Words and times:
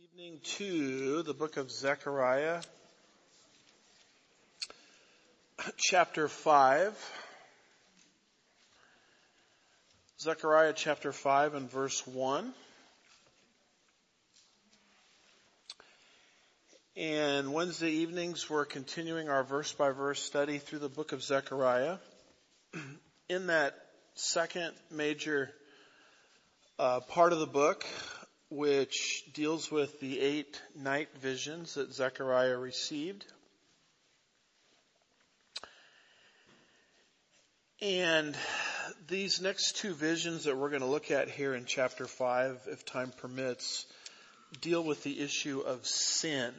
evening 0.00 0.38
to 0.42 1.22
the 1.22 1.34
book 1.34 1.58
of 1.58 1.70
Zechariah, 1.70 2.62
chapter 5.76 6.28
5. 6.28 7.12
Zechariah 10.18 10.72
chapter 10.74 11.12
5 11.12 11.54
and 11.54 11.70
verse 11.70 12.06
1. 12.06 12.54
And 16.96 17.52
Wednesday 17.52 17.90
evenings 17.90 18.48
we're 18.48 18.64
continuing 18.64 19.28
our 19.28 19.44
verse 19.44 19.72
by 19.72 19.90
verse 19.90 20.22
study 20.22 20.56
through 20.56 20.78
the 20.78 20.88
book 20.88 21.12
of 21.12 21.22
Zechariah. 21.22 21.98
In 23.28 23.48
that 23.48 23.74
second 24.14 24.72
major 24.90 25.50
uh, 26.78 27.00
part 27.00 27.34
of 27.34 27.40
the 27.40 27.46
book, 27.46 27.84
which 28.52 29.24
deals 29.32 29.70
with 29.70 29.98
the 30.00 30.20
eight 30.20 30.60
night 30.76 31.08
visions 31.20 31.74
that 31.74 31.90
Zechariah 31.90 32.58
received. 32.58 33.24
And 37.80 38.36
these 39.08 39.40
next 39.40 39.78
two 39.78 39.94
visions 39.94 40.44
that 40.44 40.56
we're 40.56 40.68
going 40.68 40.82
to 40.82 40.86
look 40.86 41.10
at 41.10 41.30
here 41.30 41.54
in 41.54 41.64
chapter 41.64 42.06
5, 42.06 42.68
if 42.70 42.84
time 42.84 43.10
permits, 43.16 43.86
deal 44.60 44.84
with 44.84 45.02
the 45.02 45.18
issue 45.18 45.60
of 45.60 45.86
sin. 45.86 46.52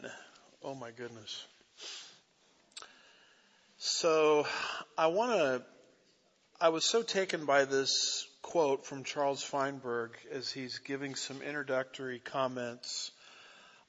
Oh 0.64 0.74
my 0.74 0.90
goodness. 0.90 1.46
So 3.78 4.48
I 4.98 5.08
want 5.08 5.32
to, 5.32 5.62
I 6.60 6.70
was 6.70 6.86
so 6.86 7.04
taken 7.04 7.46
by 7.46 7.66
this 7.66 8.28
quote 8.44 8.86
from 8.86 9.04
Charles 9.04 9.42
Feinberg 9.42 10.12
as 10.32 10.52
he's 10.52 10.78
giving 10.80 11.16
some 11.16 11.42
introductory 11.42 12.20
comments 12.20 13.10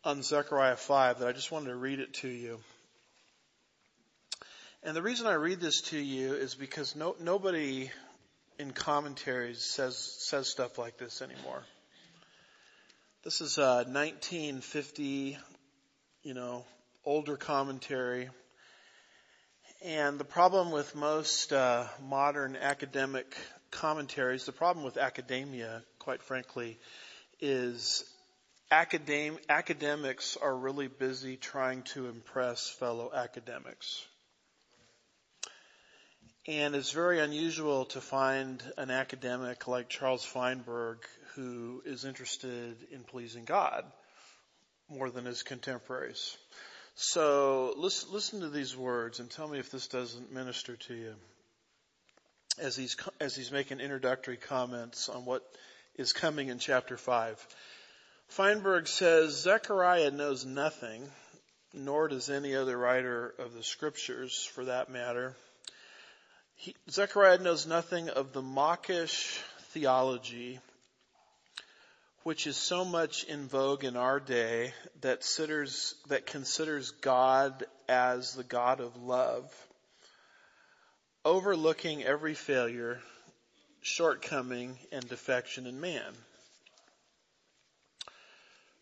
on 0.05 0.23
Zechariah 0.23 0.77
5 0.77 1.19
that 1.19 1.29
I 1.29 1.33
just 1.33 1.53
wanted 1.53 1.69
to 1.69 1.77
read 1.77 1.99
it 1.99 2.15
to 2.15 2.29
you. 2.29 2.59
And 4.83 4.97
the 4.97 5.03
reason 5.03 5.27
I 5.27 5.35
read 5.35 5.61
this 5.61 5.83
to 5.91 5.99
you 5.99 6.35
is 6.35 6.55
because 6.55 6.95
no, 6.97 7.17
nobody 7.21 7.91
in 8.59 8.71
commentaries 8.71 9.63
says, 9.63 9.97
says 9.97 10.49
stuff 10.49 10.79
like 10.79 10.97
this 10.99 11.21
anymore. 11.21 11.63
This 13.25 13.41
is 13.41 13.59
a 13.59 13.85
1950, 13.89 15.37
you 16.23 16.35
know, 16.35 16.65
older 17.05 17.37
commentary. 17.37 18.31
And 19.85 20.19
the 20.19 20.25
problem 20.25 20.71
with 20.71 20.95
most 20.95 21.53
uh, 21.53 21.87
modern 22.07 22.57
academic 22.57 23.35
commentaries, 23.75 24.47
the 24.47 24.53
problem 24.53 24.85
with 24.85 24.97
academia, 24.97 25.83
quite 25.99 26.23
frankly, 26.23 26.79
is 27.41 28.05
academ- 28.73 29.39
academics 29.49 30.37
are 30.41 30.57
really 30.57 30.89
busy 30.89 31.37
trying 31.37 31.83
to 31.83 32.09
impress 32.09 32.69
fellow 32.69 33.11
academics. 33.15 34.07
And 36.47 36.75
it's 36.75 36.91
very 36.91 37.21
unusual 37.21 37.87
to 37.87 38.01
find 38.01 38.63
an 38.77 38.91
academic 38.91 39.67
like 39.67 39.89
Charles 39.89 40.25
Feinberg 40.25 40.99
who 41.35 41.83
is 41.85 42.05
interested 42.05 42.77
in 42.93 43.03
pleasing 43.03 43.45
God 43.45 43.85
more 44.89 45.11
than 45.11 45.25
his 45.25 45.43
contemporaries. 45.43 46.37
So 46.95 47.75
listen, 47.77 48.13
listen 48.13 48.41
to 48.41 48.51
these 48.51 48.77
words 48.77 49.21
and 49.21 49.31
tell 49.31 49.49
me 49.49 49.59
if 49.59 49.71
this 49.71 49.89
doesn't 49.89 50.33
minister 50.33 50.77
to 50.77 50.95
you 50.95 51.15
as 52.59 52.77
he's, 52.77 52.97
as 53.21 53.35
he's 53.35 53.53
making 53.53 53.81
introductory 53.81 54.37
comments 54.37 55.09
on 55.09 55.25
what 55.25 55.43
is 55.97 56.13
coming 56.13 56.49
in 56.49 56.59
chapter 56.59 56.97
5. 56.97 57.47
Feinberg 58.29 58.89
says, 58.89 59.41
Zechariah 59.43 60.11
knows 60.11 60.45
nothing, 60.45 61.03
nor 61.73 62.09
does 62.09 62.31
any 62.31 62.57
other 62.57 62.77
writer 62.77 63.35
of 63.39 63.55
the 63.55 63.63
scriptures 63.63 64.49
for 64.55 64.65
that 64.65 64.91
matter. 64.91 65.37
He, 66.57 66.75
Zechariah 66.91 67.39
knows 67.39 67.67
nothing 67.67 68.09
of 68.09 68.33
the 68.33 68.43
mawkish 68.43 69.39
theology 69.73 70.61
which 72.25 72.47
is 72.47 72.57
so 72.57 72.87
much 72.87 73.25
in 73.25 73.47
vogue 73.49 73.85
in 73.85 73.97
our 73.97 74.19
day 74.19 74.73
that, 75.03 75.23
sitters, 75.23 75.95
that 76.09 76.25
considers 76.25 76.91
God 76.91 77.65
as 77.87 78.33
the 78.33 78.43
God 78.43 78.81
of 78.81 78.97
love 78.97 79.53
overlooking 81.25 82.05
every 82.05 82.35
failure, 82.35 83.01
shortcoming, 83.81 84.79
and 84.93 85.09
defection 85.09 85.67
in 85.67 85.81
man. 85.81 86.15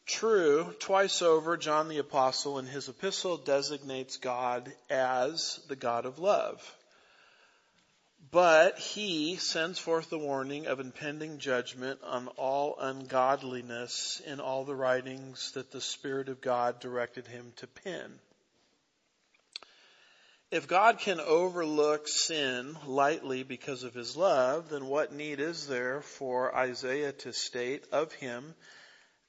True, 0.07 0.75
twice 0.81 1.23
over, 1.23 1.57
John 1.57 1.89
the 1.89 1.99
Apostle 1.99 2.59
in 2.59 2.67
his 2.67 2.89
epistle 2.89 3.37
designates 3.37 4.17
God 4.17 4.73
as 4.91 5.61
the 5.69 5.77
God 5.77 6.05
of 6.05 6.19
love. 6.19 6.61
But 8.31 8.79
he 8.79 9.37
sends 9.37 9.79
forth 9.79 10.11
the 10.11 10.19
warning 10.19 10.67
of 10.67 10.81
impending 10.81 11.39
judgment 11.39 12.01
on 12.03 12.29
all 12.37 12.77
ungodliness 12.79 14.21
in 14.27 14.41
all 14.41 14.65
the 14.65 14.75
writings 14.75 15.53
that 15.53 15.71
the 15.71 15.81
Spirit 15.81 16.29
of 16.29 16.41
God 16.41 16.81
directed 16.81 17.27
him 17.27 17.53
to 17.57 17.67
pen. 17.67 18.19
If 20.53 20.69
God 20.69 20.99
can 20.99 21.19
overlook 21.19 22.07
sin 22.07 22.77
lightly 22.85 23.43
because 23.43 23.85
of 23.85 23.95
his 23.95 24.19
love, 24.19 24.69
then 24.69 24.85
what 24.85 25.11
need 25.11 25.41
is 25.41 25.67
there 25.67 26.03
for 26.03 26.55
Isaiah 26.55 27.13
to 27.13 27.33
state 27.33 27.87
of 27.91 28.13
him 28.13 28.55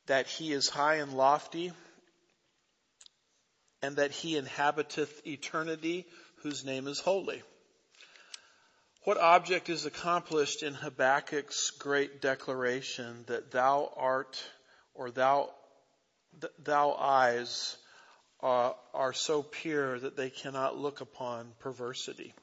that 0.08 0.28
he 0.28 0.52
is 0.52 0.68
high 0.68 0.96
and 0.96 1.14
lofty 1.14 1.72
and 3.82 3.96
that 3.96 4.12
he 4.12 4.36
inhabiteth 4.36 5.26
eternity 5.26 6.06
whose 6.42 6.66
name 6.66 6.90
is 6.90 7.00
holy? 7.00 7.42
What 9.06 9.18
object 9.18 9.70
is 9.70 9.86
accomplished 9.86 10.62
in 10.62 10.74
Habakkuk's 10.74 11.70
great 11.80 12.22
declaration 12.22 13.24
that 13.28 13.50
thou 13.50 13.94
art 13.96 14.44
or 14.94 15.10
thou, 15.10 15.52
thou 16.60 16.92
eyes 16.92 17.78
uh, 18.44 18.74
are 18.94 19.14
so 19.14 19.42
pure 19.42 19.98
that 19.98 20.18
they 20.18 20.30
cannot 20.30 20.78
look 20.78 21.00
upon 21.00 21.48
perversity. 21.60 22.34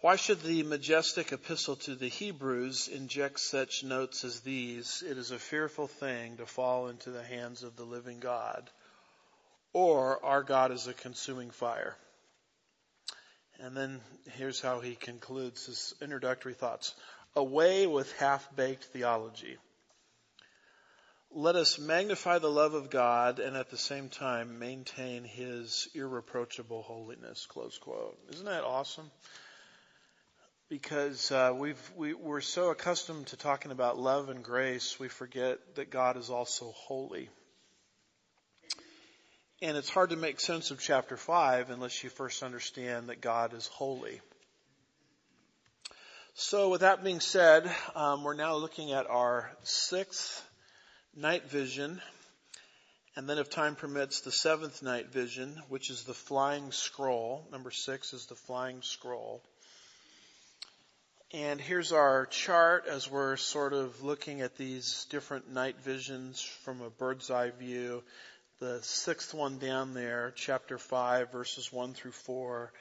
Why 0.00 0.14
should 0.14 0.42
the 0.42 0.62
majestic 0.62 1.32
epistle 1.32 1.74
to 1.76 1.96
the 1.96 2.08
Hebrews 2.08 2.86
inject 2.86 3.40
such 3.40 3.82
notes 3.82 4.24
as 4.24 4.40
these? 4.40 5.02
It 5.04 5.18
is 5.18 5.32
a 5.32 5.38
fearful 5.38 5.88
thing 5.88 6.36
to 6.36 6.46
fall 6.46 6.86
into 6.86 7.10
the 7.10 7.24
hands 7.24 7.64
of 7.64 7.74
the 7.74 7.82
living 7.82 8.20
God, 8.20 8.70
or 9.72 10.24
our 10.24 10.44
God 10.44 10.70
is 10.70 10.86
a 10.86 10.94
consuming 10.94 11.50
fire. 11.50 11.96
And 13.58 13.76
then 13.76 14.00
here's 14.36 14.60
how 14.60 14.80
he 14.80 14.94
concludes 14.94 15.66
his 15.66 15.94
introductory 16.00 16.54
thoughts. 16.54 16.94
Away 17.34 17.86
with 17.86 18.12
half-baked 18.18 18.84
theology. 18.84 19.56
Let 21.38 21.54
us 21.54 21.78
magnify 21.78 22.38
the 22.38 22.50
love 22.50 22.72
of 22.72 22.88
God 22.88 23.40
and 23.40 23.58
at 23.58 23.68
the 23.68 23.76
same 23.76 24.08
time 24.08 24.58
maintain 24.58 25.22
His 25.22 25.86
irreproachable 25.94 26.80
holiness. 26.80 27.44
Close 27.44 27.76
quote. 27.76 28.18
Isn't 28.30 28.46
that 28.46 28.64
awesome? 28.64 29.10
Because 30.70 31.30
uh, 31.30 31.52
we've 31.54 31.92
we, 31.94 32.14
we're 32.14 32.40
so 32.40 32.70
accustomed 32.70 33.26
to 33.26 33.36
talking 33.36 33.70
about 33.70 33.98
love 33.98 34.30
and 34.30 34.42
grace, 34.42 34.98
we 34.98 35.08
forget 35.08 35.58
that 35.74 35.90
God 35.90 36.16
is 36.16 36.30
also 36.30 36.72
holy. 36.74 37.28
And 39.60 39.76
it's 39.76 39.90
hard 39.90 40.10
to 40.10 40.16
make 40.16 40.40
sense 40.40 40.70
of 40.70 40.80
chapter 40.80 41.18
five 41.18 41.68
unless 41.68 42.02
you 42.02 42.08
first 42.08 42.42
understand 42.42 43.10
that 43.10 43.20
God 43.20 43.52
is 43.52 43.66
holy. 43.66 44.22
So, 46.32 46.70
with 46.70 46.80
that 46.80 47.04
being 47.04 47.20
said, 47.20 47.70
um, 47.94 48.24
we're 48.24 48.32
now 48.32 48.56
looking 48.56 48.92
at 48.92 49.06
our 49.06 49.50
sixth 49.64 50.42
night 51.16 51.48
vision, 51.48 51.98
and 53.16 53.26
then 53.26 53.38
if 53.38 53.48
time 53.48 53.74
permits, 53.74 54.20
the 54.20 54.30
seventh 54.30 54.82
night 54.82 55.10
vision, 55.10 55.62
which 55.70 55.88
is 55.88 56.04
the 56.04 56.12
flying 56.12 56.70
scroll. 56.72 57.46
Number 57.50 57.70
six 57.70 58.12
is 58.12 58.26
the 58.26 58.34
flying 58.34 58.82
scroll. 58.82 59.42
And 61.32 61.58
here's 61.58 61.92
our 61.92 62.26
chart 62.26 62.86
as 62.86 63.10
we're 63.10 63.38
sort 63.38 63.72
of 63.72 64.04
looking 64.04 64.42
at 64.42 64.58
these 64.58 65.06
different 65.08 65.50
night 65.50 65.80
visions 65.80 66.42
from 66.64 66.82
a 66.82 66.90
bird's 66.90 67.30
eye 67.30 67.50
view. 67.50 68.02
The 68.60 68.80
sixth 68.82 69.32
one 69.32 69.58
down 69.58 69.94
there, 69.94 70.34
chapter 70.36 70.76
five, 70.76 71.32
verses 71.32 71.72
one 71.72 71.94
through 71.94 72.12
four, 72.12 72.72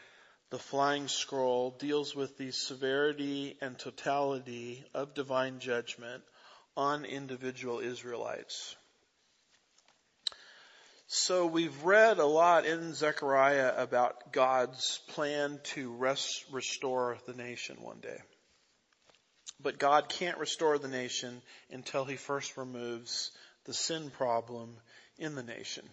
the 0.49 0.59
flying 0.59 1.07
scroll 1.07 1.71
deals 1.71 2.13
with 2.13 2.37
the 2.37 2.51
severity 2.51 3.55
and 3.61 3.79
totality 3.79 4.83
of 4.93 5.13
divine 5.13 5.59
judgment 5.59 6.21
on 6.77 7.05
individual 7.05 7.79
Israelites. 7.79 8.75
So 11.07 11.45
we've 11.45 11.83
read 11.83 12.17
a 12.17 12.25
lot 12.25 12.65
in 12.65 12.93
Zechariah 12.93 13.73
about 13.77 14.31
God's 14.31 14.99
plan 15.09 15.59
to 15.75 15.91
rest, 15.91 16.43
restore 16.51 17.17
the 17.27 17.33
nation 17.33 17.77
one 17.79 17.99
day. 17.99 18.17
But 19.61 19.77
God 19.77 20.09
can't 20.09 20.39
restore 20.39 20.77
the 20.77 20.87
nation 20.87 21.41
until 21.71 22.05
he 22.05 22.15
first 22.15 22.57
removes 22.57 23.31
the 23.65 23.73
sin 23.73 24.09
problem 24.09 24.75
in 25.17 25.35
the 25.35 25.43
nation. 25.43 25.87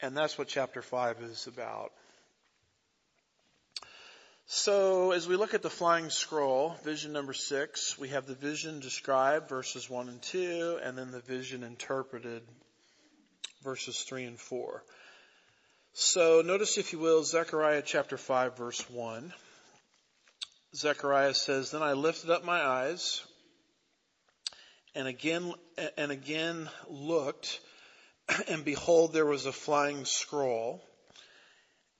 And 0.00 0.16
that's 0.16 0.38
what 0.38 0.48
chapter 0.48 0.82
5 0.82 1.20
is 1.22 1.46
about. 1.46 1.92
So 4.48 5.10
as 5.10 5.26
we 5.26 5.34
look 5.34 5.54
at 5.54 5.62
the 5.62 5.70
flying 5.70 6.08
scroll, 6.08 6.76
vision 6.84 7.12
number 7.12 7.32
six, 7.32 7.98
we 7.98 8.10
have 8.10 8.26
the 8.26 8.36
vision 8.36 8.78
described, 8.78 9.48
verses 9.48 9.90
one 9.90 10.08
and 10.08 10.22
two, 10.22 10.78
and 10.84 10.96
then 10.96 11.10
the 11.10 11.20
vision 11.20 11.64
interpreted, 11.64 12.42
verses 13.64 14.00
three 14.02 14.24
and 14.24 14.38
four. 14.38 14.84
So 15.94 16.42
notice 16.42 16.78
if 16.78 16.92
you 16.92 17.00
will, 17.00 17.24
Zechariah 17.24 17.82
chapter 17.84 18.16
five 18.16 18.56
verse 18.56 18.88
one. 18.88 19.32
Zechariah 20.76 21.34
says, 21.34 21.72
Then 21.72 21.82
I 21.82 21.94
lifted 21.94 22.30
up 22.30 22.44
my 22.44 22.60
eyes 22.60 23.24
and 24.94 25.08
again, 25.08 25.54
and 25.98 26.12
again 26.12 26.68
looked 26.88 27.58
and 28.46 28.64
behold 28.64 29.12
there 29.12 29.26
was 29.26 29.46
a 29.46 29.52
flying 29.52 30.04
scroll 30.04 30.84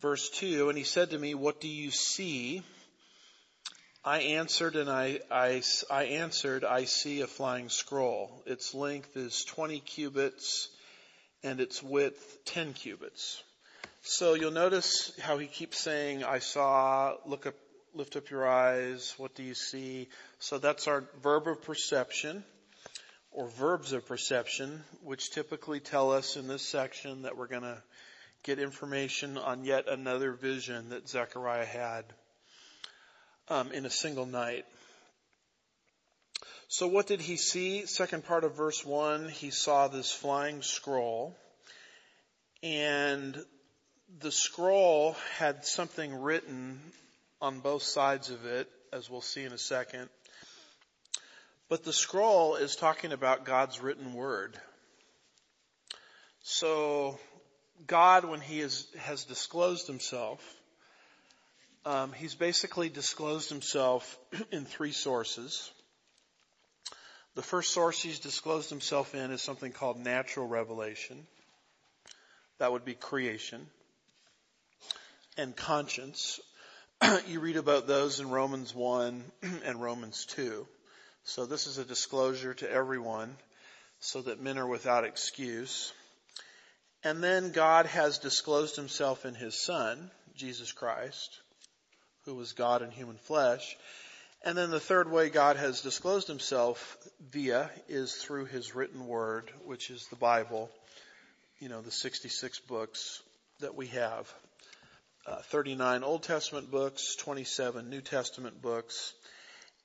verse 0.00 0.28
2, 0.31 0.69
and 0.69 0.78
he 0.78 0.84
said 0.84 1.10
to 1.10 1.19
me, 1.19 1.34
what 1.34 1.60
do 1.60 1.69
you 1.69 1.90
see? 1.90 2.62
I 4.04 4.19
answered 4.19 4.76
and 4.76 4.88
I, 4.88 5.20
I, 5.31 5.62
I 5.90 6.04
answered, 6.04 6.64
I 6.64 6.84
see 6.84 7.22
a 7.22 7.26
flying 7.26 7.69
scroll. 7.69 8.43
Its 8.46 8.72
length 8.72 9.16
is 9.16 9.44
20 9.44 9.81
cubits 9.81 10.69
and 11.43 11.60
its 11.60 11.82
width 11.82 12.38
10 12.44 12.72
cubits. 12.75 13.43
So 14.02 14.34
you'll 14.34 14.52
notice 14.52 15.12
how 15.20 15.38
he 15.38 15.48
keeps 15.48 15.78
saying, 15.78 16.22
I 16.22 16.38
saw, 16.38 17.14
look 17.26 17.46
up, 17.46 17.54
lift 17.94 18.14
up 18.14 18.31
your 18.31 18.46
eyes, 18.46 19.12
what 19.16 19.34
do 19.34 19.42
you 19.42 19.54
see? 19.54 20.08
So 20.38 20.58
that's 20.58 20.87
our 20.87 21.02
verb 21.22 21.49
of 21.49 21.62
perception 21.62 22.44
or 23.32 23.49
verbs 23.49 23.92
of 23.92 24.06
perception, 24.06 24.84
which 25.02 25.31
typically 25.31 25.81
tell 25.81 26.12
us 26.12 26.37
in 26.37 26.46
this 26.46 26.62
section 26.62 27.22
that 27.22 27.37
we're 27.37 27.49
gonna 27.49 27.82
get 28.46 28.58
information 28.58 29.37
on 29.37 29.64
yet 29.64 29.88
another 29.88 30.32
vision 30.32 30.90
that 30.90 31.08
Zechariah 31.08 31.66
had 31.66 32.04
um, 33.48 33.72
in 33.72 33.84
a 33.84 33.90
single 33.90 34.25
night. 34.25 34.64
So 36.69 36.87
what 36.87 37.06
did 37.06 37.20
he 37.20 37.37
see? 37.37 37.87
Second 37.87 38.25
part 38.25 38.44
of 38.44 38.56
verse 38.56 38.84
one, 38.84 39.28
he 39.28 39.50
saw 39.50 39.88
this 39.88 40.10
flying 40.10 40.62
scroll 40.62 41.37
and 42.62 43.37
the 44.20 44.32
scroll 44.32 45.16
had 45.38 45.64
something 45.64 46.22
written 46.22 46.81
on 47.40 47.60
both 47.60 47.82
sides 47.82 48.31
of 48.31 48.46
it, 48.46 48.69
as 48.92 49.10
we'll 49.10 49.20
see 49.20 49.42
in 49.42 49.52
a 49.52 49.58
second. 49.58 50.08
But 51.69 51.84
the 51.84 51.92
scroll 51.92 52.56
is 52.56 52.76
talking 52.76 53.12
about 53.12 53.44
God's 53.44 53.81
written 53.81 54.14
word. 54.14 54.56
So 56.42 57.19
God, 57.87 58.25
when 58.25 58.40
He 58.40 58.61
is, 58.61 58.87
has 58.99 59.25
disclosed 59.25 59.87
Himself, 59.87 60.40
um, 61.84 62.12
He's 62.12 62.34
basically 62.34 62.88
disclosed 62.88 63.49
Himself 63.49 64.19
in 64.52 64.64
three 64.64 64.93
sources. 64.93 65.70
The 67.34 67.43
first 67.43 67.73
source 67.73 68.02
He's 68.02 68.19
disclosed 68.19 68.70
Himself 68.70 69.14
in 69.14 69.31
is 69.31 69.43
something 69.43 69.73
called 69.73 69.99
natural 69.99 70.46
revelation. 70.46 71.26
That 72.58 72.73
would 72.73 72.84
be 72.84 72.94
creation 72.94 73.67
and 75.37 75.55
conscience. 75.55 76.40
you 77.28 77.40
read 77.40 77.56
about 77.56 77.87
those 77.87 78.20
in 78.20 78.31
Romans 78.31 78.75
1 78.75 79.25
and 79.64 79.82
Romans 79.82 80.25
2. 80.31 80.67
So 81.25 81.44
this 81.44 81.67
is 81.67 81.78
a 81.78 81.84
disclosure 81.84 82.55
to 82.55 82.70
everyone 82.70 83.37
so 84.00 84.23
that 84.23 84.40
men 84.40 84.58
are 84.58 84.67
without 84.67 85.05
excuse. 85.05 85.93
And 87.06 87.22
then 87.22 87.52
God 87.52 87.86
has 87.86 88.18
disclosed 88.18 88.74
himself 88.74 89.24
in 89.24 89.36
his 89.36 89.54
son, 89.54 90.10
Jesus 90.34 90.72
Christ, 90.72 91.40
who 92.24 92.34
was 92.34 92.52
God 92.52 92.82
in 92.82 92.90
human 92.90 93.16
flesh. 93.16 93.76
And 94.44 94.58
then 94.58 94.70
the 94.70 94.80
third 94.80 95.08
way 95.08 95.28
God 95.28 95.54
has 95.54 95.82
disclosed 95.82 96.26
himself 96.26 96.98
via 97.30 97.70
is 97.86 98.12
through 98.12 98.46
his 98.46 98.74
written 98.74 99.06
word, 99.06 99.52
which 99.64 99.88
is 99.88 100.04
the 100.08 100.16
Bible, 100.16 100.68
you 101.60 101.68
know, 101.68 101.80
the 101.80 101.92
66 101.92 102.58
books 102.66 103.22
that 103.60 103.76
we 103.76 103.86
have. 103.86 104.34
Uh, 105.28 105.36
39 105.42 106.02
Old 106.02 106.24
Testament 106.24 106.72
books, 106.72 107.14
27 107.14 107.88
New 107.88 108.00
Testament 108.00 108.60
books. 108.60 109.14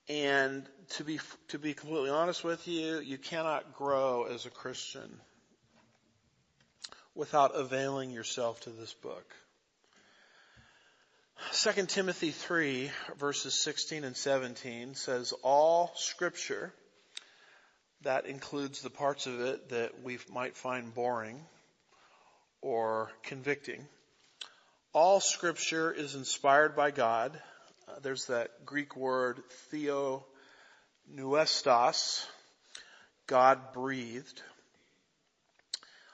And 0.09 0.65
to 0.95 1.03
be, 1.03 1.19
to 1.50 1.59
be 1.59 1.75
completely 1.75 2.09
honest 2.09 2.44
with 2.44 2.68
you, 2.68 3.00
you 3.00 3.19
cannot 3.19 3.75
grow 3.75 4.23
as 4.23 4.47
a 4.47 4.50
Christian 4.50 5.19
without 7.16 7.52
availing 7.56 8.12
yourself 8.12 8.60
to 8.62 8.69
this 8.69 8.94
book. 8.94 9.34
2 11.54 11.86
Timothy 11.88 12.31
3 12.31 12.92
verses 13.18 13.62
16 13.63 14.04
and 14.04 14.16
17 14.16 14.96
says 14.96 15.34
all 15.44 15.92
scripture 15.96 16.72
that 18.04 18.25
includes 18.25 18.81
the 18.81 18.90
parts 18.90 19.28
of 19.28 19.40
it 19.42 19.69
that 19.69 20.04
we 20.04 20.19
might 20.31 20.56
find 20.56 20.94
boring 20.94 21.40
or 22.62 23.12
convicting. 23.24 23.86
All 24.94 25.19
scripture 25.19 25.92
is 25.92 26.16
inspired 26.16 26.75
by 26.75 26.92
God. 26.92 27.40
Uh, 27.88 28.00
there's 28.02 28.25
that 28.28 28.66
Greek 28.66 28.96
word 28.96 29.42
theo 29.69 30.25
nuestos, 31.10 32.25
God 33.28 33.74
breathed. 33.74 34.42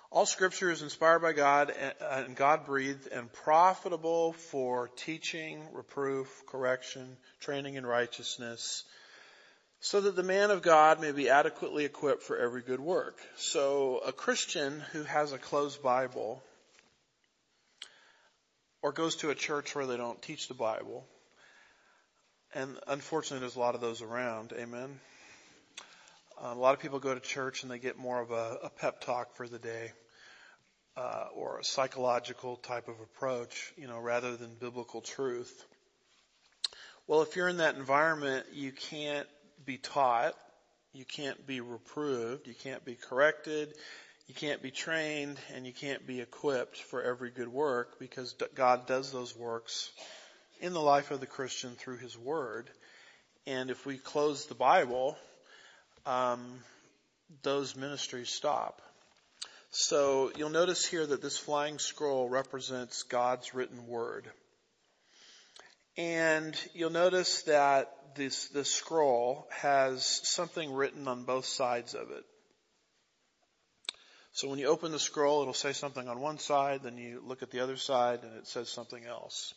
All 0.09 0.25
scripture 0.25 0.71
is 0.71 0.81
inspired 0.81 1.19
by 1.19 1.33
God 1.33 1.71
uh, 1.71 2.23
and 2.25 2.35
God 2.35 2.65
breathed 2.65 3.07
and 3.07 3.31
profitable 3.31 4.33
for 4.33 4.89
teaching, 4.95 5.61
reproof, 5.73 6.43
correction, 6.47 7.17
training 7.41 7.75
in 7.75 7.85
righteousness, 7.85 8.85
so 9.81 9.99
that 9.99 10.15
the 10.15 10.23
man 10.23 10.49
of 10.49 10.61
God 10.61 11.01
may 11.01 11.11
be 11.11 11.29
adequately 11.29 11.83
equipped 11.83 12.23
for 12.23 12.37
every 12.37 12.61
good 12.61 12.79
work. 12.79 13.19
So 13.35 13.99
a 14.05 14.13
Christian 14.13 14.79
who 14.93 15.03
has 15.03 15.33
a 15.33 15.37
closed 15.37 15.83
Bible 15.83 16.41
or 18.81 18.93
goes 18.93 19.17
to 19.17 19.29
a 19.29 19.35
church 19.35 19.75
where 19.75 19.85
they 19.85 19.97
don't 19.97 20.21
teach 20.21 20.47
the 20.47 20.53
Bible, 20.53 21.05
and 22.53 22.77
unfortunately 22.87 23.41
there's 23.41 23.57
a 23.57 23.59
lot 23.59 23.75
of 23.75 23.81
those 23.81 24.01
around, 24.01 24.53
amen. 24.57 25.01
Uh, 26.39 26.53
a 26.53 26.55
lot 26.55 26.75
of 26.75 26.79
people 26.79 26.99
go 26.99 27.15
to 27.15 27.19
church 27.19 27.63
and 27.63 27.71
they 27.71 27.79
get 27.79 27.97
more 27.97 28.21
of 28.21 28.29
a, 28.29 28.59
a 28.63 28.69
pep 28.69 29.01
talk 29.01 29.35
for 29.35 29.47
the 29.47 29.57
day, 29.57 29.91
uh, 30.95 31.25
or 31.33 31.57
a 31.57 31.63
psychological 31.63 32.57
type 32.57 32.87
of 32.87 32.99
approach, 32.99 33.73
you 33.75 33.87
know, 33.87 33.99
rather 33.99 34.37
than 34.37 34.53
biblical 34.59 35.01
truth. 35.01 35.65
Well, 37.07 37.23
if 37.23 37.35
you're 37.35 37.47
in 37.47 37.57
that 37.57 37.75
environment, 37.75 38.45
you 38.53 38.71
can't 38.71 39.27
be 39.65 39.77
taught, 39.77 40.35
you 40.93 41.05
can't 41.05 41.47
be 41.47 41.59
reproved, 41.61 42.47
you 42.47 42.53
can't 42.53 42.85
be 42.85 42.95
corrected, 42.95 43.73
you 44.27 44.35
can't 44.35 44.61
be 44.61 44.71
trained, 44.71 45.39
and 45.55 45.65
you 45.65 45.73
can't 45.73 46.05
be 46.05 46.21
equipped 46.21 46.77
for 46.77 47.01
every 47.01 47.31
good 47.31 47.47
work 47.47 47.97
because 47.97 48.35
God 48.53 48.85
does 48.85 49.11
those 49.11 49.35
works 49.35 49.89
in 50.59 50.73
the 50.73 50.81
life 50.81 51.09
of 51.09 51.19
the 51.19 51.25
Christian 51.25 51.71
through 51.71 51.97
His 51.97 52.15
Word. 52.15 52.69
And 53.47 53.71
if 53.71 53.85
we 53.87 53.97
close 53.97 54.45
the 54.45 54.55
Bible, 54.55 55.17
um, 56.07 56.59
those 57.43 57.75
ministries 57.75 58.29
stop. 58.29 58.81
So 59.69 60.31
you'll 60.37 60.49
notice 60.49 60.85
here 60.85 61.05
that 61.05 61.21
this 61.21 61.37
flying 61.37 61.77
scroll 61.77 62.29
represents 62.29 63.03
God's 63.03 63.53
written 63.53 63.85
word. 63.87 64.27
And 65.97 66.55
you'll 66.73 66.91
notice 66.91 67.41
that 67.43 67.91
this, 68.15 68.47
this 68.49 68.71
scroll 68.71 69.47
has 69.51 70.05
something 70.05 70.71
written 70.71 71.07
on 71.07 71.25
both 71.25 71.45
sides 71.45 71.93
of 71.93 72.11
it. 72.11 72.23
So 74.31 74.47
when 74.47 74.59
you 74.59 74.67
open 74.67 74.91
the 74.91 74.99
scroll, 74.99 75.41
it'll 75.41 75.53
say 75.53 75.73
something 75.73 76.07
on 76.07 76.21
one 76.21 76.37
side, 76.37 76.83
then 76.83 76.97
you 76.97 77.21
look 77.25 77.41
at 77.41 77.51
the 77.51 77.59
other 77.59 77.75
side 77.75 78.19
and 78.23 78.37
it 78.37 78.47
says 78.47 78.69
something 78.69 79.03
else. 79.03 79.53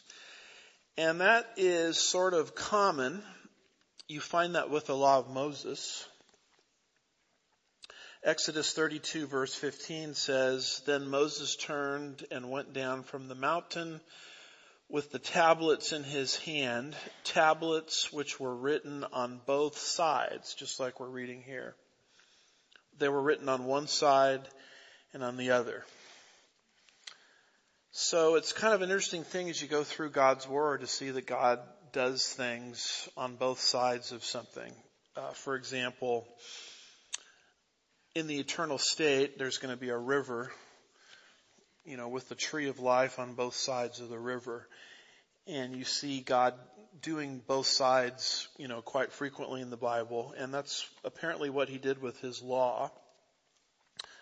And 0.97 1.21
that 1.21 1.47
is 1.57 1.99
sort 1.99 2.35
of 2.35 2.54
common. 2.54 3.23
You 4.09 4.21
find 4.21 4.54
that 4.54 4.71
with 4.71 4.87
the 4.87 4.97
law 4.97 5.19
of 5.19 5.30
Moses. 5.30 6.07
Exodus 8.23 8.75
32 8.75 9.27
verse 9.27 9.55
15 9.55 10.12
says, 10.12 10.83
Then 10.85 11.09
Moses 11.09 11.57
turned 11.57 12.27
and 12.31 12.50
went 12.50 12.75
down 12.75 13.03
from 13.03 13.29
the 13.29 13.35
mountain 13.35 14.03
with 14.91 15.11
the 15.11 15.19
tablets 15.19 15.93
in 15.93 16.05
his 16.05 16.37
hand, 16.37 16.95
tablets 17.25 18.12
which 18.12 18.39
were 18.39 18.55
written 18.55 19.05
on 19.12 19.41
both 19.47 19.79
sides, 19.79 20.55
just 20.55 20.79
like 20.79 21.00
we're 21.00 21.09
reading 21.09 21.43
here. 21.43 21.75
They 22.99 23.09
were 23.09 23.23
written 23.23 23.49
on 23.49 23.65
one 23.65 23.87
side 23.87 24.47
and 25.15 25.25
on 25.25 25.39
the 25.39 25.53
other. 25.53 25.83
So 27.93 28.35
it's 28.35 28.53
kind 28.53 28.75
of 28.75 28.83
an 28.83 28.91
interesting 28.91 29.25
thing 29.25 29.49
as 29.49 29.62
you 29.62 29.67
go 29.67 29.83
through 29.83 30.11
God's 30.11 30.47
Word 30.47 30.83
to 30.83 30.87
see 30.87 31.11
that 31.11 31.27
God 31.27 31.61
does 31.93 32.27
things 32.27 33.09
on 33.17 33.37
both 33.37 33.61
sides 33.61 34.12
of 34.12 34.25
something. 34.25 34.73
Uh, 35.17 35.31
for 35.31 35.57
example, 35.57 36.29
in 38.14 38.26
the 38.26 38.38
eternal 38.38 38.79
state, 38.79 39.38
there's 39.38 39.59
going 39.59 39.75
to 39.75 39.81
be 39.81 39.90
a 39.90 39.99
river, 39.99 40.50
you 41.85 41.97
know, 41.97 42.09
with 42.09 42.29
the 42.29 42.35
tree 42.35 42.69
of 42.69 42.81
life 42.81 43.19
on 43.19 43.35
both 43.35 43.55
sides 43.55 44.00
of 44.00 44.09
the 44.09 44.19
river. 44.19 44.67
And 45.47 45.75
you 45.75 45.85
see 45.85 46.21
God 46.21 46.55
doing 47.02 47.40
both 47.47 47.67
sides, 47.67 48.49
you 48.59 48.69
know, 48.69 48.83
quite 48.83 49.12
frequently 49.12 49.61
in 49.61 49.71
the 49.71 49.76
Bible. 49.76 50.35
And 50.37 50.52
that's 50.52 50.88
apparently 51.05 51.50
what 51.50 51.69
he 51.69 51.79
did 51.79 52.02
with 52.02 52.21
his 52.21 52.43
law 52.43 52.90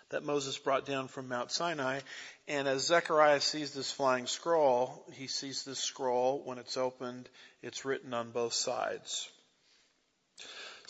that 0.09 0.23
Moses 0.23 0.57
brought 0.57 0.85
down 0.85 1.07
from 1.07 1.27
Mount 1.27 1.51
Sinai. 1.51 1.99
And 2.47 2.67
as 2.67 2.87
Zechariah 2.87 3.41
sees 3.41 3.73
this 3.73 3.91
flying 3.91 4.25
scroll, 4.25 5.05
he 5.13 5.27
sees 5.27 5.63
this 5.63 5.79
scroll, 5.79 6.41
when 6.45 6.57
it's 6.57 6.77
opened, 6.77 7.29
it's 7.61 7.85
written 7.85 8.13
on 8.13 8.31
both 8.31 8.53
sides. 8.53 9.29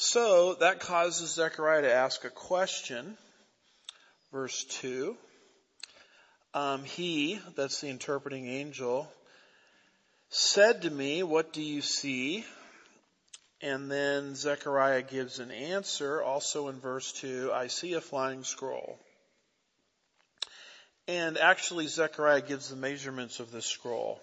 So 0.01 0.53
that 0.62 0.79
causes 0.79 1.32
Zechariah 1.32 1.82
to 1.82 1.94
ask 1.94 2.24
a 2.24 2.29
question. 2.29 3.18
Verse 4.32 4.63
2. 4.63 5.18
Um, 6.53 6.86
he, 6.86 7.38
that's 7.58 7.82
the 7.82 7.89
interpreting 7.89 8.48
angel, 8.48 9.12
said 10.29 10.84
to 10.84 10.89
me, 10.89 11.22
what 11.24 11.51
do 11.51 11.62
you 11.62 11.82
see? 11.82 12.46
And 13.62 13.91
then 13.91 14.36
Zechariah 14.36 15.01
gives 15.01 15.39
an 15.39 15.51
answer 15.51 16.24
also 16.24 16.70
in 16.70 16.79
verse 16.79 17.12
2, 17.12 17.51
I 17.53 17.68
see 17.68 17.91
a 17.96 18.01
flying 18.01 18.46
scroll. 18.46 18.98
And 21.10 21.38
actually 21.38 21.88
Zechariah 21.88 22.39
gives 22.39 22.70
the 22.70 22.77
measurements 22.77 23.41
of 23.41 23.51
this 23.51 23.65
scroll. 23.65 24.22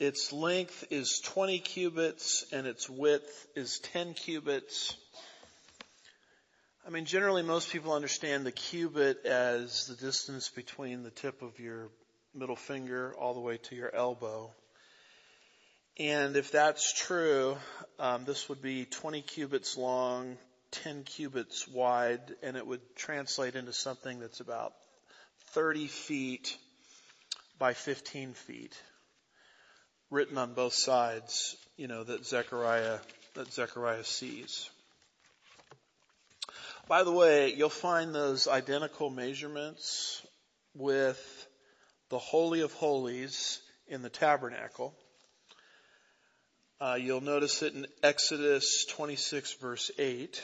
Its 0.00 0.32
length 0.32 0.84
is 0.90 1.20
20 1.20 1.60
cubits 1.60 2.44
and 2.52 2.66
its 2.66 2.90
width 2.90 3.46
is 3.54 3.78
10 3.78 4.14
cubits. 4.14 4.96
I 6.84 6.90
mean, 6.90 7.04
generally 7.04 7.42
most 7.44 7.70
people 7.70 7.92
understand 7.92 8.44
the 8.44 8.50
cubit 8.50 9.24
as 9.24 9.86
the 9.86 9.94
distance 9.94 10.48
between 10.48 11.04
the 11.04 11.12
tip 11.12 11.42
of 11.42 11.60
your 11.60 11.90
middle 12.34 12.56
finger 12.56 13.14
all 13.16 13.34
the 13.34 13.40
way 13.40 13.58
to 13.58 13.76
your 13.76 13.94
elbow. 13.94 14.50
And 15.96 16.34
if 16.34 16.50
that's 16.50 16.92
true, 16.92 17.56
um, 18.00 18.24
this 18.24 18.48
would 18.48 18.60
be 18.60 18.86
20 18.86 19.22
cubits 19.22 19.76
long, 19.76 20.38
10 20.72 21.04
cubits 21.04 21.68
wide, 21.68 22.34
and 22.42 22.56
it 22.56 22.66
would 22.66 22.80
translate 22.96 23.54
into 23.54 23.72
something 23.72 24.18
that's 24.18 24.40
about 24.40 24.72
30 25.52 25.86
feet 25.86 26.58
by 27.60 27.74
15 27.74 28.34
feet 28.34 28.76
written 30.14 30.38
on 30.38 30.54
both 30.54 30.74
sides, 30.74 31.56
you 31.76 31.88
know, 31.88 32.04
that 32.04 32.24
Zechariah, 32.24 32.98
that 33.34 33.52
Zechariah 33.52 34.04
sees. 34.04 34.70
By 36.86 37.02
the 37.02 37.10
way, 37.10 37.52
you'll 37.52 37.68
find 37.68 38.14
those 38.14 38.46
identical 38.46 39.10
measurements 39.10 40.24
with 40.74 41.48
the 42.10 42.18
Holy 42.18 42.60
of 42.60 42.72
Holies 42.74 43.60
in 43.88 44.02
the 44.02 44.08
tabernacle. 44.08 44.94
Uh, 46.80 46.96
you'll 47.00 47.20
notice 47.20 47.62
it 47.62 47.74
in 47.74 47.86
Exodus 48.02 48.86
26 48.90 49.54
verse 49.54 49.90
8. 49.98 50.42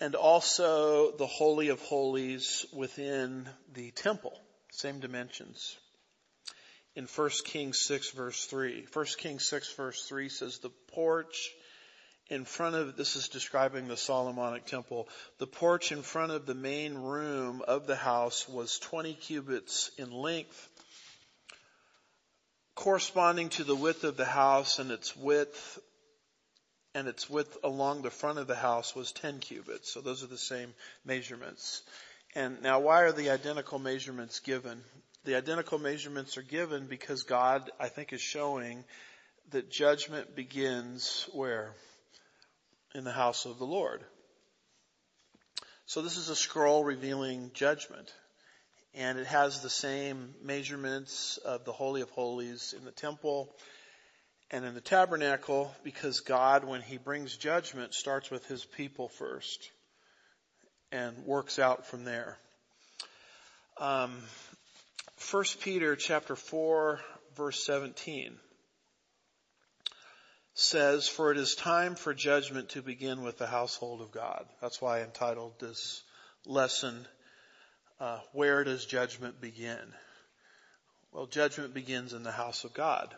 And 0.00 0.14
also 0.14 1.12
the 1.16 1.26
Holy 1.26 1.68
of 1.68 1.80
Holies 1.80 2.66
within 2.74 3.48
the 3.72 3.90
temple. 3.92 4.38
Same 4.70 5.00
dimensions 5.00 5.78
in 7.00 7.06
1 7.06 7.30
Kings 7.44 7.78
6 7.78 8.10
verse 8.10 8.44
3. 8.44 8.86
1 8.92 9.06
Kings 9.16 9.48
6 9.48 9.72
verse 9.72 10.04
3 10.06 10.28
says 10.28 10.58
the 10.58 10.68
porch 10.92 11.50
in 12.28 12.44
front 12.44 12.76
of, 12.76 12.94
this 12.94 13.16
is 13.16 13.28
describing 13.28 13.88
the 13.88 13.96
Solomonic 13.96 14.66
temple, 14.66 15.08
the 15.38 15.46
porch 15.46 15.92
in 15.92 16.02
front 16.02 16.30
of 16.30 16.44
the 16.44 16.54
main 16.54 16.94
room 16.94 17.62
of 17.66 17.86
the 17.86 17.96
house 17.96 18.46
was 18.46 18.78
20 18.80 19.14
cubits 19.14 19.90
in 19.96 20.12
length, 20.12 20.68
corresponding 22.74 23.48
to 23.48 23.64
the 23.64 23.74
width 23.74 24.04
of 24.04 24.18
the 24.18 24.26
house 24.26 24.78
and 24.78 24.90
its 24.90 25.16
width 25.16 25.78
and 26.94 27.08
its 27.08 27.30
width 27.30 27.56
along 27.64 28.02
the 28.02 28.10
front 28.10 28.38
of 28.38 28.46
the 28.46 28.54
house 28.54 28.94
was 28.94 29.10
10 29.12 29.38
cubits. 29.38 29.90
So 29.90 30.02
those 30.02 30.22
are 30.22 30.26
the 30.26 30.36
same 30.36 30.74
measurements. 31.06 31.82
And 32.34 32.60
now 32.62 32.80
why 32.80 33.04
are 33.04 33.12
the 33.12 33.30
identical 33.30 33.78
measurements 33.78 34.40
given? 34.40 34.82
The 35.24 35.36
identical 35.36 35.78
measurements 35.78 36.38
are 36.38 36.42
given 36.42 36.86
because 36.86 37.22
God, 37.24 37.70
I 37.78 37.88
think, 37.88 38.12
is 38.12 38.20
showing 38.20 38.84
that 39.50 39.70
judgment 39.70 40.34
begins 40.34 41.28
where? 41.32 41.74
In 42.94 43.04
the 43.04 43.12
house 43.12 43.46
of 43.46 43.58
the 43.58 43.66
Lord. 43.66 44.02
So 45.86 46.02
this 46.02 46.16
is 46.16 46.28
a 46.28 46.36
scroll 46.36 46.84
revealing 46.84 47.50
judgment. 47.52 48.12
And 48.94 49.18
it 49.18 49.26
has 49.26 49.60
the 49.60 49.70
same 49.70 50.34
measurements 50.42 51.36
of 51.38 51.64
the 51.64 51.72
Holy 51.72 52.00
of 52.00 52.10
Holies 52.10 52.74
in 52.76 52.84
the 52.84 52.90
temple 52.90 53.54
and 54.50 54.64
in 54.64 54.74
the 54.74 54.80
tabernacle 54.80 55.72
because 55.84 56.20
God, 56.20 56.64
when 56.64 56.80
He 56.80 56.96
brings 56.96 57.36
judgment, 57.36 57.94
starts 57.94 58.30
with 58.30 58.46
His 58.46 58.64
people 58.64 59.08
first 59.08 59.70
and 60.90 61.24
works 61.24 61.58
out 61.58 61.86
from 61.86 62.04
there. 62.04 62.36
Um, 63.78 64.20
1 65.28 65.44
Peter 65.60 65.96
chapter 65.96 66.34
4 66.34 66.98
verse 67.36 67.62
17 67.64 68.36
says, 70.54 71.08
for 71.08 71.30
it 71.30 71.36
is 71.36 71.54
time 71.54 71.94
for 71.94 72.14
judgment 72.14 72.70
to 72.70 72.82
begin 72.82 73.22
with 73.22 73.38
the 73.38 73.46
household 73.46 74.00
of 74.00 74.10
God. 74.10 74.44
That's 74.60 74.80
why 74.80 74.98
I 74.98 75.02
entitled 75.02 75.52
this 75.60 76.02
lesson, 76.46 77.06
uh, 78.00 78.18
where 78.32 78.64
does 78.64 78.86
judgment 78.86 79.40
begin? 79.40 79.78
Well, 81.12 81.26
judgment 81.26 81.74
begins 81.74 82.12
in 82.12 82.22
the 82.22 82.32
house 82.32 82.64
of 82.64 82.74
God. 82.74 83.14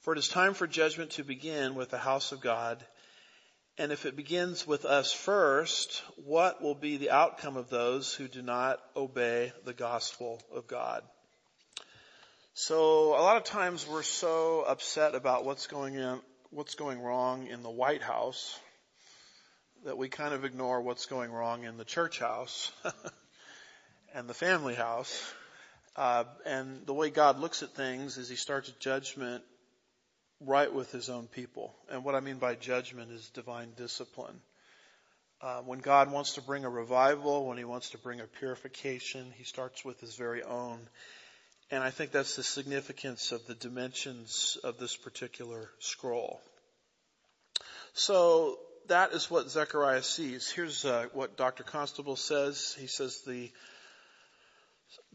For 0.00 0.14
it 0.14 0.18
is 0.18 0.28
time 0.28 0.54
for 0.54 0.66
judgment 0.66 1.12
to 1.12 1.24
begin 1.24 1.74
with 1.74 1.90
the 1.90 1.98
house 1.98 2.32
of 2.32 2.40
God 2.40 2.84
and 3.78 3.92
if 3.92 4.06
it 4.06 4.16
begins 4.16 4.66
with 4.66 4.86
us 4.86 5.12
first, 5.12 6.02
what 6.24 6.62
will 6.62 6.74
be 6.74 6.96
the 6.96 7.10
outcome 7.10 7.58
of 7.58 7.68
those 7.68 8.14
who 8.14 8.26
do 8.26 8.40
not 8.40 8.80
obey 8.96 9.52
the 9.64 9.74
gospel 9.74 10.40
of 10.54 10.66
God? 10.66 11.02
So 12.54 13.10
a 13.10 13.20
lot 13.20 13.36
of 13.36 13.44
times 13.44 13.86
we're 13.86 14.02
so 14.02 14.62
upset 14.62 15.14
about 15.14 15.44
what's 15.44 15.66
going 15.66 15.94
in, 15.94 16.20
what's 16.48 16.74
going 16.74 17.02
wrong 17.02 17.48
in 17.48 17.62
the 17.62 17.70
White 17.70 18.00
House 18.00 18.58
that 19.84 19.98
we 19.98 20.08
kind 20.08 20.32
of 20.32 20.46
ignore 20.46 20.80
what's 20.80 21.04
going 21.04 21.30
wrong 21.30 21.64
in 21.64 21.76
the 21.76 21.84
church 21.84 22.18
house 22.18 22.72
and 24.14 24.26
the 24.26 24.34
family 24.34 24.74
house. 24.74 25.34
Uh, 25.96 26.24
and 26.46 26.86
the 26.86 26.94
way 26.94 27.10
God 27.10 27.38
looks 27.38 27.62
at 27.62 27.74
things 27.74 28.16
is 28.16 28.26
He 28.30 28.36
starts 28.36 28.70
judgment 28.80 29.44
right 30.40 30.72
with 30.72 30.92
his 30.92 31.08
own 31.08 31.26
people. 31.26 31.74
And 31.90 32.04
what 32.04 32.14
I 32.14 32.20
mean 32.20 32.38
by 32.38 32.54
judgment 32.54 33.10
is 33.12 33.28
divine 33.30 33.72
discipline. 33.76 34.40
Uh, 35.40 35.60
when 35.60 35.80
God 35.80 36.10
wants 36.10 36.34
to 36.34 36.42
bring 36.42 36.64
a 36.64 36.70
revival, 36.70 37.46
when 37.46 37.58
he 37.58 37.64
wants 37.64 37.90
to 37.90 37.98
bring 37.98 38.20
a 38.20 38.26
purification, 38.26 39.32
he 39.36 39.44
starts 39.44 39.84
with 39.84 40.00
his 40.00 40.14
very 40.14 40.42
own. 40.42 40.78
And 41.70 41.82
I 41.82 41.90
think 41.90 42.10
that's 42.10 42.36
the 42.36 42.42
significance 42.42 43.32
of 43.32 43.46
the 43.46 43.54
dimensions 43.54 44.56
of 44.64 44.78
this 44.78 44.96
particular 44.96 45.68
scroll. 45.78 46.40
So 47.92 48.58
that 48.88 49.12
is 49.12 49.30
what 49.30 49.50
Zechariah 49.50 50.02
sees. 50.02 50.50
Here's 50.50 50.84
uh, 50.84 51.06
what 51.12 51.36
Dr. 51.36 51.64
Constable 51.64 52.16
says. 52.16 52.76
He 52.78 52.86
says 52.86 53.22
the 53.26 53.50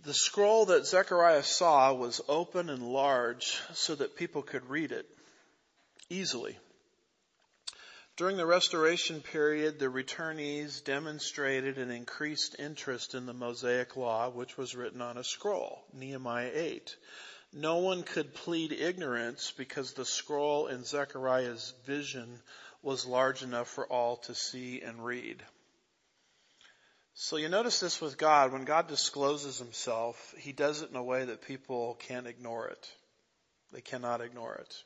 the 0.03 0.13
scroll 0.13 0.65
that 0.65 0.85
Zechariah 0.85 1.43
saw 1.43 1.93
was 1.93 2.21
open 2.27 2.69
and 2.69 2.91
large 2.91 3.59
so 3.73 3.95
that 3.95 4.15
people 4.15 4.41
could 4.41 4.69
read 4.69 4.91
it 4.91 5.05
easily. 6.09 6.57
During 8.17 8.35
the 8.37 8.45
restoration 8.45 9.21
period, 9.21 9.79
the 9.79 9.85
returnees 9.89 10.83
demonstrated 10.83 11.77
an 11.77 11.91
increased 11.91 12.55
interest 12.59 13.15
in 13.15 13.25
the 13.25 13.33
Mosaic 13.33 13.95
law, 13.95 14.29
which 14.29 14.57
was 14.57 14.75
written 14.75 15.01
on 15.01 15.17
a 15.17 15.23
scroll, 15.23 15.83
Nehemiah 15.93 16.51
8. 16.53 16.95
No 17.53 17.77
one 17.77 18.03
could 18.03 18.33
plead 18.33 18.71
ignorance 18.71 19.53
because 19.57 19.93
the 19.93 20.05
scroll 20.05 20.67
in 20.67 20.83
Zechariah's 20.83 21.73
vision 21.85 22.41
was 22.81 23.05
large 23.05 23.43
enough 23.43 23.67
for 23.67 23.85
all 23.87 24.17
to 24.17 24.35
see 24.35 24.81
and 24.81 25.03
read. 25.05 25.43
So 27.13 27.35
you 27.35 27.49
notice 27.49 27.79
this 27.79 27.99
with 27.99 28.17
God. 28.17 28.51
When 28.51 28.63
God 28.63 28.87
discloses 28.87 29.59
himself, 29.59 30.33
he 30.37 30.53
does 30.53 30.81
it 30.81 30.89
in 30.89 30.95
a 30.95 31.03
way 31.03 31.25
that 31.25 31.41
people 31.41 31.97
can't 32.07 32.27
ignore 32.27 32.67
it. 32.67 32.89
They 33.73 33.81
cannot 33.81 34.21
ignore 34.21 34.55
it. 34.55 34.83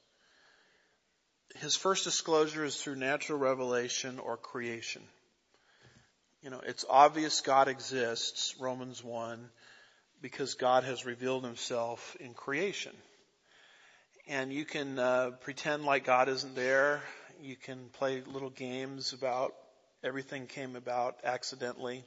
His 1.60 1.76
first 1.76 2.04
disclosure 2.04 2.66
is 2.66 2.76
through 2.76 2.96
natural 2.96 3.38
revelation 3.38 4.20
or 4.20 4.38
creation. 4.38 5.04
You 6.42 6.50
know, 6.50 6.62
it's 6.66 6.86
obvious 6.90 7.42
God 7.42 7.68
exists, 7.68 8.56
Romans 8.60 9.04
1, 9.04 9.50
because 10.22 10.56
God 10.56 10.84
has 10.84 11.06
revealed 11.06 11.44
himself 11.44 12.18
in 12.20 12.34
creation. 12.34 12.96
And 14.28 14.52
you 14.52 14.66
can 14.66 14.98
uh, 14.98 15.32
pretend 15.42 15.86
like 15.86 16.06
God 16.06 16.28
isn't 16.28 16.56
there. 16.56 17.02
You 17.42 17.56
can 17.56 17.90
play 17.94 18.24
little 18.26 18.50
games 18.50 19.14
about 19.14 19.54
Everything 20.06 20.46
came 20.46 20.76
about 20.76 21.18
accidentally 21.24 22.04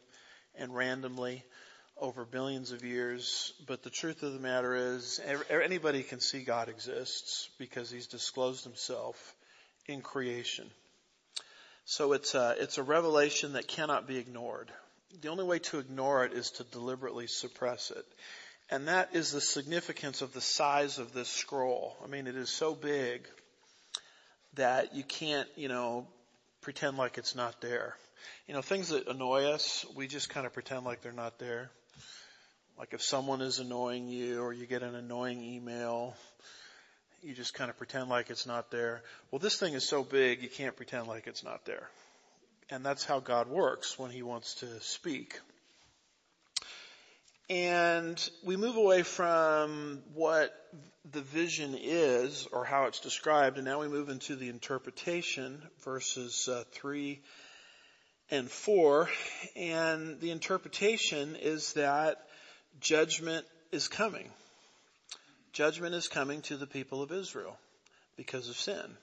and 0.57 0.75
randomly 0.75 1.45
over 2.01 2.25
billions 2.25 2.73
of 2.73 2.85
years. 2.85 3.53
But 3.67 3.83
the 3.83 3.91
truth 3.91 4.23
of 4.23 4.33
the 4.33 4.39
matter 4.39 4.75
is 4.75 5.21
anybody 5.51 6.03
can 6.03 6.21
see 6.21 6.43
God 6.43 6.69
exists 6.69 7.49
because 7.59 7.91
he's 7.91 8.07
disclosed 8.07 8.65
himself 8.65 9.35
in 9.87 10.01
creation. 10.01 10.71
So 11.85 12.13
it's 12.13 12.35
a, 12.35 12.55
it's 12.59 12.79
a 12.79 12.83
revelation 12.83 13.55
that 13.55 13.67
cannot 13.67 14.07
be 14.07 14.19
ignored. 14.19 14.71
The 15.23 15.29
only 15.29 15.45
way 15.45 15.59
to 15.61 15.79
ignore 15.79 16.25
it 16.25 16.35
is 16.35 16.51
to 16.53 16.65
deliberately 16.65 17.27
suppress 17.27 17.91
it. 17.91 18.05
And 18.71 18.89
that 18.89 19.15
is 19.15 19.33
the 19.33 19.41
significance 19.41 20.21
of 20.21 20.35
the 20.35 20.43
size 20.43 20.99
of 20.99 21.15
this 21.15 21.29
scroll. 21.29 21.97
I 22.05 22.07
mean, 22.07 22.27
it 22.27 22.37
is 22.37 22.51
so 22.51 22.75
big 22.75 23.27
that 24.55 24.95
you 24.95 25.03
can't, 25.03 25.49
you 25.57 25.69
know, 25.69 26.07
pretend 26.61 26.99
like 26.99 27.17
it's 27.17 27.35
not 27.35 27.61
there. 27.63 27.97
You 28.47 28.55
know, 28.55 28.63
things 28.63 28.89
that 28.89 29.09
annoy 29.09 29.45
us, 29.45 29.85
we 29.95 30.07
just 30.07 30.29
kind 30.29 30.47
of 30.47 30.53
pretend 30.53 30.85
like 30.85 31.03
they're 31.03 31.13
not 31.13 31.39
there. 31.39 31.71
Like 32.79 32.93
if 32.93 33.03
someone 33.03 33.41
is 33.41 33.59
annoying 33.59 34.09
you 34.09 34.41
or 34.41 34.53
you 34.53 34.67
get 34.67 34.83
an 34.83 34.95
annoying 34.95 35.43
email, 35.43 36.15
you 37.23 37.35
just 37.35 37.55
kind 37.55 37.71
of 37.71 37.77
pretend 37.77 38.09
like 38.09 38.31
it's 38.31 38.47
not 38.47 38.71
there. 38.71 39.03
Well, 39.31 39.41
this 39.41 39.57
thing 39.57 39.75
is 39.75 39.87
so 39.87 40.05
big, 40.05 40.43
you 40.43 40.49
can't 40.49 40.77
pretend 40.77 41.09
like 41.09 41.27
it's 41.27 41.43
not 41.43 41.65
there. 41.65 41.89
And 42.71 42.85
that's 42.85 43.05
how 43.05 43.19
God 43.19 43.49
works 43.49 43.99
when 43.99 44.11
He 44.11 44.23
wants 44.23 44.55
to 44.57 44.81
speak. 44.81 45.41
And 47.51 48.31
we 48.45 48.57
move 48.57 48.77
away 48.77 49.03
from 49.03 50.03
what 50.15 50.55
the 51.11 51.23
vision 51.23 51.75
is 51.81 52.47
or 52.53 52.65
how 52.65 52.85
it's 52.85 53.01
described, 53.01 53.57
and 53.57 53.65
now 53.65 53.81
we 53.81 53.89
move 53.89 54.11
into 54.11 54.37
the 54.37 54.51
interpretation, 54.51 55.63
verses 55.83 56.49
uh, 56.49 56.65
3 56.73 57.21
and 58.31 58.51
4. 58.51 59.09
And 59.57 60.21
the 60.21 60.31
interpretation 60.31 61.37
is 61.37 61.73
that 61.75 62.19
judgment 62.81 63.47
is 63.73 63.89
coming. 63.89 64.29
Judgment 65.53 65.95
is 65.95 66.09
coming 66.09 66.43
to 66.43 66.57
the 66.57 66.67
people 66.67 67.03
of 67.03 67.13
Israel 67.13 67.59
because 68.17 68.49
of 68.49 68.57
sin. 68.57 68.97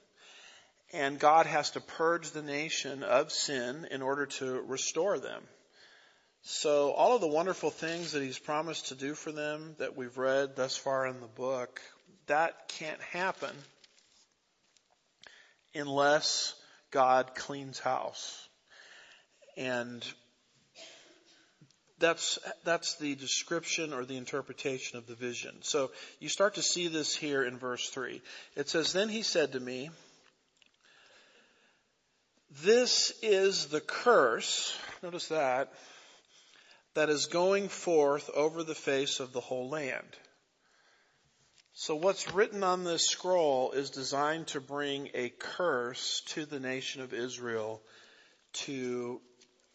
And 0.93 1.19
God 1.19 1.45
has 1.45 1.71
to 1.71 1.81
purge 1.81 2.31
the 2.31 2.41
nation 2.41 3.03
of 3.03 3.31
sin 3.31 3.87
in 3.91 4.01
order 4.01 4.27
to 4.27 4.61
restore 4.61 5.19
them. 5.19 5.41
So 6.43 6.91
all 6.91 7.15
of 7.15 7.21
the 7.21 7.27
wonderful 7.27 7.71
things 7.71 8.11
that 8.11 8.21
he's 8.21 8.37
promised 8.37 8.89
to 8.89 8.95
do 8.95 9.15
for 9.15 9.31
them 9.31 9.75
that 9.79 9.97
we've 9.97 10.17
read 10.17 10.55
thus 10.55 10.77
far 10.77 11.07
in 11.07 11.19
the 11.19 11.27
book, 11.27 11.81
that 12.27 12.67
can't 12.67 13.01
happen 13.01 13.55
unless 15.73 16.53
God 16.91 17.33
cleans 17.35 17.79
house. 17.79 18.44
And 19.57 20.05
that's, 21.99 22.39
that's 22.63 22.95
the 22.97 23.15
description 23.15 23.93
or 23.93 24.05
the 24.05 24.17
interpretation 24.17 24.97
of 24.97 25.07
the 25.07 25.15
vision. 25.15 25.55
So 25.61 25.91
you 26.19 26.29
start 26.29 26.55
to 26.55 26.61
see 26.61 26.87
this 26.87 27.15
here 27.15 27.43
in 27.43 27.57
verse 27.57 27.89
3. 27.89 28.21
It 28.55 28.69
says, 28.69 28.91
Then 28.91 29.09
he 29.09 29.21
said 29.21 29.53
to 29.53 29.59
me, 29.59 29.89
This 32.63 33.13
is 33.21 33.67
the 33.67 33.81
curse, 33.81 34.77
notice 35.01 35.29
that, 35.29 35.71
that 36.95 37.09
is 37.09 37.27
going 37.27 37.69
forth 37.69 38.29
over 38.33 38.63
the 38.63 38.75
face 38.75 39.19
of 39.19 39.33
the 39.33 39.41
whole 39.41 39.69
land. 39.69 40.17
So 41.73 41.95
what's 41.95 42.33
written 42.33 42.63
on 42.63 42.85
this 42.85 43.05
scroll 43.07 43.71
is 43.71 43.89
designed 43.89 44.47
to 44.47 44.61
bring 44.61 45.09
a 45.13 45.29
curse 45.29 46.21
to 46.27 46.45
the 46.45 46.59
nation 46.59 47.01
of 47.01 47.13
Israel 47.13 47.81
to 48.53 49.19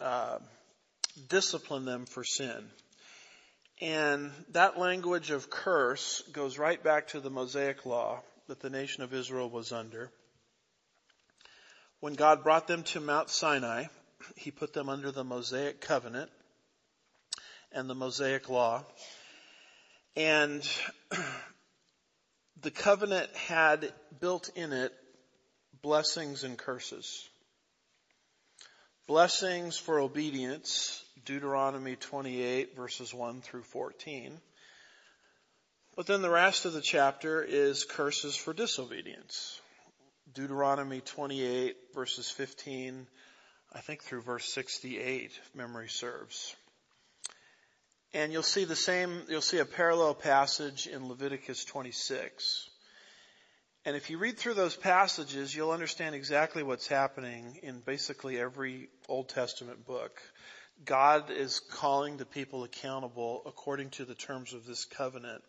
uh, 0.00 0.38
discipline 1.29 1.85
them 1.85 2.07
for 2.07 2.25
sin. 2.25 2.70
And 3.81 4.33
that 4.51 4.79
language 4.79 5.31
of 5.31 5.48
curse 5.48 6.22
goes 6.33 6.59
right 6.59 6.83
back 6.83 7.09
to 7.09 7.20
the 7.20 7.31
Mosaic 7.31 7.87
law 7.87 8.20
that 8.46 8.61
the 8.61 8.68
nation 8.70 9.03
of 9.03 9.14
Israel 9.14 9.48
was 9.48 9.72
under. 9.72 10.11
When 12.01 12.14
God 12.14 12.42
brought 12.42 12.66
them 12.66 12.83
to 12.85 13.01
Mount 13.01 13.31
Sinai, 13.31 13.85
He 14.37 14.51
put 14.51 14.72
them 14.75 14.88
under 14.88 15.11
the 15.11 15.25
Mosaic 15.25 15.81
covenant 15.81 16.31
and 17.72 17.88
the 17.88 17.94
Mosaic 17.94 18.48
law. 18.48 18.85
And 20.16 20.68
the 22.61 22.70
covenant 22.70 23.35
had 23.37 23.92
built 24.20 24.51
in 24.55 24.72
it 24.72 24.92
blessings 25.81 26.44
and 26.44 26.59
curses. 26.59 27.30
Blessings 29.11 29.77
for 29.77 29.99
obedience, 29.99 31.03
Deuteronomy 31.25 31.96
28 31.96 32.77
verses 32.77 33.12
1 33.12 33.40
through 33.40 33.64
14. 33.64 34.38
But 35.96 36.07
then 36.07 36.23
the 36.23 36.31
rest 36.31 36.64
of 36.64 36.75
the 36.75 36.81
chapter 36.81 37.42
is 37.42 37.83
curses 37.83 38.37
for 38.37 38.53
disobedience. 38.53 39.61
Deuteronomy 40.33 41.01
28 41.01 41.77
verses 41.92 42.31
15, 42.31 43.09
I 43.73 43.81
think 43.81 44.05
through 44.05 44.23
verse 44.23 44.44
68, 44.44 45.33
if 45.37 45.57
memory 45.57 45.88
serves. 45.88 46.55
And 48.14 48.33
you'll 48.33 48.44
see 48.44 48.62
the 48.62 48.77
same, 48.77 49.23
you'll 49.29 49.40
see 49.40 49.59
a 49.59 49.64
parallel 49.64 50.14
passage 50.14 50.87
in 50.87 51.09
Leviticus 51.09 51.64
26. 51.64 52.69
And 53.87 53.97
if 53.97 54.11
you 54.11 54.19
read 54.19 54.37
through 54.37 54.55
those 54.55 54.77
passages, 54.77 55.55
you'll 55.55 55.71
understand 55.71 56.14
exactly 56.14 56.62
what's 56.62 56.87
happening 56.87 57.59
in 57.62 57.81
basically 57.81 58.38
every 58.38 58.90
Old 59.09 59.31
Testament 59.31 59.87
book. 59.87 60.21
God 60.85 61.31
is 61.31 61.61
calling 61.61 62.19
the 62.19 62.27
people 62.27 62.62
accountable 62.64 63.43
according 63.47 63.90
to 63.90 64.05
the 64.05 64.14
terms 64.14 64.53
of 64.53 64.66
this 64.66 64.85
covenant. 64.85 65.43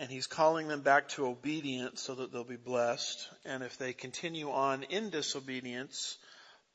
And 0.00 0.10
He's 0.10 0.26
calling 0.26 0.66
them 0.66 0.80
back 0.80 1.10
to 1.10 1.26
obedience 1.26 2.02
so 2.02 2.16
that 2.16 2.32
they'll 2.32 2.42
be 2.42 2.56
blessed. 2.56 3.28
And 3.44 3.62
if 3.62 3.78
they 3.78 3.92
continue 3.92 4.50
on 4.50 4.82
in 4.84 5.10
disobedience 5.10 6.18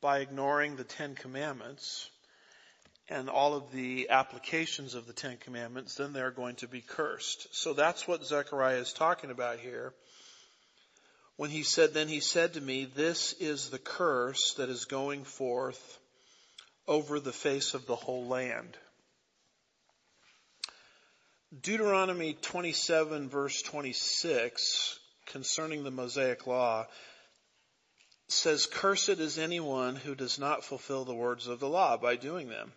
by 0.00 0.20
ignoring 0.20 0.76
the 0.76 0.84
Ten 0.84 1.14
Commandments, 1.14 2.08
and 3.10 3.28
all 3.28 3.54
of 3.54 3.72
the 3.72 4.08
applications 4.10 4.94
of 4.94 5.06
the 5.06 5.12
Ten 5.12 5.38
Commandments, 5.38 5.94
then 5.94 6.12
they're 6.12 6.30
going 6.30 6.56
to 6.56 6.68
be 6.68 6.80
cursed. 6.82 7.48
So 7.52 7.72
that's 7.72 8.06
what 8.06 8.24
Zechariah 8.24 8.76
is 8.76 8.92
talking 8.92 9.30
about 9.30 9.58
here. 9.58 9.94
When 11.38 11.50
he 11.50 11.62
said, 11.62 11.94
then 11.94 12.08
he 12.08 12.18
said 12.18 12.54
to 12.54 12.60
me, 12.60 12.84
this 12.84 13.32
is 13.34 13.70
the 13.70 13.78
curse 13.78 14.54
that 14.54 14.68
is 14.68 14.86
going 14.86 15.22
forth 15.22 16.00
over 16.88 17.20
the 17.20 17.32
face 17.32 17.74
of 17.74 17.86
the 17.86 17.94
whole 17.94 18.26
land. 18.26 18.76
Deuteronomy 21.62 22.34
27 22.34 23.28
verse 23.28 23.62
26 23.62 24.98
concerning 25.26 25.84
the 25.84 25.92
Mosaic 25.92 26.48
law 26.48 26.86
says, 28.26 28.66
cursed 28.66 29.08
is 29.08 29.38
anyone 29.38 29.94
who 29.94 30.16
does 30.16 30.40
not 30.40 30.64
fulfill 30.64 31.04
the 31.04 31.14
words 31.14 31.46
of 31.46 31.60
the 31.60 31.68
law 31.68 31.96
by 31.96 32.16
doing 32.16 32.48
them 32.48 32.72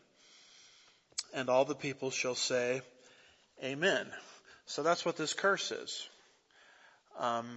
and 1.33 1.49
all 1.49 1.65
the 1.65 1.73
people 1.73 2.11
shall 2.11 2.35
say, 2.35 2.83
Amen. 3.63 4.05
So 4.67 4.83
that's 4.83 5.03
what 5.03 5.17
this 5.17 5.33
curse 5.33 5.71
is. 5.71 6.07
Um, 7.17 7.47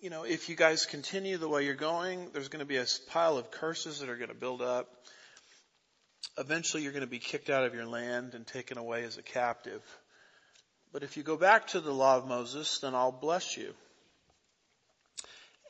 you 0.00 0.08
know, 0.08 0.24
if 0.24 0.48
you 0.48 0.56
guys 0.56 0.86
continue 0.86 1.36
the 1.36 1.48
way 1.48 1.64
you're 1.64 1.74
going, 1.74 2.30
there's 2.32 2.48
going 2.48 2.60
to 2.60 2.66
be 2.66 2.78
a 2.78 2.86
pile 3.08 3.36
of 3.36 3.50
curses 3.50 4.00
that 4.00 4.08
are 4.08 4.16
going 4.16 4.30
to 4.30 4.34
build 4.34 4.62
up. 4.62 4.88
Eventually 6.38 6.82
you're 6.82 6.92
going 6.92 7.02
to 7.02 7.10
be 7.10 7.18
kicked 7.18 7.50
out 7.50 7.64
of 7.64 7.74
your 7.74 7.86
land 7.86 8.34
and 8.34 8.46
taken 8.46 8.78
away 8.78 9.04
as 9.04 9.18
a 9.18 9.22
captive. 9.22 9.82
But 10.92 11.02
if 11.02 11.16
you 11.16 11.22
go 11.22 11.36
back 11.36 11.68
to 11.68 11.80
the 11.80 11.92
law 11.92 12.16
of 12.16 12.26
Moses, 12.26 12.78
then 12.80 12.94
I'll 12.94 13.12
bless 13.12 13.56
you. 13.56 13.74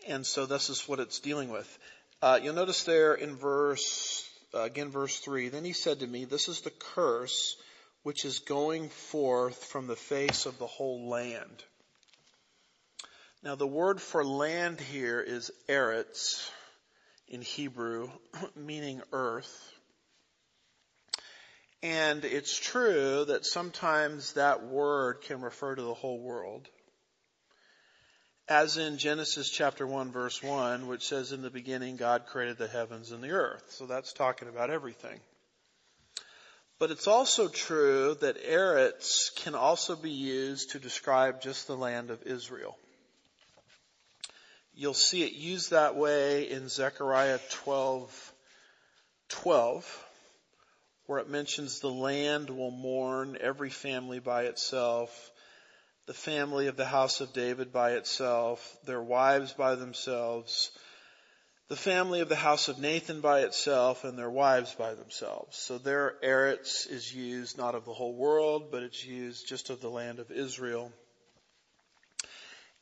And 0.08 0.24
so 0.24 0.46
this 0.46 0.70
is 0.70 0.88
what 0.88 1.00
it's 1.00 1.18
dealing 1.18 1.50
with. 1.50 1.78
Uh, 2.22 2.38
you'll 2.42 2.54
notice 2.54 2.84
there 2.84 3.14
in 3.14 3.36
verse 3.36 4.30
uh, 4.54 4.62
again 4.62 4.90
verse 4.90 5.18
3, 5.18 5.48
then 5.48 5.64
he 5.64 5.72
said 5.72 6.00
to 6.00 6.06
me, 6.06 6.24
this 6.24 6.48
is 6.48 6.60
the 6.60 6.70
curse 6.70 7.56
which 8.02 8.24
is 8.24 8.38
going 8.40 8.88
forth 8.88 9.64
from 9.64 9.86
the 9.86 9.96
face 9.96 10.46
of 10.46 10.58
the 10.58 10.66
whole 10.66 11.08
land. 11.08 11.64
Now 13.42 13.54
the 13.54 13.66
word 13.66 14.00
for 14.00 14.24
land 14.24 14.80
here 14.80 15.20
is 15.20 15.50
eretz 15.68 16.50
in 17.28 17.42
Hebrew, 17.42 18.10
meaning 18.54 19.00
earth. 19.12 19.72
And 21.82 22.24
it's 22.24 22.58
true 22.58 23.24
that 23.26 23.46
sometimes 23.46 24.34
that 24.34 24.64
word 24.64 25.22
can 25.22 25.40
refer 25.40 25.74
to 25.74 25.82
the 25.82 25.94
whole 25.94 26.20
world 26.20 26.68
as 28.50 28.76
in 28.76 28.98
Genesis 28.98 29.48
chapter 29.48 29.86
1 29.86 30.10
verse 30.10 30.42
1, 30.42 30.88
which 30.88 31.06
says 31.06 31.30
in 31.30 31.40
the 31.40 31.50
beginning 31.50 31.96
God 31.96 32.26
created 32.26 32.58
the 32.58 32.66
heavens 32.66 33.12
and 33.12 33.22
the 33.22 33.30
earth. 33.30 33.62
So 33.68 33.86
that's 33.86 34.12
talking 34.12 34.48
about 34.48 34.70
everything. 34.70 35.20
But 36.80 36.90
it's 36.90 37.06
also 37.06 37.46
true 37.46 38.16
that 38.20 38.44
Eretz 38.44 39.34
can 39.36 39.54
also 39.54 39.94
be 39.94 40.10
used 40.10 40.70
to 40.70 40.80
describe 40.80 41.40
just 41.40 41.68
the 41.68 41.76
land 41.76 42.10
of 42.10 42.24
Israel. 42.24 42.76
You'll 44.80 44.94
see 44.94 45.24
it 45.24 45.34
used 45.34 45.72
that 45.72 45.94
way 45.94 46.48
in 46.48 46.70
Zechariah 46.70 47.38
12, 47.50 48.32
12, 49.28 50.06
where 51.04 51.18
it 51.18 51.28
mentions 51.28 51.80
the 51.80 51.90
land 51.90 52.48
will 52.48 52.70
mourn 52.70 53.36
every 53.38 53.68
family 53.68 54.20
by 54.20 54.44
itself, 54.44 55.32
the 56.06 56.14
family 56.14 56.68
of 56.68 56.78
the 56.78 56.86
house 56.86 57.20
of 57.20 57.34
David 57.34 57.74
by 57.74 57.90
itself, 57.90 58.78
their 58.86 59.02
wives 59.02 59.52
by 59.52 59.74
themselves, 59.74 60.70
the 61.68 61.76
family 61.76 62.20
of 62.20 62.30
the 62.30 62.34
house 62.34 62.68
of 62.68 62.78
Nathan 62.78 63.20
by 63.20 63.40
itself, 63.40 64.04
and 64.04 64.18
their 64.18 64.30
wives 64.30 64.74
by 64.74 64.94
themselves. 64.94 65.58
So 65.58 65.76
there, 65.76 66.14
Eretz 66.24 66.90
is 66.90 67.14
used 67.14 67.58
not 67.58 67.74
of 67.74 67.84
the 67.84 67.92
whole 67.92 68.14
world, 68.14 68.70
but 68.70 68.82
it's 68.82 69.04
used 69.04 69.46
just 69.46 69.68
of 69.68 69.82
the 69.82 69.90
land 69.90 70.20
of 70.20 70.30
Israel. 70.30 70.90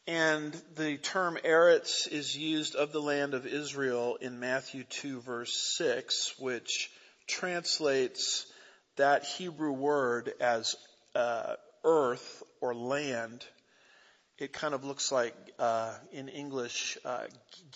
And 0.08 0.58
the 0.76 0.96
term 0.96 1.36
Eretz 1.44 2.08
is 2.10 2.34
used 2.34 2.76
of 2.76 2.92
the 2.92 3.00
land 3.00 3.34
of 3.34 3.46
Israel 3.46 4.16
in 4.18 4.40
Matthew 4.40 4.84
2 4.84 5.20
verse 5.20 5.52
6, 5.76 6.32
which 6.38 6.90
translates 7.26 8.46
that 8.96 9.24
Hebrew 9.24 9.72
word 9.72 10.32
as 10.40 10.76
uh, 11.14 11.56
earth 11.84 12.42
or 12.62 12.74
land. 12.74 13.44
It 14.38 14.54
kind 14.54 14.72
of 14.72 14.82
looks 14.82 15.12
like 15.12 15.34
uh, 15.58 15.92
in 16.10 16.28
English 16.28 16.96
uh, 17.04 17.24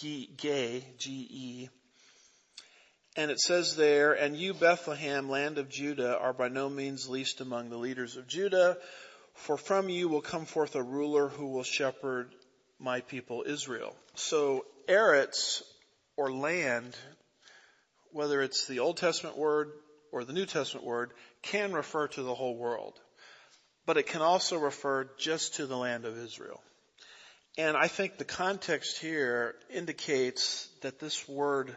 gay, 0.00 0.86
G-E. 0.96 1.68
And 3.14 3.30
it 3.30 3.40
says 3.40 3.76
there, 3.76 4.14
and 4.14 4.34
you 4.34 4.54
Bethlehem, 4.54 5.28
land 5.28 5.58
of 5.58 5.68
Judah, 5.68 6.18
are 6.18 6.32
by 6.32 6.48
no 6.48 6.70
means 6.70 7.10
least 7.10 7.42
among 7.42 7.68
the 7.68 7.76
leaders 7.76 8.16
of 8.16 8.26
Judah, 8.26 8.78
for 9.34 9.56
from 9.56 9.88
you 9.88 10.08
will 10.08 10.20
come 10.20 10.44
forth 10.44 10.74
a 10.74 10.82
ruler 10.82 11.28
who 11.28 11.48
will 11.48 11.62
shepherd 11.62 12.32
my 12.78 13.00
people 13.00 13.44
Israel. 13.46 13.96
So 14.14 14.64
Eretz 14.88 15.62
or 16.16 16.32
land, 16.32 16.96
whether 18.10 18.42
it's 18.42 18.66
the 18.66 18.80
Old 18.80 18.96
Testament 18.96 19.38
word 19.38 19.72
or 20.12 20.24
the 20.24 20.32
New 20.32 20.46
Testament 20.46 20.86
word, 20.86 21.12
can 21.42 21.72
refer 21.72 22.08
to 22.08 22.22
the 22.22 22.34
whole 22.34 22.56
world. 22.56 22.98
But 23.86 23.96
it 23.96 24.06
can 24.06 24.22
also 24.22 24.58
refer 24.58 25.08
just 25.18 25.56
to 25.56 25.66
the 25.66 25.76
land 25.76 26.04
of 26.04 26.16
Israel. 26.16 26.60
And 27.58 27.76
I 27.76 27.88
think 27.88 28.16
the 28.16 28.24
context 28.24 28.98
here 28.98 29.54
indicates 29.70 30.68
that 30.82 30.98
this 30.98 31.28
word 31.28 31.76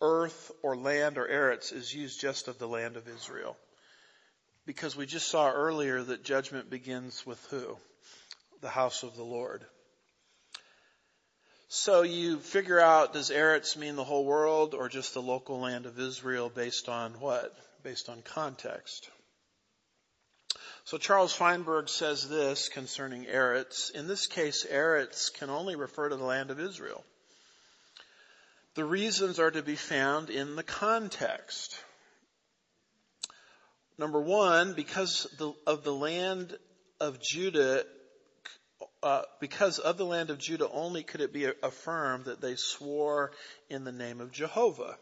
earth 0.00 0.50
or 0.62 0.76
land 0.76 1.16
or 1.16 1.26
Eretz 1.28 1.72
is 1.72 1.94
used 1.94 2.20
just 2.20 2.48
of 2.48 2.58
the 2.58 2.68
land 2.68 2.96
of 2.96 3.08
Israel. 3.08 3.56
Because 4.64 4.96
we 4.96 5.06
just 5.06 5.28
saw 5.28 5.50
earlier 5.50 6.02
that 6.02 6.24
judgment 6.24 6.70
begins 6.70 7.26
with 7.26 7.44
who? 7.50 7.76
The 8.60 8.68
house 8.68 9.02
of 9.02 9.16
the 9.16 9.24
Lord. 9.24 9.64
So 11.68 12.02
you 12.02 12.38
figure 12.38 12.78
out, 12.78 13.14
does 13.14 13.30
Eretz 13.30 13.76
mean 13.76 13.96
the 13.96 14.04
whole 14.04 14.24
world 14.24 14.74
or 14.74 14.88
just 14.88 15.14
the 15.14 15.22
local 15.22 15.58
land 15.58 15.86
of 15.86 15.98
Israel 15.98 16.50
based 16.54 16.88
on 16.88 17.12
what? 17.14 17.56
Based 17.82 18.08
on 18.08 18.22
context. 18.22 19.08
So 20.84 20.98
Charles 20.98 21.32
Feinberg 21.32 21.88
says 21.88 22.28
this 22.28 22.68
concerning 22.68 23.24
Eretz. 23.24 23.90
In 23.90 24.06
this 24.06 24.26
case, 24.26 24.66
Eretz 24.70 25.32
can 25.32 25.48
only 25.48 25.76
refer 25.76 26.08
to 26.08 26.16
the 26.16 26.24
land 26.24 26.50
of 26.50 26.60
Israel. 26.60 27.04
The 28.74 28.84
reasons 28.84 29.38
are 29.38 29.50
to 29.50 29.62
be 29.62 29.76
found 29.76 30.28
in 30.28 30.56
the 30.56 30.62
context. 30.62 31.78
Number 33.98 34.20
one, 34.20 34.74
because 34.74 35.26
of 35.66 35.84
the 35.84 35.92
land 35.92 36.56
of 37.00 37.20
Judah, 37.20 37.84
uh, 39.02 39.22
because 39.40 39.78
of 39.78 39.96
the 39.96 40.06
land 40.06 40.30
of 40.30 40.38
Judah 40.38 40.68
only 40.70 41.02
could 41.02 41.20
it 41.20 41.32
be 41.32 41.50
affirmed 41.62 42.26
that 42.26 42.40
they 42.40 42.56
swore 42.56 43.32
in 43.68 43.84
the 43.84 43.92
name 43.92 44.20
of 44.20 44.32
Jehovah. 44.32 44.96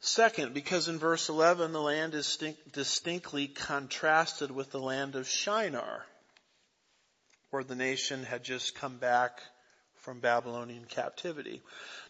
Second, 0.00 0.52
because 0.52 0.88
in 0.88 0.98
verse 0.98 1.30
11 1.30 1.72
the 1.72 1.80
land 1.80 2.14
is 2.14 2.38
distinctly 2.72 3.48
contrasted 3.48 4.50
with 4.50 4.70
the 4.70 4.78
land 4.78 5.16
of 5.16 5.26
Shinar, 5.26 6.04
where 7.50 7.64
the 7.64 7.74
nation 7.74 8.22
had 8.22 8.44
just 8.44 8.74
come 8.74 8.98
back 8.98 9.40
from 9.96 10.20
Babylonian 10.20 10.84
captivity. 10.84 11.62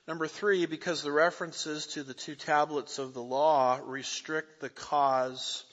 Number 0.07 0.29
three, 0.29 0.67
because 0.67 1.03
the 1.03 1.13
references 1.13 1.87
to 1.89 2.03
the 2.03 2.13
two 2.13 2.35
tablets 2.35 2.99
of 2.99 3.15
the 3.15 3.23
law 3.23 3.81
restrict 3.83 4.61
the 4.61 4.69
cause, 4.69 5.65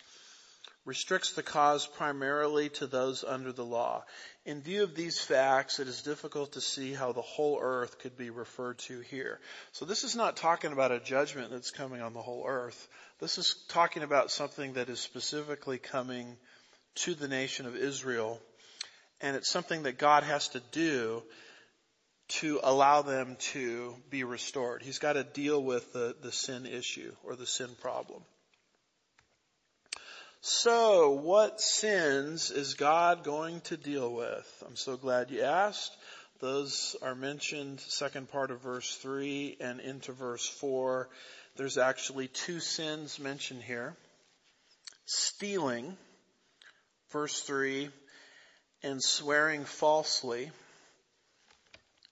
restricts 0.85 1.33
the 1.33 1.43
cause 1.43 1.85
primarily 1.85 2.69
to 2.69 2.87
those 2.87 3.25
under 3.25 3.51
the 3.51 3.65
law. 3.65 4.05
In 4.45 4.61
view 4.61 4.83
of 4.83 4.95
these 4.95 5.19
facts, 5.19 5.79
it 5.79 5.89
is 5.89 6.01
difficult 6.01 6.53
to 6.53 6.61
see 6.61 6.93
how 6.93 7.11
the 7.11 7.21
whole 7.21 7.59
earth 7.61 7.99
could 7.99 8.17
be 8.17 8.29
referred 8.29 8.79
to 8.79 9.01
here. 9.01 9.41
So 9.73 9.83
this 9.83 10.05
is 10.05 10.15
not 10.15 10.37
talking 10.37 10.71
about 10.71 10.93
a 10.93 11.01
judgment 11.01 11.51
that's 11.51 11.71
coming 11.71 12.01
on 12.01 12.13
the 12.13 12.21
whole 12.21 12.45
earth. 12.47 12.87
This 13.19 13.37
is 13.37 13.53
talking 13.67 14.01
about 14.01 14.31
something 14.31 14.73
that 14.73 14.87
is 14.87 15.01
specifically 15.01 15.77
coming 15.77 16.37
to 16.95 17.15
the 17.15 17.27
nation 17.27 17.65
of 17.65 17.75
Israel. 17.75 18.39
And 19.19 19.35
it's 19.35 19.51
something 19.51 19.83
that 19.83 19.97
God 19.97 20.23
has 20.23 20.47
to 20.49 20.61
do 20.71 21.21
to 22.39 22.59
allow 22.63 23.01
them 23.01 23.35
to 23.39 23.95
be 24.09 24.23
restored. 24.23 24.81
He's 24.81 24.99
got 24.99 25.13
to 25.13 25.23
deal 25.23 25.61
with 25.61 25.91
the, 25.93 26.15
the 26.21 26.31
sin 26.31 26.65
issue 26.65 27.13
or 27.23 27.35
the 27.35 27.45
sin 27.45 27.69
problem. 27.81 28.21
So, 30.41 31.11
what 31.11 31.61
sins 31.61 32.49
is 32.49 32.73
God 32.73 33.23
going 33.23 33.61
to 33.61 33.77
deal 33.77 34.11
with? 34.11 34.63
I'm 34.65 34.75
so 34.75 34.97
glad 34.97 35.29
you 35.29 35.41
asked. 35.41 35.95
Those 36.39 36.95
are 37.03 37.13
mentioned 37.13 37.79
second 37.79 38.31
part 38.31 38.49
of 38.49 38.61
verse 38.61 38.95
3 38.95 39.57
and 39.59 39.79
into 39.79 40.13
verse 40.13 40.47
4. 40.47 41.09
There's 41.57 41.77
actually 41.77 42.27
two 42.27 42.59
sins 42.59 43.19
mentioned 43.19 43.61
here. 43.61 43.95
Stealing, 45.05 45.95
verse 47.11 47.41
3, 47.41 47.89
and 48.81 49.03
swearing 49.03 49.65
falsely, 49.65 50.49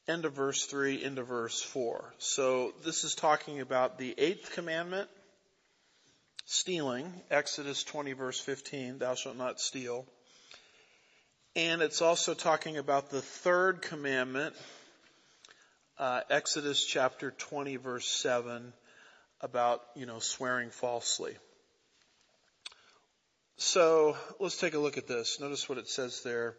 end 0.09 0.25
of 0.25 0.33
verse 0.33 0.65
3 0.65 1.03
into 1.03 1.23
verse 1.23 1.61
4. 1.61 2.13
So 2.17 2.73
this 2.83 3.03
is 3.03 3.13
talking 3.15 3.61
about 3.61 3.97
the 3.97 4.15
eighth 4.17 4.51
commandment 4.53 5.09
stealing, 6.45 7.13
Exodus 7.29 7.83
20 7.83 8.13
verse 8.13 8.39
15, 8.39 8.97
thou 8.97 9.13
shalt 9.13 9.37
not 9.37 9.59
steal. 9.59 10.05
And 11.55 11.81
it's 11.81 12.01
also 12.01 12.33
talking 12.33 12.77
about 12.77 13.11
the 13.11 13.21
third 13.21 13.83
commandment, 13.83 14.55
uh, 15.99 16.21
Exodus 16.29 16.83
chapter 16.83 17.31
20 17.31 17.75
verse 17.75 18.07
7, 18.07 18.73
about, 19.41 19.81
you 19.95 20.07
know, 20.07 20.19
swearing 20.19 20.71
falsely. 20.71 21.37
So 23.57 24.17
let's 24.39 24.57
take 24.57 24.73
a 24.73 24.79
look 24.79 24.97
at 24.97 25.07
this. 25.07 25.39
Notice 25.39 25.69
what 25.69 25.77
it 25.77 25.87
says 25.87 26.23
there. 26.23 26.55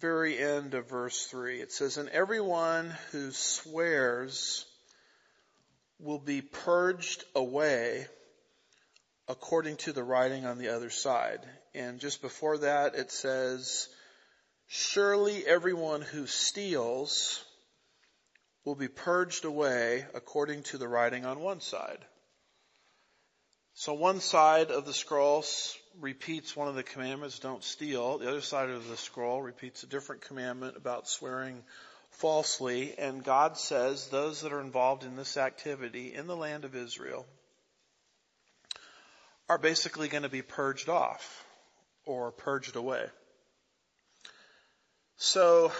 Very 0.00 0.38
end 0.38 0.74
of 0.74 0.88
verse 0.88 1.26
3. 1.26 1.60
It 1.60 1.72
says, 1.72 1.98
And 1.98 2.08
everyone 2.08 2.94
who 3.10 3.30
swears 3.30 4.64
will 5.98 6.18
be 6.18 6.40
purged 6.40 7.24
away 7.34 8.06
according 9.28 9.76
to 9.76 9.92
the 9.92 10.02
writing 10.02 10.46
on 10.46 10.58
the 10.58 10.68
other 10.68 10.90
side. 10.90 11.40
And 11.74 12.00
just 12.00 12.22
before 12.22 12.58
that, 12.58 12.94
it 12.94 13.12
says, 13.12 13.88
surely 14.66 15.46
everyone 15.46 16.00
who 16.00 16.26
steals 16.26 17.44
will 18.64 18.74
be 18.74 18.88
purged 18.88 19.44
away 19.44 20.06
according 20.14 20.62
to 20.64 20.78
the 20.78 20.88
writing 20.88 21.26
on 21.26 21.40
one 21.40 21.60
side. 21.60 22.04
So 23.74 23.94
one 23.94 24.20
side 24.20 24.70
of 24.70 24.86
the 24.86 24.92
scroll 24.92 25.42
repeats 26.00 26.56
one 26.56 26.68
of 26.68 26.74
the 26.74 26.82
commandments, 26.82 27.38
don't 27.38 27.62
steal. 27.64 28.18
The 28.18 28.28
other 28.28 28.40
side 28.40 28.70
of 28.70 28.88
the 28.88 28.96
scroll 28.96 29.42
repeats 29.42 29.82
a 29.82 29.86
different 29.86 30.22
commandment 30.22 30.76
about 30.76 31.08
swearing 31.08 31.62
falsely. 32.10 32.94
And 32.98 33.24
God 33.24 33.56
says 33.56 34.08
those 34.08 34.42
that 34.42 34.52
are 34.52 34.60
involved 34.60 35.04
in 35.04 35.16
this 35.16 35.36
activity 35.36 36.14
in 36.14 36.26
the 36.26 36.36
land 36.36 36.64
of 36.64 36.74
Israel, 36.74 37.26
are 39.48 39.58
basically 39.58 40.08
going 40.08 40.22
to 40.22 40.28
be 40.28 40.42
purged 40.42 40.88
off 40.88 41.44
or 42.06 42.30
purged 42.30 42.76
away. 42.76 43.04
So 45.16 45.72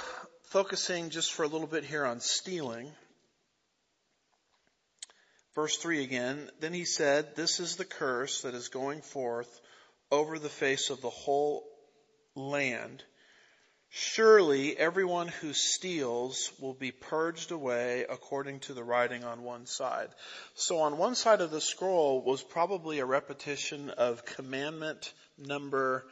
focusing 0.44 1.10
just 1.10 1.32
for 1.32 1.44
a 1.44 1.48
little 1.48 1.66
bit 1.66 1.84
here 1.84 2.04
on 2.04 2.20
stealing. 2.20 2.90
Verse 5.54 5.76
3 5.76 6.02
again, 6.02 6.50
then 6.60 6.72
he 6.72 6.84
said, 6.84 7.34
this 7.34 7.60
is 7.60 7.76
the 7.76 7.84
curse 7.84 8.42
that 8.42 8.54
is 8.54 8.68
going 8.68 9.00
forth 9.00 9.60
over 10.12 10.38
the 10.38 10.48
face 10.48 10.90
of 10.90 11.00
the 11.00 11.10
whole 11.10 11.64
land 12.36 13.02
Surely 13.94 14.74
everyone 14.74 15.28
who 15.28 15.52
steals 15.52 16.50
will 16.58 16.72
be 16.72 16.92
purged 16.92 17.50
away 17.50 18.06
according 18.08 18.60
to 18.60 18.72
the 18.72 18.82
writing 18.82 19.22
on 19.22 19.42
one 19.42 19.66
side. 19.66 20.08
So 20.54 20.78
on 20.78 20.96
one 20.96 21.14
side 21.14 21.42
of 21.42 21.50
the 21.50 21.60
scroll 21.60 22.22
was 22.22 22.42
probably 22.42 23.00
a 23.00 23.04
repetition 23.04 23.90
of 23.90 24.24
commandment 24.24 25.12
number, 25.36 26.06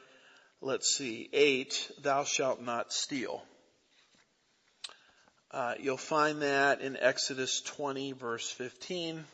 let's 0.60 0.94
see, 0.94 1.30
eight, 1.32 1.90
thou 2.02 2.24
shalt 2.24 2.60
not 2.60 2.92
steal. 2.92 3.42
Uh, 5.50 5.72
you'll 5.80 5.96
find 5.96 6.42
that 6.42 6.82
in 6.82 6.98
Exodus 6.98 7.62
20 7.62 8.12
verse 8.12 8.50
15. 8.50 9.24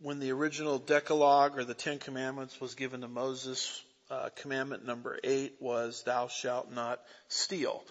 When 0.00 0.18
the 0.18 0.32
original 0.32 0.78
Decalogue 0.78 1.58
or 1.58 1.64
the 1.64 1.74
Ten 1.74 1.98
Commandments 1.98 2.60
was 2.60 2.74
given 2.74 3.00
to 3.00 3.08
Moses, 3.08 3.82
uh, 4.10 4.28
commandment 4.36 4.84
number 4.84 5.18
eight 5.24 5.54
was 5.58 6.02
thou 6.02 6.28
shalt 6.28 6.70
not 6.70 7.00
steal. 7.28 7.82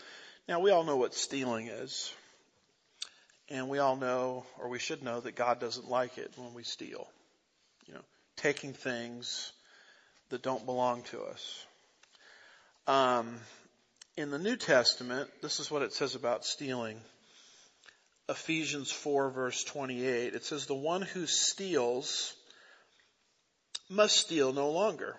Now 0.47 0.59
we 0.59 0.69
all 0.69 0.83
know 0.83 0.97
what 0.97 1.15
stealing 1.15 1.67
is. 1.67 2.13
And 3.49 3.69
we 3.69 3.79
all 3.79 3.95
know, 3.95 4.45
or 4.59 4.69
we 4.69 4.79
should 4.79 5.03
know, 5.03 5.19
that 5.19 5.35
God 5.35 5.59
doesn't 5.59 5.89
like 5.89 6.17
it 6.17 6.31
when 6.35 6.53
we 6.53 6.63
steal. 6.63 7.07
You 7.87 7.95
know, 7.95 8.01
taking 8.37 8.73
things 8.73 9.51
that 10.29 10.41
don't 10.41 10.65
belong 10.65 11.03
to 11.03 11.21
us. 11.23 11.65
Um, 12.87 13.35
in 14.17 14.31
the 14.31 14.39
New 14.39 14.55
Testament, 14.55 15.29
this 15.41 15.59
is 15.59 15.69
what 15.69 15.81
it 15.81 15.93
says 15.93 16.15
about 16.15 16.45
stealing. 16.45 16.99
Ephesians 18.27 18.91
4 18.91 19.29
verse 19.29 19.63
28. 19.63 20.33
It 20.33 20.45
says, 20.45 20.65
the 20.65 20.73
one 20.73 21.01
who 21.01 21.27
steals 21.27 22.33
must 23.89 24.17
steal 24.17 24.51
no 24.53 24.71
longer. 24.71 25.15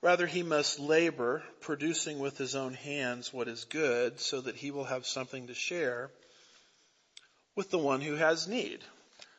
Rather, 0.00 0.26
he 0.26 0.42
must 0.42 0.80
labor, 0.80 1.44
producing 1.60 2.18
with 2.18 2.36
his 2.36 2.56
own 2.56 2.74
hands 2.74 3.32
what 3.32 3.46
is 3.46 3.64
good, 3.64 4.18
so 4.18 4.40
that 4.40 4.56
he 4.56 4.72
will 4.72 4.84
have 4.84 5.06
something 5.06 5.46
to 5.46 5.54
share 5.54 6.10
with 7.54 7.70
the 7.70 7.78
one 7.78 8.00
who 8.00 8.16
has 8.16 8.48
need. 8.48 8.80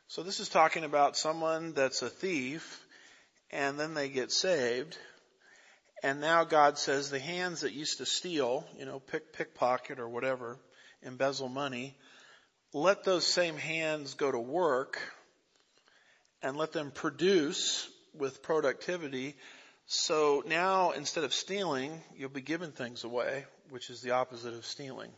So 0.07 0.23
this 0.23 0.39
is 0.39 0.47
talking 0.47 0.85
about 0.85 1.17
someone 1.17 1.73
that's 1.73 2.01
a 2.01 2.09
thief, 2.09 2.85
and 3.51 3.77
then 3.77 3.93
they 3.93 4.07
get 4.07 4.31
saved, 4.31 4.97
and 6.01 6.21
now 6.21 6.45
God 6.45 6.77
says 6.77 7.09
the 7.09 7.19
hands 7.19 7.61
that 7.61 7.73
used 7.73 7.97
to 7.97 8.05
steal, 8.05 8.65
you 8.77 8.85
know, 8.85 8.99
pick, 8.99 9.33
pickpocket 9.33 9.99
or 9.99 10.07
whatever, 10.07 10.59
embezzle 11.01 11.49
money, 11.49 11.95
let 12.73 13.03
those 13.03 13.25
same 13.25 13.55
hands 13.55 14.15
go 14.15 14.31
to 14.31 14.39
work 14.39 14.99
and 16.41 16.57
let 16.57 16.71
them 16.71 16.91
produce 16.91 17.87
with 18.13 18.41
productivity. 18.41 19.35
So 19.85 20.43
now 20.47 20.91
instead 20.91 21.23
of 21.23 21.33
stealing, 21.33 22.01
you'll 22.17 22.29
be 22.29 22.41
giving 22.41 22.71
things 22.71 23.03
away, 23.03 23.45
which 23.69 23.89
is 23.89 24.01
the 24.01 24.11
opposite 24.11 24.53
of 24.53 24.65
stealing. 24.65 25.11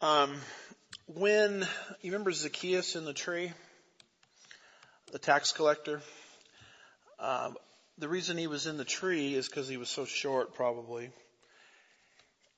Um, 0.00 0.36
when 1.06 1.66
you 2.00 2.12
remember 2.12 2.30
Zacchaeus 2.30 2.94
in 2.94 3.04
the 3.04 3.12
tree, 3.12 3.52
the 5.12 5.18
tax 5.18 5.52
collector. 5.52 6.00
Um, 7.18 7.56
the 7.98 8.08
reason 8.08 8.36
he 8.36 8.46
was 8.46 8.66
in 8.66 8.76
the 8.76 8.84
tree 8.84 9.34
is 9.34 9.48
because 9.48 9.68
he 9.68 9.76
was 9.76 9.88
so 9.88 10.04
short, 10.04 10.54
probably. 10.54 11.10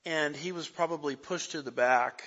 And 0.05 0.35
he 0.35 0.51
was 0.51 0.67
probably 0.67 1.15
pushed 1.15 1.51
to 1.51 1.61
the 1.61 1.71
back 1.71 2.23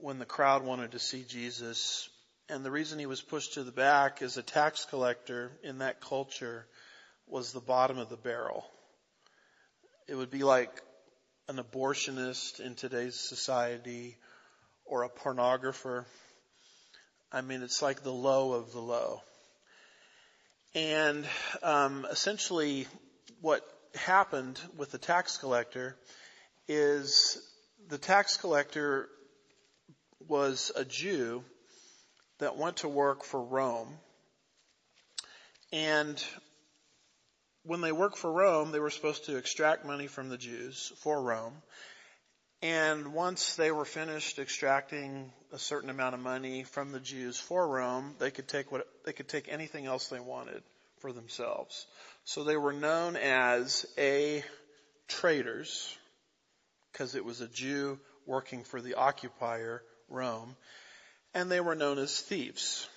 when 0.00 0.18
the 0.18 0.24
crowd 0.24 0.64
wanted 0.64 0.92
to 0.92 0.98
see 0.98 1.24
Jesus. 1.24 2.08
And 2.48 2.64
the 2.64 2.70
reason 2.70 2.98
he 2.98 3.06
was 3.06 3.20
pushed 3.20 3.54
to 3.54 3.64
the 3.64 3.72
back 3.72 4.22
is 4.22 4.36
a 4.36 4.42
tax 4.42 4.84
collector 4.84 5.52
in 5.62 5.78
that 5.78 6.00
culture 6.00 6.66
was 7.26 7.52
the 7.52 7.60
bottom 7.60 7.98
of 7.98 8.08
the 8.08 8.16
barrel. 8.16 8.64
It 10.06 10.14
would 10.14 10.30
be 10.30 10.44
like 10.44 10.70
an 11.48 11.56
abortionist 11.56 12.60
in 12.60 12.74
today's 12.74 13.16
society 13.16 14.16
or 14.84 15.02
a 15.02 15.10
pornographer. 15.10 16.04
I 17.30 17.42
mean, 17.42 17.62
it's 17.62 17.82
like 17.82 18.02
the 18.02 18.12
low 18.12 18.52
of 18.52 18.72
the 18.72 18.80
low. 18.80 19.20
And 20.74 21.26
um, 21.62 22.06
essentially, 22.10 22.86
what 23.40 23.62
happened 23.94 24.60
with 24.76 24.90
the 24.90 24.98
tax 24.98 25.36
collector 25.38 25.96
is 26.68 27.38
the 27.88 27.98
tax 27.98 28.36
collector 28.36 29.08
was 30.26 30.72
a 30.74 30.84
Jew 30.84 31.44
that 32.38 32.56
went 32.56 32.78
to 32.78 32.88
work 32.88 33.24
for 33.24 33.42
Rome. 33.42 33.98
And 35.72 36.22
when 37.64 37.80
they 37.80 37.92
worked 37.92 38.18
for 38.18 38.32
Rome, 38.32 38.72
they 38.72 38.80
were 38.80 38.90
supposed 38.90 39.26
to 39.26 39.36
extract 39.36 39.84
money 39.84 40.06
from 40.06 40.28
the 40.28 40.38
Jews 40.38 40.92
for 41.02 41.20
Rome. 41.20 41.54
And 42.60 43.12
once 43.12 43.54
they 43.54 43.70
were 43.70 43.84
finished 43.84 44.38
extracting 44.38 45.32
a 45.52 45.58
certain 45.58 45.90
amount 45.90 46.14
of 46.14 46.20
money 46.20 46.64
from 46.64 46.90
the 46.90 47.00
Jews 47.00 47.38
for 47.38 47.68
Rome, 47.68 48.14
they 48.18 48.30
could 48.30 48.48
take 48.48 48.72
what, 48.72 48.86
they 49.04 49.12
could 49.12 49.28
take 49.28 49.48
anything 49.48 49.86
else 49.86 50.08
they 50.08 50.18
wanted 50.18 50.62
for 50.98 51.12
themselves. 51.12 51.86
So 52.24 52.42
they 52.42 52.56
were 52.56 52.72
known 52.72 53.16
as 53.16 53.86
A, 53.96 54.42
traitors 55.06 55.96
because 56.92 57.14
it 57.14 57.24
was 57.24 57.40
a 57.40 57.48
Jew 57.48 57.98
working 58.26 58.64
for 58.64 58.80
the 58.80 58.94
occupier, 58.94 59.82
Rome, 60.08 60.56
and 61.34 61.50
they 61.50 61.60
were 61.60 61.74
known 61.74 61.98
as 61.98 62.20
thieves. 62.20 62.88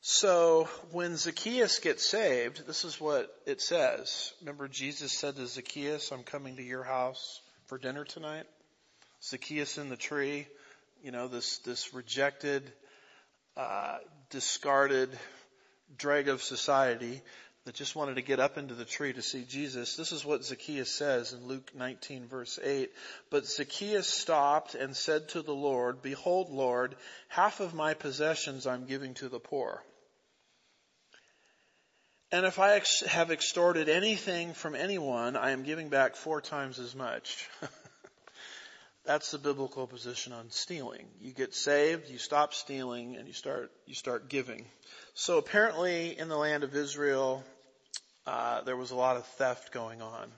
So 0.00 0.68
when 0.90 1.16
Zacchaeus 1.16 1.78
gets 1.78 2.06
saved, 2.06 2.66
this 2.66 2.84
is 2.84 3.00
what 3.00 3.34
it 3.46 3.62
says. 3.62 4.32
Remember 4.40 4.68
Jesus 4.68 5.12
said 5.12 5.36
to 5.36 5.46
Zacchaeus, 5.46 6.10
I'm 6.12 6.24
coming 6.24 6.56
to 6.56 6.62
your 6.62 6.84
house 6.84 7.40
for 7.66 7.78
dinner 7.78 8.04
tonight? 8.04 8.44
Zacchaeus 9.22 9.78
in 9.78 9.88
the 9.88 9.96
tree, 9.96 10.46
you 11.02 11.10
know, 11.10 11.28
this, 11.28 11.58
this 11.58 11.94
rejected, 11.94 12.70
uh, 13.56 13.96
discarded 14.28 15.08
drag 15.96 16.28
of 16.28 16.42
society 16.42 17.22
that 17.64 17.74
just 17.74 17.96
wanted 17.96 18.16
to 18.16 18.22
get 18.22 18.40
up 18.40 18.58
into 18.58 18.74
the 18.74 18.84
tree 18.84 19.12
to 19.12 19.22
see 19.22 19.44
Jesus. 19.44 19.96
This 19.96 20.12
is 20.12 20.24
what 20.24 20.44
Zacchaeus 20.44 20.90
says 20.90 21.32
in 21.32 21.46
Luke 21.46 21.70
19 21.74 22.26
verse 22.26 22.58
8. 22.62 22.90
But 23.30 23.46
Zacchaeus 23.46 24.06
stopped 24.06 24.74
and 24.74 24.94
said 24.94 25.30
to 25.30 25.42
the 25.42 25.54
Lord, 25.54 26.02
Behold, 26.02 26.50
Lord, 26.50 26.94
half 27.28 27.60
of 27.60 27.72
my 27.72 27.94
possessions 27.94 28.66
I'm 28.66 28.84
giving 28.84 29.14
to 29.14 29.30
the 29.30 29.40
poor. 29.40 29.82
And 32.30 32.44
if 32.44 32.58
I 32.58 32.74
ex- 32.74 33.00
have 33.00 33.30
extorted 33.30 33.88
anything 33.88 34.52
from 34.52 34.74
anyone, 34.74 35.36
I 35.36 35.52
am 35.52 35.62
giving 35.62 35.88
back 35.88 36.16
four 36.16 36.40
times 36.40 36.78
as 36.78 36.94
much. 36.94 37.48
That's 39.04 39.30
the 39.30 39.38
biblical 39.38 39.86
position 39.86 40.32
on 40.32 40.50
stealing. 40.50 41.06
You 41.20 41.32
get 41.32 41.54
saved, 41.54 42.08
you 42.08 42.18
stop 42.18 42.54
stealing, 42.54 43.16
and 43.16 43.28
you 43.28 43.34
start, 43.34 43.70
you 43.86 43.94
start 43.94 44.28
giving. 44.28 44.64
So 45.12 45.38
apparently 45.38 46.18
in 46.18 46.28
the 46.28 46.36
land 46.36 46.64
of 46.64 46.74
Israel, 46.74 47.44
uh, 48.26 48.62
there 48.62 48.76
was 48.76 48.90
a 48.90 48.96
lot 48.96 49.16
of 49.16 49.26
theft 49.26 49.72
going 49.72 50.02
on. 50.02 50.30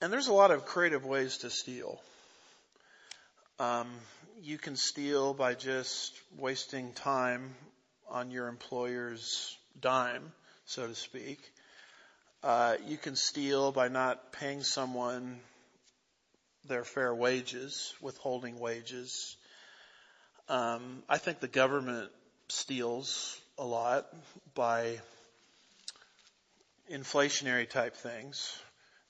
And 0.00 0.12
there's 0.12 0.28
a 0.28 0.32
lot 0.32 0.50
of 0.50 0.66
creative 0.66 1.04
ways 1.04 1.38
to 1.38 1.50
steal. 1.50 2.00
Um, 3.58 3.88
you 4.42 4.58
can 4.58 4.76
steal 4.76 5.32
by 5.32 5.54
just 5.54 6.12
wasting 6.36 6.92
time 6.92 7.54
on 8.10 8.30
your 8.30 8.48
employer's 8.48 9.56
dime, 9.80 10.32
so 10.66 10.86
to 10.86 10.94
speak. 10.94 11.40
Uh, 12.42 12.76
you 12.86 12.98
can 12.98 13.16
steal 13.16 13.72
by 13.72 13.88
not 13.88 14.32
paying 14.32 14.62
someone 14.62 15.40
their 16.68 16.84
fair 16.84 17.14
wages, 17.14 17.94
withholding 18.00 18.58
wages. 18.58 19.36
Um, 20.48 21.02
I 21.08 21.18
think 21.18 21.40
the 21.40 21.48
government 21.48 22.10
steals 22.48 23.40
a 23.58 23.64
lot 23.64 24.06
by 24.54 24.98
inflationary 26.92 27.68
type 27.68 27.96
things, 27.96 28.56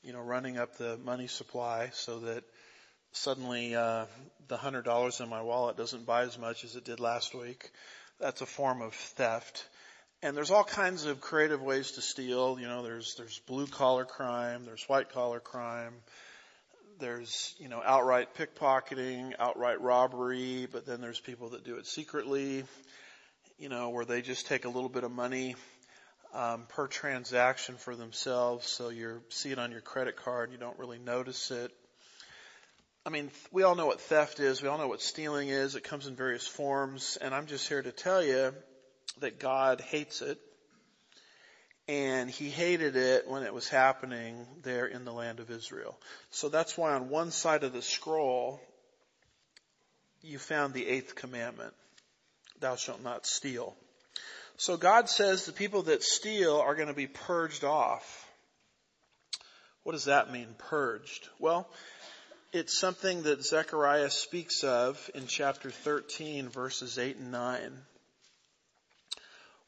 you 0.03 0.13
know, 0.13 0.21
running 0.21 0.59
up 0.59 0.77
the 0.79 0.99
money 1.05 1.27
supply 1.27 1.91
so 1.93 2.21
that 2.21 2.45
suddenly 3.13 3.75
uh, 3.75 4.07
the 4.49 4.57
hundred 4.57 4.85
dollars 4.85 5.21
in 5.21 5.29
my 5.29 5.43
wallet 5.43 5.77
doesn't 5.77 6.07
buy 6.07 6.23
as 6.23 6.39
much 6.39 6.65
as 6.65 6.77
it 6.77 6.85
did 6.85 7.01
last 7.01 7.35
week. 7.35 7.71
That's 8.21 8.41
a 8.41 8.47
form 8.47 8.83
of 8.83 8.95
theft. 8.95 9.67
And 10.23 10.37
there's 10.37 10.51
all 10.51 10.65
kinds 10.65 11.05
of 11.05 11.21
creative 11.21 11.61
ways 11.61 11.93
to 11.93 12.01
steal. 12.01 12.59
You 12.59 12.67
know, 12.67 12.83
there's 12.83 13.15
there's 13.17 13.39
blue 13.41 13.67
collar 13.67 14.05
crime, 14.05 14.65
there's 14.65 14.85
white 14.85 15.11
collar 15.11 15.41
crime, 15.41 15.95
there's, 16.99 17.55
you 17.59 17.69
know, 17.69 17.83
outright 17.85 18.35
pickpocketing, 18.35 19.35
outright 19.39 19.81
robbery, 19.81 20.67
but 20.71 20.87
then 20.87 21.01
there's 21.01 21.21
people 21.21 21.51
that 21.51 21.65
do 21.65 21.77
it 21.77 21.87
secretly 21.87 22.65
you 23.59 23.71
know, 23.71 23.89
where 23.89 24.05
they 24.05 24.21
just 24.21 24.47
take 24.47 24.67
a 24.67 24.69
little 24.69 24.89
bit 24.91 25.03
of 25.03 25.11
money 25.11 25.55
um, 26.37 26.67
per 26.69 26.87
transaction 26.87 27.77
for 27.77 27.97
themselves, 27.97 28.69
so 28.69 28.91
you 28.91 29.23
see 29.31 29.51
it 29.53 29.59
on 29.59 29.73
your 29.73 29.81
credit 29.81 30.17
card, 30.17 30.53
you 30.53 30.59
don't 30.59 30.79
really 30.79 30.99
notice 30.99 31.51
it. 31.51 31.73
I 33.07 33.09
mean, 33.09 33.31
we 33.53 33.63
all 33.63 33.75
know 33.75 33.87
what 33.87 34.03
theft 34.03 34.39
is. 34.39 34.61
We 34.61 34.69
all 34.69 34.77
know 34.77 34.89
what 34.89 35.01
stealing 35.01 35.49
is. 35.49 35.77
It 35.77 35.85
comes 35.85 36.07
in 36.07 36.15
various 36.15 36.47
forms, 36.47 37.17
and 37.21 37.35
I'm 37.35 37.47
just 37.47 37.67
here 37.67 37.81
to 37.81 37.91
tell 37.91 38.23
you 38.23 38.53
that 39.21 39.39
God 39.39 39.81
hates 39.81 40.21
it. 40.21 40.39
And 41.89 42.29
he 42.29 42.51
hated 42.51 42.97
it 42.97 43.29
when 43.29 43.45
it 43.45 43.55
was 43.55 43.69
happening 43.69 44.45
there 44.63 44.87
in 44.87 45.05
the 45.05 45.13
land 45.13 45.41
of 45.41 45.51
Israel. 45.51 45.99
So 46.31 46.49
that's 46.49 46.77
why 46.77 46.93
on 46.93 47.09
one 47.09 47.31
side 47.31 47.63
of 47.63 47.73
the 47.73 47.81
scroll, 47.81 48.61
you 50.21 50.39
found 50.39 50.75
the 50.75 50.87
eighth 50.87 51.15
commandment 51.15 51.73
thou 52.59 52.75
shalt 52.75 53.03
not 53.03 53.25
steal. 53.25 53.77
So 54.57 54.77
God 54.77 55.09
says 55.09 55.45
the 55.45 55.53
people 55.53 55.83
that 55.83 56.03
steal 56.03 56.57
are 56.57 56.75
going 56.75 56.89
to 56.89 56.95
be 56.95 57.07
purged 57.07 57.65
off. 57.65 58.29
What 59.83 59.93
does 59.93 60.07
that 60.07 60.33
mean, 60.33 60.49
purged? 60.59 61.29
Well, 61.39 61.69
it's 62.53 62.79
something 62.79 63.25
that 63.25 63.45
Zechariah 63.45 64.11
speaks 64.11 64.65
of 64.65 65.11
in 65.15 65.27
chapter 65.27 65.71
13 65.71 66.49
verses 66.49 66.99
8 66.99 67.17
and 67.17 67.31
9 67.31 67.73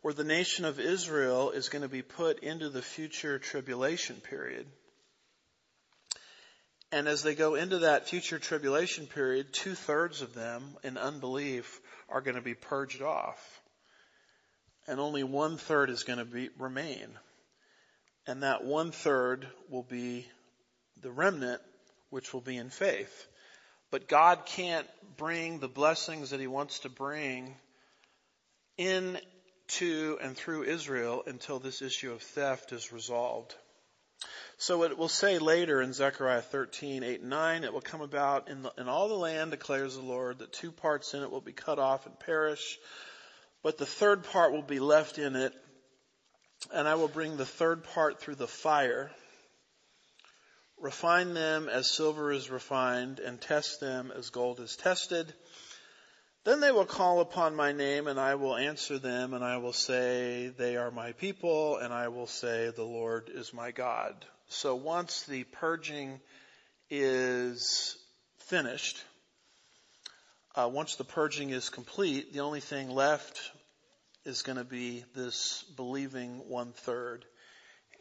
where 0.00 0.14
the 0.14 0.24
nation 0.24 0.64
of 0.64 0.78
Israel 0.78 1.50
is 1.50 1.68
going 1.68 1.82
to 1.82 1.88
be 1.88 2.02
put 2.02 2.40
into 2.40 2.68
the 2.68 2.82
future 2.82 3.38
tribulation 3.38 4.16
period. 4.16 4.66
And 6.90 7.06
as 7.06 7.22
they 7.22 7.34
go 7.34 7.56
into 7.56 7.80
that 7.80 8.08
future 8.08 8.38
tribulation 8.38 9.06
period, 9.06 9.52
two 9.52 9.74
thirds 9.74 10.22
of 10.22 10.34
them 10.34 10.62
in 10.82 10.96
unbelief 10.96 11.80
are 12.08 12.22
going 12.22 12.36
to 12.36 12.42
be 12.42 12.54
purged 12.54 13.02
off. 13.02 13.57
And 14.88 14.98
only 14.98 15.22
one 15.22 15.58
third 15.58 15.90
is 15.90 16.02
going 16.02 16.18
to 16.18 16.24
be, 16.24 16.48
remain. 16.58 17.06
And 18.26 18.42
that 18.42 18.64
one 18.64 18.90
third 18.90 19.46
will 19.68 19.82
be 19.82 20.26
the 21.02 21.10
remnant, 21.10 21.60
which 22.10 22.32
will 22.32 22.40
be 22.40 22.56
in 22.56 22.70
faith. 22.70 23.26
But 23.90 24.08
God 24.08 24.46
can't 24.46 24.86
bring 25.16 25.60
the 25.60 25.68
blessings 25.68 26.30
that 26.30 26.40
He 26.40 26.46
wants 26.46 26.80
to 26.80 26.88
bring 26.88 27.54
in 28.76 29.18
to 29.68 30.18
and 30.22 30.36
through 30.36 30.64
Israel 30.64 31.22
until 31.26 31.58
this 31.58 31.82
issue 31.82 32.12
of 32.12 32.22
theft 32.22 32.72
is 32.72 32.92
resolved. 32.92 33.54
So 34.56 34.82
it 34.82 34.98
will 34.98 35.08
say 35.08 35.38
later 35.38 35.80
in 35.80 35.92
Zechariah 35.92 36.42
13, 36.42 37.04
8 37.04 37.20
and 37.20 37.30
9, 37.30 37.64
it 37.64 37.72
will 37.72 37.80
come 37.80 38.00
about 38.00 38.48
in, 38.48 38.62
the, 38.62 38.72
in 38.76 38.88
all 38.88 39.08
the 39.08 39.14
land, 39.14 39.52
declares 39.52 39.94
the 39.94 40.02
Lord, 40.02 40.38
that 40.38 40.52
two 40.52 40.72
parts 40.72 41.14
in 41.14 41.22
it 41.22 41.30
will 41.30 41.40
be 41.40 41.52
cut 41.52 41.78
off 41.78 42.06
and 42.06 42.18
perish, 42.18 42.78
but 43.62 43.78
the 43.78 43.86
third 43.86 44.24
part 44.24 44.52
will 44.52 44.62
be 44.62 44.80
left 44.80 45.18
in 45.18 45.36
it, 45.36 45.52
and 46.72 46.88
I 46.88 46.94
will 46.96 47.08
bring 47.08 47.36
the 47.36 47.46
third 47.46 47.84
part 47.84 48.20
through 48.20 48.36
the 48.36 48.46
fire, 48.46 49.10
refine 50.80 51.34
them 51.34 51.68
as 51.68 51.90
silver 51.90 52.32
is 52.32 52.50
refined, 52.50 53.18
and 53.18 53.40
test 53.40 53.80
them 53.80 54.12
as 54.16 54.30
gold 54.30 54.60
is 54.60 54.76
tested. 54.76 55.32
Then 56.44 56.60
they 56.60 56.72
will 56.72 56.86
call 56.86 57.20
upon 57.20 57.56
my 57.56 57.72
name 57.72 58.06
and 58.06 58.18
I 58.18 58.36
will 58.36 58.56
answer 58.56 58.98
them 58.98 59.34
and 59.34 59.44
I 59.44 59.58
will 59.58 59.74
say 59.74 60.48
they 60.56 60.78
are 60.78 60.90
my 60.90 61.12
people 61.12 61.76
and 61.76 61.92
I 61.92 62.08
will 62.08 62.26
say 62.26 62.70
the 62.70 62.84
Lord 62.84 63.28
is 63.28 63.52
my 63.52 63.70
God. 63.70 64.14
So 64.48 64.74
once 64.74 65.24
the 65.24 65.44
purging 65.44 66.20
is 66.88 67.98
finished, 68.38 68.96
uh, 70.58 70.66
once 70.66 70.96
the 70.96 71.04
purging 71.04 71.50
is 71.50 71.68
complete, 71.68 72.32
the 72.32 72.40
only 72.40 72.58
thing 72.58 72.90
left 72.90 73.52
is 74.24 74.42
going 74.42 74.58
to 74.58 74.64
be 74.64 75.04
this 75.14 75.64
believing 75.76 76.48
one 76.48 76.72
third. 76.72 77.24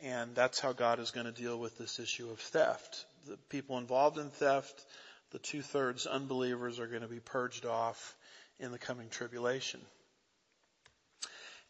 And 0.01 0.33
that's 0.33 0.59
how 0.59 0.73
God 0.73 0.99
is 0.99 1.11
going 1.11 1.27
to 1.27 1.31
deal 1.31 1.59
with 1.59 1.77
this 1.77 1.99
issue 1.99 2.31
of 2.31 2.39
theft. 2.39 3.05
The 3.27 3.37
people 3.49 3.77
involved 3.77 4.17
in 4.17 4.29
theft, 4.29 4.83
the 5.31 5.39
two 5.39 5.61
thirds 5.61 6.07
unbelievers 6.07 6.79
are 6.79 6.87
going 6.87 7.03
to 7.03 7.07
be 7.07 7.19
purged 7.19 7.67
off 7.67 8.15
in 8.59 8.71
the 8.71 8.79
coming 8.79 9.09
tribulation. 9.09 9.79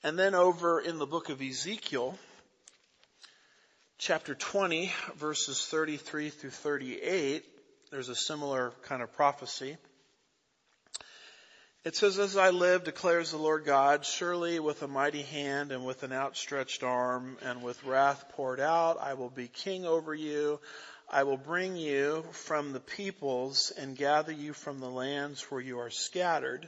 And 0.03 0.17
then 0.17 0.35
over 0.35 0.79
in 0.79 0.99
the 0.99 1.05
book 1.05 1.27
of 1.27 1.41
Ezekiel, 1.41 2.17
chapter 3.97 4.35
20, 4.35 4.93
verses 5.17 5.65
33 5.65 6.29
through 6.29 6.51
38, 6.51 7.43
there's 7.91 8.07
a 8.07 8.15
similar 8.15 8.71
kind 8.83 9.01
of 9.01 9.11
prophecy. 9.13 9.75
It 11.87 11.95
says, 11.95 12.19
As 12.19 12.35
I 12.35 12.49
live, 12.49 12.83
declares 12.83 13.31
the 13.31 13.37
Lord 13.37 13.63
God, 13.63 14.05
surely 14.05 14.59
with 14.59 14.83
a 14.83 14.89
mighty 14.89 15.21
hand 15.21 15.71
and 15.71 15.85
with 15.85 16.03
an 16.03 16.11
outstretched 16.11 16.83
arm 16.83 17.37
and 17.41 17.63
with 17.63 17.81
wrath 17.85 18.25
poured 18.33 18.59
out, 18.59 18.97
I 18.99 19.13
will 19.13 19.29
be 19.29 19.47
king 19.47 19.85
over 19.85 20.13
you. 20.13 20.59
I 21.09 21.23
will 21.23 21.37
bring 21.37 21.77
you 21.77 22.25
from 22.33 22.73
the 22.73 22.81
peoples 22.81 23.71
and 23.71 23.95
gather 23.95 24.33
you 24.33 24.51
from 24.51 24.79
the 24.81 24.89
lands 24.89 25.43
where 25.43 25.61
you 25.61 25.79
are 25.79 25.89
scattered 25.89 26.67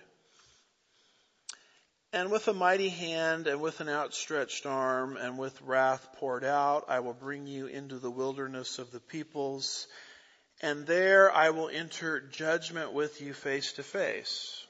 and 2.13 2.31
with 2.31 2.47
a 2.47 2.53
mighty 2.53 2.87
hand 2.87 3.47
and 3.47 3.59
with 3.59 3.81
an 3.81 3.89
outstretched 3.89 4.65
arm 4.65 5.17
and 5.17 5.37
with 5.37 5.61
wrath 5.63 6.07
poured 6.15 6.45
out, 6.45 6.85
I 6.87 7.01
will 7.01 7.13
bring 7.13 7.45
you 7.45 7.65
into 7.65 7.99
the 7.99 8.09
wilderness 8.09 8.79
of 8.79 8.91
the 8.91 9.01
peoples, 9.01 9.85
and 10.61 10.87
there 10.87 11.29
I 11.29 11.49
will 11.49 11.67
enter 11.67 12.21
judgment 12.21 12.93
with 12.93 13.19
you 13.21 13.33
face 13.33 13.73
to 13.73 13.83
face. 13.83 14.65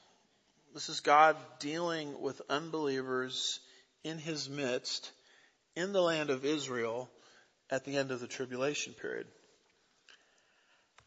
This 0.74 0.90
is 0.90 1.00
God 1.00 1.36
dealing 1.60 2.22
with 2.22 2.42
unbelievers 2.50 3.60
in 4.04 4.18
his 4.18 4.50
midst 4.50 5.12
in 5.76 5.94
the 5.94 6.02
land 6.02 6.30
of 6.30 6.46
Israel 6.46 7.10
at 7.70 7.86
the 7.86 7.98
end 7.98 8.12
of 8.12 8.20
the 8.20 8.28
tribulation 8.28 8.94
period 8.94 9.28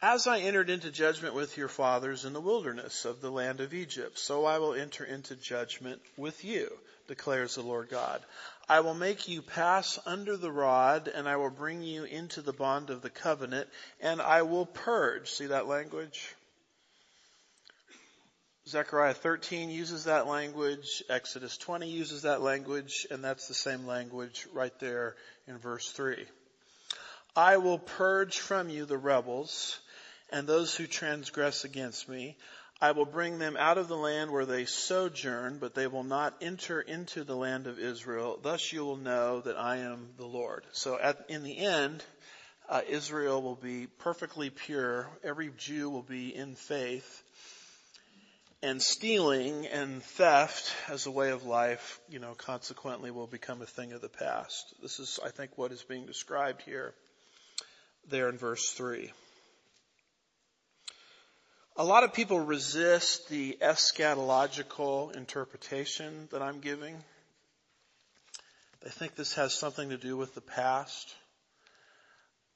as 0.03 0.27
I 0.27 0.39
entered 0.39 0.69
into 0.69 0.91
judgment 0.91 1.33
with 1.33 1.55
your 1.55 1.69
fathers 1.69 2.25
in 2.25 2.33
the 2.33 2.41
wilderness 2.41 3.05
of 3.05 3.21
the 3.21 3.31
land 3.31 3.61
of 3.61 3.73
Egypt, 3.73 4.19
so 4.19 4.43
I 4.43 4.59
will 4.59 4.73
enter 4.73 5.05
into 5.05 5.33
judgment 5.37 6.01
with 6.17 6.43
you, 6.43 6.77
declares 7.07 7.55
the 7.55 7.61
Lord 7.61 7.87
God. 7.87 8.21
I 8.67 8.81
will 8.81 8.95
make 8.95 9.29
you 9.29 9.41
pass 9.41 9.97
under 10.05 10.35
the 10.35 10.51
rod, 10.51 11.07
and 11.07 11.25
I 11.25 11.37
will 11.37 11.51
bring 11.51 11.83
you 11.83 12.03
into 12.03 12.41
the 12.41 12.51
bond 12.51 12.89
of 12.89 13.01
the 13.01 13.09
covenant, 13.09 13.69
and 14.01 14.21
I 14.21 14.41
will 14.41 14.65
purge. 14.65 15.31
See 15.31 15.45
that 15.45 15.67
language? 15.67 16.35
Zechariah 18.67 19.13
13 19.13 19.69
uses 19.69 20.05
that 20.05 20.25
language, 20.25 21.03
Exodus 21.09 21.57
20 21.57 21.89
uses 21.89 22.21
that 22.21 22.41
language, 22.41 23.05
and 23.11 23.21
that's 23.21 23.49
the 23.49 23.53
same 23.53 23.85
language 23.85 24.47
right 24.53 24.77
there 24.79 25.15
in 25.47 25.57
verse 25.57 25.91
3. 25.91 26.25
I 27.35 27.57
will 27.57 27.79
purge 27.79 28.39
from 28.39 28.69
you 28.69 28.85
the 28.85 28.97
rebels, 28.97 29.79
and 30.31 30.47
those 30.47 30.75
who 30.75 30.87
transgress 30.87 31.65
against 31.65 32.07
me. 32.07 32.37
I 32.79 32.91
will 32.91 33.05
bring 33.05 33.37
them 33.37 33.57
out 33.57 33.77
of 33.77 33.87
the 33.87 33.97
land 33.97 34.31
where 34.31 34.45
they 34.45 34.65
sojourn, 34.65 35.57
but 35.57 35.75
they 35.75 35.87
will 35.87 36.03
not 36.03 36.35
enter 36.41 36.79
into 36.79 37.23
the 37.23 37.35
land 37.35 37.67
of 37.67 37.79
Israel. 37.79 38.39
Thus 38.41 38.71
you 38.71 38.85
will 38.85 38.97
know 38.97 39.41
that 39.41 39.57
I 39.57 39.77
am 39.77 40.09
the 40.17 40.25
Lord. 40.25 40.63
So 40.71 40.97
at, 40.97 41.25
in 41.29 41.43
the 41.43 41.57
end, 41.57 42.03
uh, 42.69 42.81
Israel 42.87 43.41
will 43.41 43.55
be 43.55 43.87
perfectly 43.99 44.49
pure. 44.49 45.07
Every 45.23 45.51
Jew 45.57 45.89
will 45.89 46.01
be 46.01 46.35
in 46.35 46.55
faith. 46.55 47.22
And 48.63 48.81
stealing 48.81 49.67
and 49.67 50.01
theft 50.01 50.73
as 50.87 51.05
a 51.05 51.11
way 51.11 51.31
of 51.31 51.43
life, 51.43 51.99
you 52.07 52.19
know, 52.19 52.33
consequently 52.33 53.11
will 53.11 53.27
become 53.27 53.61
a 53.61 53.65
thing 53.65 53.91
of 53.91 53.99
the 53.99 54.07
past. 54.07 54.73
This 54.81 55.01
is, 55.01 55.19
I 55.21 55.31
think, 55.31 55.57
what 55.57 55.73
is 55.73 55.83
being 55.83 56.05
described 56.05 56.61
here, 56.61 56.93
there 58.09 58.29
in 58.29 58.37
verse 58.37 58.71
3. 58.71 59.11
A 61.75 61.83
lot 61.83 62.05
of 62.05 62.13
people 62.13 62.39
resist 62.39 63.27
the 63.27 63.57
eschatological 63.61 65.13
interpretation 65.13 66.29
that 66.31 66.41
I'm 66.41 66.61
giving. 66.61 66.95
They 68.81 68.91
think 68.91 69.15
this 69.15 69.33
has 69.33 69.53
something 69.53 69.89
to 69.89 69.97
do 69.97 70.15
with 70.15 70.35
the 70.35 70.41
past. 70.41 71.13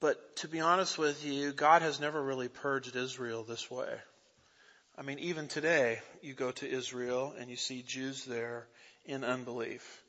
But 0.00 0.36
to 0.36 0.48
be 0.48 0.60
honest 0.60 0.96
with 0.96 1.22
you, 1.22 1.52
God 1.52 1.82
has 1.82 2.00
never 2.00 2.22
really 2.22 2.48
purged 2.48 2.96
Israel 2.96 3.44
this 3.44 3.70
way. 3.70 3.90
I 4.98 5.02
mean, 5.02 5.20
even 5.20 5.46
today, 5.46 6.00
you 6.22 6.34
go 6.34 6.50
to 6.50 6.68
Israel 6.68 7.32
and 7.38 7.48
you 7.48 7.54
see 7.54 7.82
Jews 7.82 8.24
there 8.24 8.66
in 9.06 9.22
unbelief. 9.22 10.02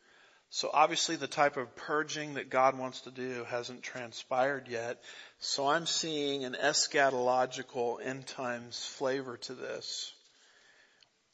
So 0.49 0.71
obviously 0.73 1.15
the 1.15 1.27
type 1.27 1.57
of 1.57 1.75
purging 1.75 2.33
that 2.33 2.49
God 2.49 2.75
wants 2.75 3.01
to 3.01 3.11
do 3.11 3.45
hasn't 3.47 3.83
transpired 3.83 4.67
yet. 4.67 4.99
So 5.37 5.67
I'm 5.67 5.85
seeing 5.85 6.43
an 6.43 6.57
eschatological 6.59 8.03
end 8.03 8.25
times 8.25 8.83
flavor 8.83 9.37
to 9.37 9.53
this. 9.53 10.11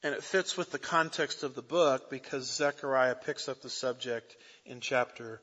And 0.03 0.13
it 0.13 0.23
fits 0.23 0.57
with 0.57 0.71
the 0.71 0.77
context 0.77 1.43
of 1.43 1.55
the 1.55 1.61
book 1.61 2.09
because 2.09 2.53
Zechariah 2.53 3.15
picks 3.15 3.47
up 3.47 3.61
the 3.61 3.69
subject 3.69 4.35
in 4.65 4.81
chapter 4.81 5.39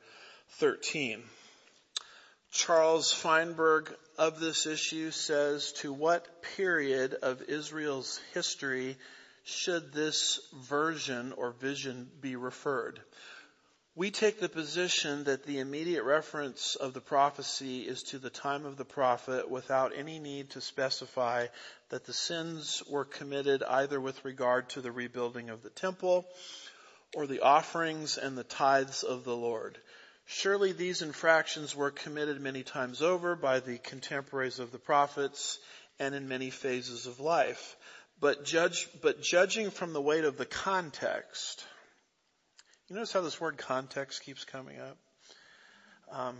13. 0.59 1.23
Charles 2.53 3.11
Feinberg 3.11 3.97
of 4.19 4.39
this 4.39 4.67
issue 4.67 5.11
says, 5.11 5.73
to 5.79 5.91
what 5.91 6.43
period 6.43 7.15
of 7.15 7.41
Israel's 7.49 8.21
history 8.35 8.99
should 9.45 9.93
this 9.93 10.39
version 10.69 11.33
or 11.33 11.53
vision 11.53 12.11
be 12.21 12.37
referred? 12.37 13.01
We 13.95 14.11
take 14.11 14.39
the 14.39 14.51
position 14.51 15.25
that 15.25 15.45
the 15.45 15.61
immediate 15.61 16.05
reference 16.05 16.77
of 16.77 16.93
the 16.93 17.01
prophecy 17.01 17.83
is 17.83 18.03
to 18.05 18.19
the 18.19 18.31
time 18.31 18.67
of 18.67 18.77
the 18.77 18.85
prophet 18.85 19.51
without 19.51 19.93
any 19.97 20.19
need 20.19 20.51
to 20.51 20.61
specify 20.61 21.47
that 21.89 22.05
the 22.05 22.13
sins 22.13 22.83
were 22.89 23.07
committed 23.07 23.63
either 23.63 23.99
with 23.99 24.25
regard 24.27 24.69
to 24.71 24.83
the 24.83 24.93
rebuilding 24.93 25.49
of 25.49 25.63
the 25.63 25.71
temple 25.71 26.27
or 27.15 27.27
the 27.27 27.41
offerings 27.41 28.19
and 28.19 28.37
the 28.37 28.45
tithes 28.45 29.03
of 29.03 29.25
the 29.25 29.37
Lord. 29.37 29.79
Surely 30.33 30.73
these 30.73 31.03
infractions 31.03 31.77
were 31.77 31.91
committed 31.91 32.41
many 32.41 32.63
times 32.63 33.03
over 33.03 33.37
by 33.37 33.61
the 33.61 33.77
contemporaries 33.77 34.59
of 34.59 34.73
the 34.73 34.79
prophets 34.79 35.59
and 35.99 36.15
in 36.15 36.27
many 36.27 36.49
phases 36.49 37.07
of 37.07 37.21
life. 37.21 37.77
But 38.19 38.45
judge, 38.45 38.89
but 39.03 39.21
judging 39.21 39.71
from 39.71 39.93
the 39.93 40.01
weight 40.01 40.25
of 40.25 40.39
the 40.39 40.47
context, 40.47 41.63
you 42.89 42.97
notice 42.97 43.13
how 43.13 43.21
this 43.21 43.41
word 43.41 43.59
context 43.59 44.23
keeps 44.23 44.45
coming 44.45 44.81
up? 44.81 44.97
Um, 46.11 46.39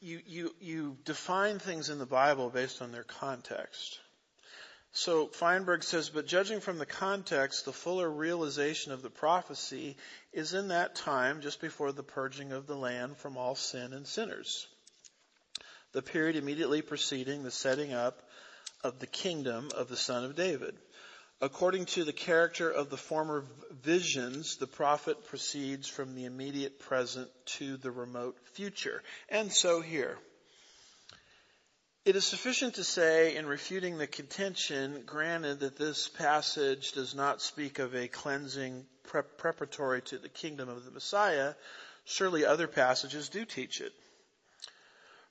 you, 0.00 0.20
you, 0.26 0.54
you 0.60 0.96
define 1.04 1.60
things 1.60 1.88
in 1.88 1.98
the 1.98 2.06
Bible 2.06 2.50
based 2.50 2.82
on 2.82 2.90
their 2.90 3.04
context. 3.04 4.00
So 4.92 5.26
Feinberg 5.26 5.84
says, 5.84 6.08
but 6.08 6.26
judging 6.26 6.60
from 6.60 6.78
the 6.78 6.86
context, 6.86 7.64
the 7.64 7.72
fuller 7.72 8.10
realization 8.10 8.92
of 8.92 9.02
the 9.02 9.10
prophecy 9.10 9.96
is 10.32 10.54
in 10.54 10.68
that 10.68 10.94
time 10.94 11.40
just 11.40 11.60
before 11.60 11.92
the 11.92 12.02
purging 12.02 12.52
of 12.52 12.66
the 12.66 12.76
land 12.76 13.16
from 13.16 13.36
all 13.36 13.54
sin 13.54 13.92
and 13.92 14.06
sinners. 14.06 14.66
The 15.92 16.02
period 16.02 16.36
immediately 16.36 16.82
preceding 16.82 17.42
the 17.42 17.50
setting 17.50 17.92
up 17.92 18.22
of 18.82 18.98
the 18.98 19.06
kingdom 19.06 19.70
of 19.74 19.88
the 19.88 19.96
son 19.96 20.24
of 20.24 20.36
David. 20.36 20.76
According 21.40 21.86
to 21.86 22.04
the 22.04 22.12
character 22.12 22.68
of 22.68 22.90
the 22.90 22.96
former 22.96 23.44
visions, 23.70 24.56
the 24.56 24.66
prophet 24.66 25.24
proceeds 25.26 25.86
from 25.86 26.16
the 26.16 26.24
immediate 26.24 26.80
present 26.80 27.30
to 27.58 27.76
the 27.76 27.92
remote 27.92 28.36
future. 28.54 29.02
And 29.28 29.52
so 29.52 29.80
here. 29.80 30.18
It 32.08 32.16
is 32.16 32.24
sufficient 32.24 32.76
to 32.76 32.84
say 32.84 33.36
in 33.36 33.44
refuting 33.44 33.98
the 33.98 34.06
contention, 34.06 35.02
granted 35.04 35.60
that 35.60 35.76
this 35.76 36.08
passage 36.08 36.92
does 36.92 37.14
not 37.14 37.42
speak 37.42 37.78
of 37.80 37.94
a 37.94 38.08
cleansing 38.08 38.86
preparatory 39.36 40.00
to 40.00 40.16
the 40.16 40.30
kingdom 40.30 40.70
of 40.70 40.86
the 40.86 40.90
Messiah, 40.90 41.52
surely 42.06 42.46
other 42.46 42.66
passages 42.66 43.28
do 43.28 43.44
teach 43.44 43.82
it. 43.82 43.92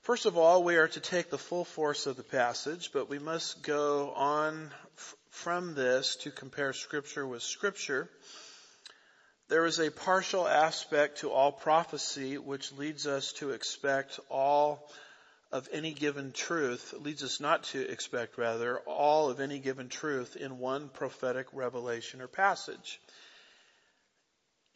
First 0.04 0.28
of 0.28 0.38
all, 0.38 0.64
we 0.64 0.76
are 0.76 0.88
to 0.90 1.00
take 1.00 1.32
the 1.32 1.40
full 1.40 1.66
force 1.66 2.06
of 2.06 2.16
the 2.16 2.22
passage, 2.22 2.92
but 2.94 3.10
we 3.10 3.18
must 3.18 3.64
go 3.64 4.12
on 4.12 4.70
from 5.32 5.74
this 5.74 6.16
to 6.18 6.30
compare 6.30 6.74
scripture 6.74 7.26
with 7.26 7.42
scripture. 7.42 8.08
There 9.50 9.66
is 9.66 9.80
a 9.80 9.90
partial 9.90 10.48
aspect 10.48 11.22
to 11.22 11.32
all 11.32 11.52
prophecy 11.52 12.38
which 12.38 12.72
leads 12.72 13.08
us 13.08 13.34
to 13.40 13.50
expect 13.50 14.20
all 14.30 14.88
of 15.52 15.70
any 15.72 15.94
given 15.94 16.32
truth, 16.32 16.94
leads 17.00 17.24
us 17.24 17.40
not 17.40 17.64
to 17.64 17.82
expect 17.90 18.38
rather, 18.38 18.80
all 18.80 19.30
of 19.30 19.40
any 19.40 19.60
given 19.60 19.88
truth 19.90 20.36
in 20.36 20.60
one 20.60 20.90
prophetic 20.90 21.48
revelation 21.54 22.22
or 22.22 22.28
passage. 22.28 23.00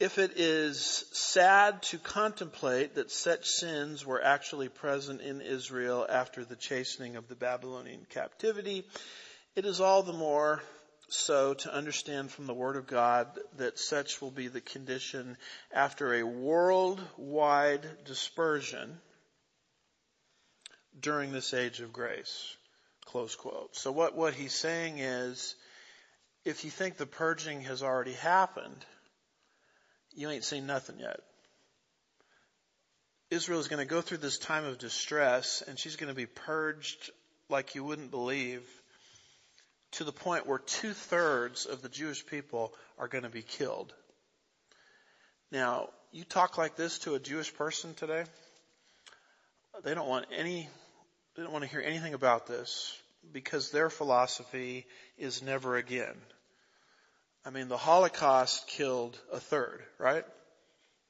If 0.00 0.18
it 0.18 0.32
is 0.36 1.04
sad 1.12 1.82
to 1.84 1.98
contemplate 1.98 2.96
that 2.96 3.10
such 3.10 3.46
sins 3.46 4.04
were 4.04 4.22
actually 4.22 4.68
present 4.68 5.20
in 5.20 5.40
Israel 5.40 6.06
after 6.08 6.44
the 6.44 6.56
chastening 6.56 7.16
of 7.16 7.28
the 7.28 7.36
Babylonian 7.36 8.06
captivity, 8.10 8.84
it 9.54 9.64
is 9.64 9.80
all 9.80 10.02
the 10.02 10.12
more 10.12 10.62
so 11.08 11.54
to 11.54 11.72
understand 11.72 12.30
from 12.30 12.46
the 12.46 12.54
Word 12.54 12.76
of 12.76 12.86
God 12.86 13.28
that 13.58 13.78
such 13.78 14.20
will 14.20 14.30
be 14.30 14.48
the 14.48 14.62
condition 14.62 15.36
after 15.70 16.14
a 16.14 16.22
worldwide 16.24 17.86
dispersion 18.04 18.98
during 21.00 21.32
this 21.32 21.54
age 21.54 21.80
of 21.80 21.92
grace. 21.92 22.56
Close 23.06 23.34
quote. 23.34 23.74
So 23.76 23.92
what, 23.92 24.16
what 24.16 24.34
he's 24.34 24.54
saying 24.54 24.98
is, 24.98 25.54
if 26.44 26.64
you 26.64 26.70
think 26.70 26.96
the 26.96 27.06
purging 27.06 27.62
has 27.62 27.82
already 27.82 28.12
happened, 28.12 28.84
you 30.14 30.28
ain't 30.28 30.44
seen 30.44 30.66
nothing 30.66 30.98
yet. 30.98 31.20
Israel 33.30 33.60
is 33.60 33.68
going 33.68 33.86
to 33.86 33.88
go 33.88 34.02
through 34.02 34.18
this 34.18 34.38
time 34.38 34.64
of 34.64 34.78
distress 34.78 35.62
and 35.66 35.78
she's 35.78 35.96
going 35.96 36.08
to 36.10 36.14
be 36.14 36.26
purged 36.26 37.10
like 37.48 37.74
you 37.74 37.82
wouldn't 37.82 38.10
believe 38.10 38.62
to 39.92 40.04
the 40.04 40.12
point 40.12 40.46
where 40.46 40.58
two 40.58 40.92
thirds 40.92 41.66
of 41.66 41.82
the 41.82 41.88
Jewish 41.88 42.26
people 42.26 42.74
are 42.98 43.08
going 43.08 43.24
to 43.24 43.30
be 43.30 43.42
killed. 43.42 43.92
Now, 45.50 45.90
you 46.12 46.24
talk 46.24 46.58
like 46.58 46.76
this 46.76 46.98
to 47.00 47.14
a 47.14 47.18
Jewish 47.18 47.54
person 47.54 47.94
today, 47.94 48.24
they 49.84 49.94
don't 49.94 50.08
want 50.08 50.26
any, 50.36 50.68
don't 51.36 51.52
want 51.52 51.64
to 51.64 51.70
hear 51.70 51.80
anything 51.80 52.14
about 52.14 52.46
this 52.46 52.94
because 53.32 53.70
their 53.70 53.88
philosophy 53.88 54.86
is 55.16 55.42
never 55.42 55.76
again. 55.76 56.14
I 57.44 57.50
mean, 57.50 57.68
the 57.68 57.76
Holocaust 57.76 58.68
killed 58.68 59.18
a 59.32 59.40
third, 59.40 59.82
right? 59.98 60.24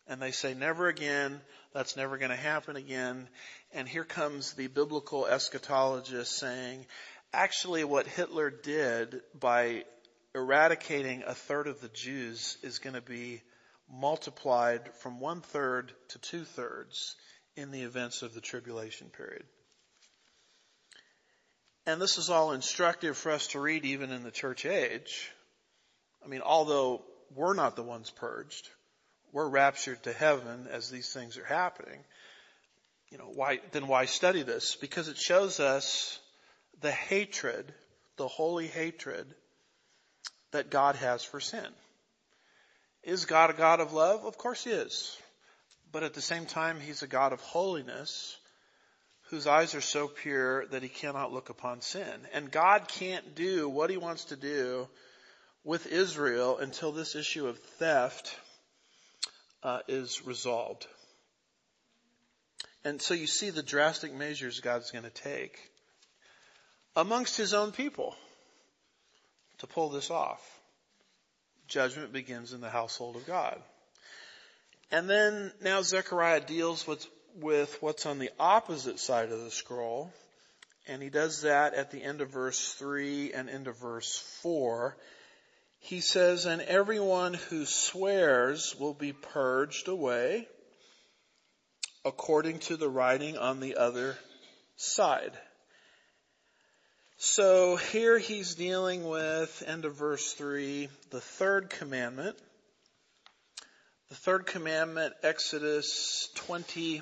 And 0.07 0.21
they 0.21 0.31
say 0.31 0.55
never 0.55 0.89
again, 0.89 1.41
that's 1.75 1.97
never 1.97 2.19
going 2.19 2.31
to 2.31 2.37
happen 2.37 2.77
again. 2.77 3.29
And 3.73 3.89
here 3.89 4.05
comes 4.05 4.53
the 4.53 4.69
biblical 4.69 5.25
eschatologist 5.25 6.27
saying, 6.27 6.87
actually 7.33 7.85
what 7.85 8.07
Hitler 8.07 8.51
did 8.51 9.21
by 9.39 9.85
eradicating 10.35 11.25
a 11.27 11.35
third 11.35 11.67
of 11.67 11.81
the 11.81 11.89
Jews 11.89 12.57
is 12.63 12.79
going 12.79 12.95
to 12.95 13.03
be 13.03 13.43
multiplied 13.91 14.89
from 15.01 15.21
one 15.21 15.41
third 15.41 15.93
to 16.09 16.19
two 16.19 16.45
thirds 16.45 17.17
in 17.57 17.71
the 17.71 17.83
events 17.83 18.23
of 18.23 18.33
the 18.33 18.41
tribulation 18.41 19.09
period. 19.09 19.45
And 21.87 22.01
this 22.01 22.19
is 22.19 22.31
all 22.31 22.53
instructive 22.53 23.17
for 23.17 23.33
us 23.33 23.49
to 23.49 23.61
read 23.61 23.85
even 23.85 24.11
in 24.13 24.23
the 24.23 24.31
church 24.31 24.65
age. 24.67 25.31
I 26.25 26.29
mean, 26.29 26.43
although 26.43 27.03
we're 27.35 27.55
not 27.55 27.75
the 27.75 27.83
ones 27.83 28.11
purged, 28.11 28.69
we're 29.33 29.49
raptured 29.49 30.03
to 30.05 30.13
heaven 30.13 30.69
as 30.71 30.91
these 30.91 31.13
things 31.13 31.39
are 31.39 31.45
happening. 31.45 31.99
You 33.11 33.19
know, 33.19 33.31
why, 33.35 33.61
then 33.73 33.89
why 33.89 34.05
study 34.05 34.43
this? 34.43 34.77
Because 34.77 35.09
it 35.09 35.19
shows 35.19 35.59
us 35.59 36.21
the 36.81 36.93
hatred, 36.93 37.73
the 38.17 38.29
holy 38.29 38.69
hatred 38.69 39.27
that 40.53 40.71
God 40.71 40.97
has 40.97 41.25
for 41.25 41.41
sin. 41.41 41.67
Is 43.03 43.25
God 43.25 43.51
a 43.51 43.55
God 43.55 43.81
of 43.81 43.93
love? 43.93 44.25
Of 44.25 44.39
course 44.39 44.63
he 44.65 44.71
is. 44.71 45.17
But 45.91 46.05
at 46.05 46.15
the 46.15 46.23
same 46.23 46.47
time, 46.47 46.79
he's 46.79 47.03
a 47.03 47.09
God 47.09 47.33
of 47.33 47.41
holiness 47.41 48.37
whose 49.33 49.47
eyes 49.47 49.75
are 49.75 49.81
so 49.81 50.09
pure 50.09 50.67
that 50.67 50.83
he 50.83 50.91
cannot 50.91 51.33
look 51.33 51.49
upon 51.49 51.81
sin. 51.81 52.21
And 52.35 52.51
God 52.51 52.87
can't 52.87 53.35
do 53.35 53.67
what 53.67 53.89
he 53.89 53.97
wants 53.97 54.27
to 54.27 54.37
do 54.37 54.87
with 55.65 55.87
Israel 55.87 56.59
until 56.59 56.93
this 56.93 57.17
issue 57.17 57.47
of 57.47 57.59
theft 57.59 58.37
uh, 59.63 59.79
is 59.89 60.27
resolved. 60.27 60.87
And 62.85 63.01
so 63.01 63.15
you 63.15 63.27
see 63.27 63.49
the 63.49 63.63
drastic 63.63 64.13
measures 64.13 64.61
God's 64.61 64.91
going 64.91 65.05
to 65.05 65.11
take 65.11 65.59
amongst 66.95 67.39
his 67.39 67.55
own 67.55 67.73
people 67.73 68.15
to 69.61 69.67
pull 69.67 69.89
this 69.89 70.11
off. 70.11 70.47
Judgment 71.69 72.13
begins 72.13 72.53
in 72.53 72.61
the 72.61 72.69
household 72.69 73.17
of 73.17 73.27
God. 73.27 73.59
And 74.91 75.09
then 75.09 75.53
now 75.63 75.81
Zechariah 75.81 76.43
deals 76.43 76.87
with, 76.87 77.07
with 77.41 77.77
what's 77.81 78.07
on 78.07 78.19
the 78.19 78.31
opposite 78.39 78.99
side 78.99 79.31
of 79.31 79.43
the 79.43 79.51
scroll. 79.51 80.13
And 80.89 81.03
he 81.03 81.11
does 81.11 81.43
that 81.43 81.75
at 81.75 81.91
the 81.91 82.03
end 82.03 82.21
of 82.21 82.31
verse 82.31 82.75
3 82.75 83.33
and 83.33 83.49
end 83.49 83.69
of 83.69 83.79
verse 83.79 84.19
4. 84.43 84.97
He 85.79 86.01
says, 86.01 86.47
and 86.47 86.63
everyone 86.63 87.35
who 87.35 87.65
swears 87.65 88.77
will 88.79 88.95
be 88.95 89.13
purged 89.13 89.89
away 89.89 90.49
according 92.05 92.59
to 92.61 92.77
the 92.77 92.89
writing 92.89 93.37
on 93.37 93.61
the 93.61 93.77
other 93.77 94.17
side. 94.77 95.33
So 97.17 97.77
here 97.77 98.19
he's 98.19 98.57
dealing 98.57 99.05
with, 99.05 99.63
end 99.67 99.85
of 99.85 99.95
verse 99.95 100.33
3, 100.33 100.89
the 101.11 101.21
third 101.21 101.71
commandment. 101.71 102.37
The 104.09 104.17
third 104.17 104.47
commandment, 104.47 105.15
Exodus 105.23 106.29
20 106.35 107.01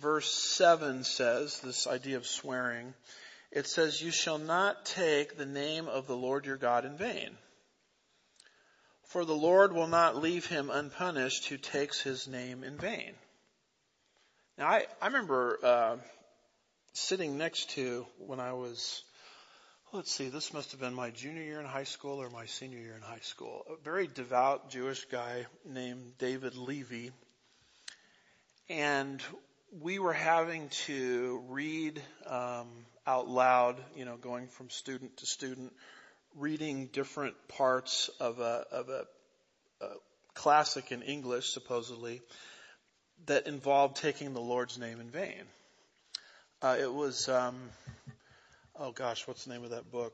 verse 0.00 0.32
7 0.32 1.04
says, 1.04 1.60
this 1.60 1.86
idea 1.86 2.16
of 2.16 2.26
swearing, 2.26 2.94
it 3.50 3.66
says, 3.66 4.00
you 4.00 4.10
shall 4.10 4.38
not 4.38 4.84
take 4.84 5.36
the 5.36 5.46
name 5.46 5.88
of 5.88 6.06
the 6.06 6.16
Lord 6.16 6.46
your 6.46 6.56
God 6.56 6.84
in 6.84 6.96
vain. 6.96 7.30
For 9.08 9.24
the 9.24 9.34
Lord 9.34 9.72
will 9.72 9.88
not 9.88 10.16
leave 10.16 10.46
him 10.46 10.70
unpunished 10.70 11.46
who 11.48 11.56
takes 11.56 12.00
his 12.00 12.28
name 12.28 12.62
in 12.62 12.78
vain. 12.78 13.12
Now 14.56 14.68
I, 14.68 14.86
I 15.02 15.06
remember, 15.06 15.58
uh, 15.62 15.96
sitting 16.92 17.38
next 17.38 17.70
to 17.70 18.06
when 18.18 18.40
I 18.40 18.52
was, 18.52 19.02
let's 19.92 20.12
see, 20.12 20.28
this 20.28 20.52
must 20.52 20.72
have 20.72 20.80
been 20.80 20.94
my 20.94 21.10
junior 21.10 21.42
year 21.42 21.60
in 21.60 21.66
high 21.66 21.84
school 21.84 22.20
or 22.20 22.30
my 22.30 22.46
senior 22.46 22.78
year 22.78 22.94
in 22.94 23.02
high 23.02 23.20
school. 23.22 23.64
A 23.68 23.82
very 23.82 24.06
devout 24.06 24.70
Jewish 24.70 25.04
guy 25.06 25.46
named 25.64 26.18
David 26.18 26.56
Levy. 26.56 27.10
And 28.68 29.22
we 29.78 29.98
were 29.98 30.12
having 30.12 30.68
to 30.86 31.42
read 31.48 32.02
um, 32.26 32.66
out 33.06 33.28
loud, 33.28 33.76
you 33.96 34.04
know, 34.04 34.16
going 34.16 34.48
from 34.48 34.68
student 34.68 35.16
to 35.18 35.26
student, 35.26 35.72
reading 36.36 36.86
different 36.86 37.36
parts 37.48 38.10
of 38.18 38.40
a, 38.40 38.64
of 38.72 38.88
a, 38.88 39.04
a 39.80 39.88
classic 40.34 40.90
in 40.90 41.02
English, 41.02 41.50
supposedly, 41.50 42.20
that 43.26 43.46
involved 43.46 43.96
taking 43.96 44.34
the 44.34 44.40
Lord's 44.40 44.78
name 44.78 45.00
in 45.00 45.10
vain. 45.10 45.44
Uh, 46.62 46.76
it 46.80 46.92
was, 46.92 47.28
um, 47.28 47.56
oh 48.78 48.90
gosh, 48.90 49.26
what's 49.28 49.44
the 49.44 49.52
name 49.52 49.64
of 49.64 49.70
that 49.70 49.90
book? 49.90 50.12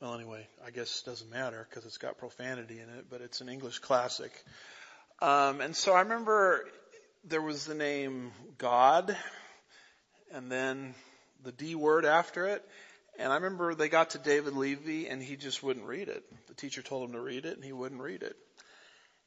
Well, 0.00 0.14
anyway, 0.14 0.46
I 0.66 0.70
guess 0.70 1.02
it 1.02 1.08
doesn't 1.08 1.30
matter 1.30 1.66
because 1.68 1.86
it's 1.86 1.96
got 1.96 2.18
profanity 2.18 2.78
in 2.78 2.90
it, 2.98 3.06
but 3.10 3.22
it's 3.22 3.40
an 3.40 3.48
English 3.48 3.78
classic. 3.78 4.32
Um, 5.22 5.62
and 5.62 5.74
so 5.74 5.94
I 5.94 6.02
remember 6.02 6.66
there 7.26 7.42
was 7.42 7.64
the 7.64 7.74
name 7.74 8.32
God 8.58 9.16
and 10.32 10.50
then 10.50 10.94
the 11.42 11.52
D 11.52 11.74
word 11.74 12.04
after 12.04 12.46
it. 12.46 12.62
And 13.18 13.32
I 13.32 13.36
remember 13.36 13.74
they 13.74 13.88
got 13.88 14.10
to 14.10 14.18
David 14.18 14.54
Levy 14.54 15.08
and 15.08 15.22
he 15.22 15.36
just 15.36 15.62
wouldn't 15.62 15.86
read 15.86 16.08
it. 16.08 16.24
The 16.48 16.54
teacher 16.54 16.82
told 16.82 17.08
him 17.08 17.14
to 17.14 17.20
read 17.20 17.46
it 17.46 17.56
and 17.56 17.64
he 17.64 17.72
wouldn't 17.72 18.00
read 18.00 18.22
it. 18.22 18.36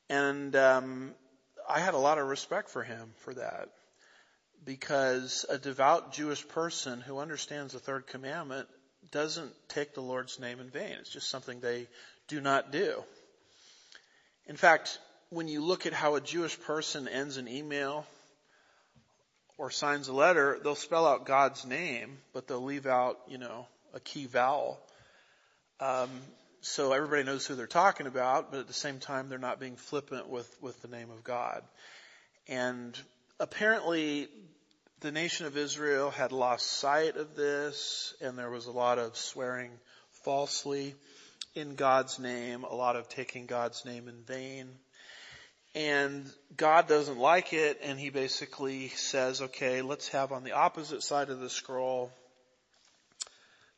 And 0.10 0.56
um, 0.56 1.16
I 1.68 1.80
had 1.80 1.94
a 1.94 2.00
lot 2.00 2.18
of 2.18 2.28
respect 2.28 2.70
for 2.70 2.84
him 2.84 3.14
for 3.20 3.34
that 3.34 3.70
because 4.64 5.46
a 5.50 5.58
devout 5.58 6.14
Jewish 6.14 6.48
person 6.50 7.02
who 7.02 7.20
understands 7.20 7.74
the 7.74 7.80
third 7.80 8.08
commandment 8.08 8.68
doesn't 9.12 9.54
take 9.70 9.94
the 9.94 10.02
Lord's 10.02 10.40
name 10.40 10.60
in 10.60 10.70
vain. 10.70 10.98
It's 11.00 11.10
just 11.10 11.30
something 11.30 11.60
they 11.60 11.88
do 12.28 12.42
not 12.42 12.72
do. 12.72 13.04
In 14.46 14.58
fact, 14.58 15.00
when 15.30 15.48
you 15.48 15.64
look 15.64 15.86
at 15.86 15.94
how 15.94 16.16
a 16.16 16.22
Jewish 16.22 16.60
person 16.62 17.08
ends 17.08 17.38
an 17.38 17.48
email 17.48 18.06
or 19.58 19.72
signs 19.72 20.08
a 20.08 20.14
letter, 20.14 20.60
they'll 20.64 20.76
spell 20.76 21.06
out 21.06 21.26
God's 21.26 21.66
name, 21.66 22.18
but 22.34 22.48
they'll 22.48 22.64
leave 22.64 22.86
out, 22.86 23.20
you 23.28 23.38
know, 23.38 23.68
a 23.94 24.00
key 24.00 24.26
vowel. 24.26 24.80
Um, 25.80 26.10
so 26.62 26.94
everybody 26.94 27.24
knows 27.24 27.46
who 27.46 27.56
they're 27.56 27.68
talking 27.68 28.08
about, 28.08 28.52
but 28.52 28.60
at 28.62 28.68
the 28.68 28.74
same 28.74 29.00
time, 29.00 29.30
they're 29.30 29.38
not 29.38 29.60
being 29.60 29.76
flippant 29.76 30.30
with, 30.30 30.56
with 30.62 30.82
the 30.82 30.88
name 30.88 31.10
of 31.12 31.24
God. 31.24 31.64
And 32.48 32.98
apparently, 33.40 34.28
the 35.02 35.12
nation 35.12 35.46
of 35.46 35.58
Israel 35.58 36.10
had 36.10 36.32
lost 36.32 36.66
sight 36.68 37.18
of 37.18 37.36
this, 37.36 38.14
and 38.22 38.38
there 38.38 38.50
was 38.50 38.66
a 38.66 38.72
lot 38.72 38.98
of 38.98 39.18
swearing 39.18 39.72
falsely 40.24 40.96
in 41.54 41.76
God's 41.76 42.20
name, 42.20 42.64
a 42.64 42.76
lot 42.76 42.96
of 42.96 43.10
taking 43.10 43.46
God's 43.46 43.86
name 43.86 44.08
in 44.08 44.24
vain. 44.24 44.70
And 45.78 46.26
God 46.58 46.88
doesn't 46.88 47.20
like 47.20 47.54
it, 47.54 47.80
and 47.84 48.00
he 48.00 48.10
basically 48.10 48.90
says, 48.90 49.42
okay, 49.42 49.82
let's 49.82 50.08
have 50.10 50.32
on 50.32 50.44
the 50.44 50.54
opposite 50.54 51.04
side 51.04 51.30
of 51.30 51.40
the 51.40 51.50
scroll 51.50 52.12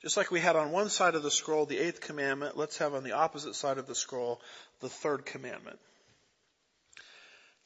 just 0.01 0.15
like 0.15 0.31
we 0.31 0.39
had 0.39 0.55
on 0.55 0.71
one 0.71 0.89
side 0.89 1.15
of 1.15 1.23
the 1.23 1.31
scroll 1.31 1.65
the 1.65 1.77
eighth 1.77 1.99
commandment, 1.99 2.57
let's 2.57 2.77
have 2.77 2.93
on 2.93 3.03
the 3.03 3.11
opposite 3.11 3.55
side 3.55 3.77
of 3.77 3.87
the 3.87 3.95
scroll 3.95 4.41
the 4.79 4.87
third 4.87 5.25
commandment. 5.25 5.77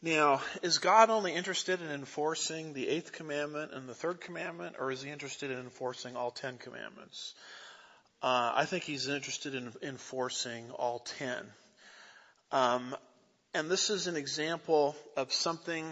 Now, 0.01 0.41
is 0.63 0.79
God 0.79 1.09
only 1.09 1.34
interested 1.34 1.79
in 1.79 1.89
enforcing 1.89 2.73
the 2.73 2.89
eighth 2.89 3.11
commandment 3.11 3.71
and 3.73 3.88
the 3.88 3.93
third 3.93 4.19
commandment, 4.19 4.75
or 4.79 4.91
is 4.91 5.01
he 5.01 5.11
interested 5.11 5.51
in 5.51 5.59
enforcing 5.59 6.15
all 6.15 6.31
ten 6.31 6.57
commandments? 6.57 7.36
Uh, 8.21 8.51
I 8.55 8.65
think 8.65 8.84
he's 8.84 9.07
interested 9.07 9.53
in 9.53 9.71
enforcing 9.81 10.71
all 10.71 10.99
ten. 10.99 11.45
Um, 12.51 12.95
and 13.54 13.70
this 13.70 13.91
is 13.91 14.08
an 14.08 14.16
example 14.16 14.95
of 15.16 15.32
something 15.32 15.86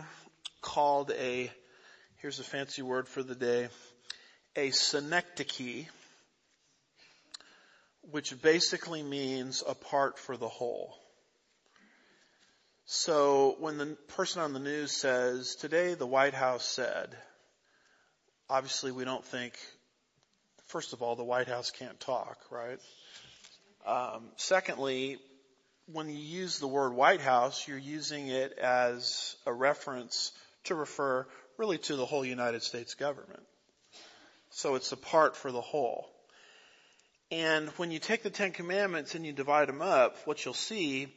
called 0.61 1.11
a, 1.11 1.51
here's 2.17 2.39
a 2.39 2.43
fancy 2.43 2.81
word 2.81 3.07
for 3.07 3.21
the 3.21 3.35
day, 3.35 3.69
a 4.55 4.71
synecdoche, 4.71 5.85
which 8.09 8.41
basically 8.41 9.03
means 9.03 9.63
a 9.67 9.75
part 9.75 10.17
for 10.17 10.37
the 10.37 10.47
whole. 10.47 10.95
So 12.85 13.55
when 13.59 13.77
the 13.77 13.95
person 14.15 14.41
on 14.41 14.53
the 14.53 14.59
news 14.59 14.91
says, 14.91 15.55
today 15.55 15.93
the 15.93 16.07
White 16.07 16.33
House 16.33 16.65
said, 16.65 17.15
obviously 18.49 18.91
we 18.91 19.05
don't 19.05 19.23
think, 19.23 19.53
first 20.65 20.93
of 20.93 21.03
all, 21.03 21.15
the 21.15 21.23
White 21.23 21.47
House 21.47 21.69
can't 21.69 21.99
talk, 21.99 22.37
right? 22.49 22.79
Um, 23.85 24.29
secondly, 24.37 25.19
when 25.93 26.09
you 26.09 26.17
use 26.17 26.59
the 26.59 26.67
word 26.67 26.93
White 26.93 27.21
House, 27.21 27.67
you're 27.67 27.77
using 27.77 28.27
it 28.27 28.57
as 28.57 29.35
a 29.45 29.53
reference 29.53 30.31
to 30.65 30.75
refer 30.75 31.25
really 31.57 31.77
to 31.79 31.95
the 31.95 32.05
whole 32.05 32.25
United 32.25 32.63
States 32.63 32.95
government. 32.95 33.43
So 34.51 34.75
it's 34.75 34.91
a 34.91 34.97
part 34.97 35.35
for 35.35 35.51
the 35.51 35.61
whole. 35.61 36.09
And 37.31 37.69
when 37.77 37.91
you 37.91 37.99
take 37.99 38.23
the 38.23 38.29
Ten 38.29 38.51
Commandments 38.51 39.15
and 39.15 39.25
you 39.25 39.31
divide 39.31 39.69
them 39.69 39.81
up, 39.81 40.17
what 40.25 40.43
you'll 40.43 40.53
see 40.53 41.07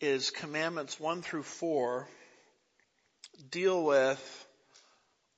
is 0.00 0.30
commandments 0.30 1.00
one 1.00 1.22
through 1.22 1.42
four 1.42 2.08
deal 3.50 3.84
with 3.84 4.46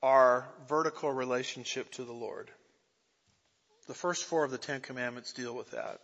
our 0.03 0.47
vertical 0.69 1.11
relationship 1.11 1.91
to 1.93 2.05
the 2.05 2.13
Lord. 2.13 2.51
The 3.87 3.95
first 3.95 4.25
four 4.25 4.45
of 4.45 4.51
the 4.51 4.59
Ten 4.59 4.81
Commandments 4.81 5.33
deal 5.33 5.55
with 5.55 5.71
that. 5.71 6.01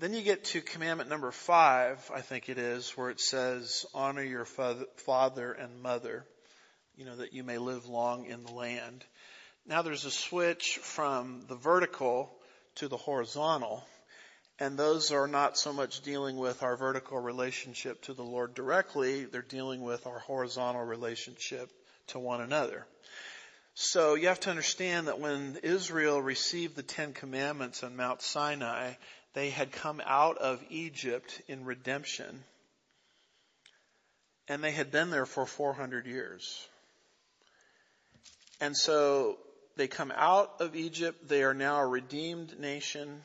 Then 0.00 0.14
you 0.14 0.22
get 0.22 0.44
to 0.44 0.60
commandment 0.60 1.10
number 1.10 1.32
five, 1.32 1.98
I 2.14 2.20
think 2.20 2.48
it 2.48 2.56
is, 2.56 2.90
where 2.90 3.10
it 3.10 3.20
says, 3.20 3.84
honor 3.92 4.22
your 4.22 4.44
father 4.44 5.52
and 5.52 5.82
mother, 5.82 6.24
you 6.96 7.04
know, 7.04 7.16
that 7.16 7.32
you 7.32 7.42
may 7.42 7.58
live 7.58 7.86
long 7.86 8.26
in 8.26 8.44
the 8.44 8.52
land. 8.52 9.04
Now 9.66 9.82
there's 9.82 10.04
a 10.04 10.10
switch 10.12 10.78
from 10.80 11.46
the 11.48 11.56
vertical 11.56 12.30
to 12.76 12.86
the 12.86 12.96
horizontal. 12.96 13.84
And 14.60 14.78
those 14.78 15.10
are 15.10 15.26
not 15.26 15.58
so 15.58 15.72
much 15.72 16.02
dealing 16.02 16.36
with 16.36 16.62
our 16.62 16.76
vertical 16.76 17.18
relationship 17.18 18.02
to 18.02 18.14
the 18.14 18.22
Lord 18.22 18.54
directly, 18.54 19.24
they're 19.24 19.42
dealing 19.42 19.82
with 19.82 20.06
our 20.06 20.20
horizontal 20.20 20.84
relationship 20.84 21.70
to 22.08 22.20
one 22.20 22.40
another. 22.40 22.86
So 23.74 24.14
you 24.14 24.26
have 24.26 24.40
to 24.40 24.50
understand 24.50 25.06
that 25.06 25.20
when 25.20 25.58
Israel 25.62 26.20
received 26.20 26.74
the 26.74 26.82
Ten 26.82 27.12
Commandments 27.12 27.84
on 27.84 27.94
Mount 27.94 28.22
Sinai, 28.22 28.94
they 29.34 29.50
had 29.50 29.72
come 29.72 30.02
out 30.04 30.38
of 30.38 30.62
Egypt 30.70 31.40
in 31.48 31.64
redemption. 31.64 32.42
And 34.48 34.64
they 34.64 34.70
had 34.70 34.90
been 34.90 35.10
there 35.10 35.26
for 35.26 35.46
400 35.46 36.06
years. 36.06 36.66
And 38.60 38.76
so 38.76 39.38
they 39.76 39.86
come 39.86 40.12
out 40.14 40.60
of 40.60 40.74
Egypt. 40.74 41.28
They 41.28 41.42
are 41.42 41.54
now 41.54 41.80
a 41.80 41.86
redeemed 41.86 42.58
nation. 42.58 43.22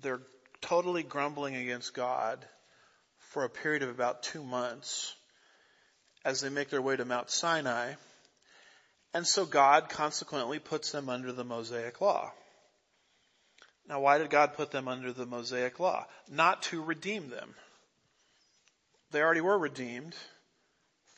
They're 0.00 0.22
totally 0.60 1.02
grumbling 1.02 1.56
against 1.56 1.94
God 1.94 2.44
for 3.30 3.44
a 3.44 3.50
period 3.50 3.82
of 3.82 3.88
about 3.90 4.22
two 4.22 4.42
months 4.42 5.14
as 6.24 6.40
they 6.40 6.48
make 6.48 6.70
their 6.70 6.82
way 6.82 6.96
to 6.96 7.04
Mount 7.04 7.30
Sinai. 7.30 7.94
And 9.12 9.26
so 9.26 9.44
God 9.44 9.88
consequently 9.88 10.58
puts 10.58 10.92
them 10.92 11.08
under 11.08 11.32
the 11.32 11.44
Mosaic 11.44 12.00
law. 12.00 12.32
Now 13.92 14.00
why 14.00 14.16
did 14.16 14.30
God 14.30 14.54
put 14.54 14.70
them 14.70 14.88
under 14.88 15.12
the 15.12 15.26
Mosaic 15.26 15.78
law? 15.78 16.06
Not 16.26 16.62
to 16.62 16.82
redeem 16.82 17.28
them. 17.28 17.54
They 19.10 19.20
already 19.20 19.42
were 19.42 19.58
redeemed 19.58 20.14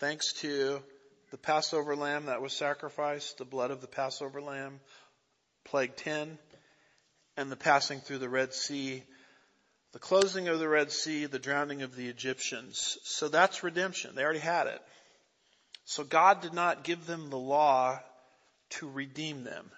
thanks 0.00 0.32
to 0.40 0.82
the 1.30 1.38
Passover 1.38 1.94
lamb 1.94 2.26
that 2.26 2.42
was 2.42 2.52
sacrificed, 2.52 3.38
the 3.38 3.44
blood 3.44 3.70
of 3.70 3.80
the 3.80 3.86
Passover 3.86 4.42
lamb, 4.42 4.80
plague 5.62 5.94
10, 5.94 6.36
and 7.36 7.52
the 7.52 7.54
passing 7.54 8.00
through 8.00 8.18
the 8.18 8.28
Red 8.28 8.52
Sea, 8.52 9.04
the 9.92 10.00
closing 10.00 10.48
of 10.48 10.58
the 10.58 10.68
Red 10.68 10.90
Sea, 10.90 11.26
the 11.26 11.38
drowning 11.38 11.82
of 11.82 11.94
the 11.94 12.08
Egyptians. 12.08 12.98
So 13.04 13.28
that's 13.28 13.62
redemption. 13.62 14.16
They 14.16 14.24
already 14.24 14.40
had 14.40 14.66
it. 14.66 14.82
So 15.84 16.02
God 16.02 16.40
did 16.40 16.54
not 16.54 16.82
give 16.82 17.06
them 17.06 17.30
the 17.30 17.38
law 17.38 18.00
to 18.70 18.90
redeem 18.90 19.44
them. 19.44 19.70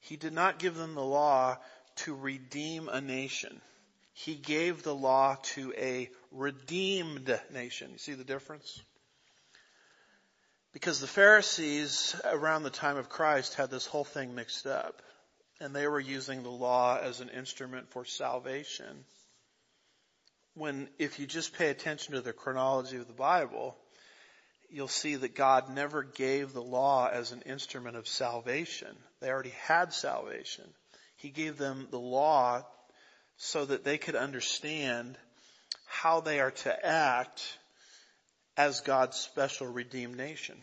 He 0.00 0.16
did 0.16 0.32
not 0.32 0.58
give 0.58 0.76
them 0.76 0.94
the 0.94 1.04
law 1.04 1.58
to 1.98 2.14
redeem 2.14 2.88
a 2.88 3.00
nation. 3.00 3.60
He 4.12 4.34
gave 4.34 4.82
the 4.82 4.94
law 4.94 5.36
to 5.54 5.72
a 5.76 6.10
redeemed 6.32 7.38
nation. 7.52 7.92
You 7.92 7.98
see 7.98 8.14
the 8.14 8.24
difference? 8.24 8.80
Because 10.72 11.00
the 11.00 11.06
Pharisees 11.06 12.14
around 12.24 12.62
the 12.62 12.70
time 12.70 12.96
of 12.96 13.08
Christ 13.08 13.54
had 13.54 13.70
this 13.70 13.86
whole 13.86 14.04
thing 14.04 14.34
mixed 14.34 14.66
up. 14.66 15.02
And 15.60 15.74
they 15.74 15.88
were 15.88 16.00
using 16.00 16.42
the 16.42 16.50
law 16.50 16.98
as 17.00 17.20
an 17.20 17.30
instrument 17.30 17.90
for 17.90 18.04
salvation. 18.04 19.04
When, 20.54 20.88
if 20.98 21.18
you 21.18 21.26
just 21.26 21.56
pay 21.56 21.70
attention 21.70 22.14
to 22.14 22.20
the 22.20 22.32
chronology 22.32 22.96
of 22.96 23.08
the 23.08 23.12
Bible, 23.12 23.76
you'll 24.70 24.88
see 24.88 25.16
that 25.16 25.34
God 25.34 25.70
never 25.70 26.02
gave 26.02 26.52
the 26.52 26.62
law 26.62 27.08
as 27.08 27.32
an 27.32 27.42
instrument 27.42 27.96
of 27.96 28.06
salvation. 28.06 28.96
They 29.20 29.30
already 29.30 29.54
had 29.66 29.92
salvation. 29.92 30.64
He 31.18 31.30
gave 31.30 31.58
them 31.58 31.88
the 31.90 31.98
law 31.98 32.64
so 33.36 33.64
that 33.64 33.84
they 33.84 33.98
could 33.98 34.16
understand 34.16 35.18
how 35.86 36.20
they 36.20 36.40
are 36.40 36.52
to 36.52 36.86
act 36.86 37.58
as 38.56 38.80
God's 38.80 39.16
special 39.16 39.66
redeemed 39.66 40.16
nation. 40.16 40.62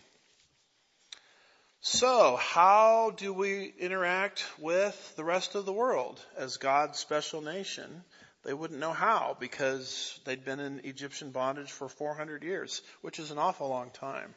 So, 1.81 2.37
how 2.37 3.11
do 3.11 3.31
we 3.31 3.73
interact 3.77 4.43
with 4.57 5.15
the 5.15 5.23
rest 5.23 5.55
of 5.55 5.65
the 5.65 5.73
world 5.73 6.19
as 6.37 6.57
God's 6.57 6.99
special 6.99 7.41
nation? 7.41 8.03
They 8.43 8.53
wouldn't 8.53 8.79
know 8.79 8.93
how 8.93 9.35
because 9.39 10.19
they'd 10.23 10.45
been 10.45 10.59
in 10.59 10.85
Egyptian 10.85 11.31
bondage 11.31 11.71
for 11.71 11.89
400 11.89 12.43
years, 12.43 12.81
which 13.01 13.19
is 13.19 13.29
an 13.29 13.37
awful 13.37 13.69
long 13.69 13.91
time. 13.91 14.33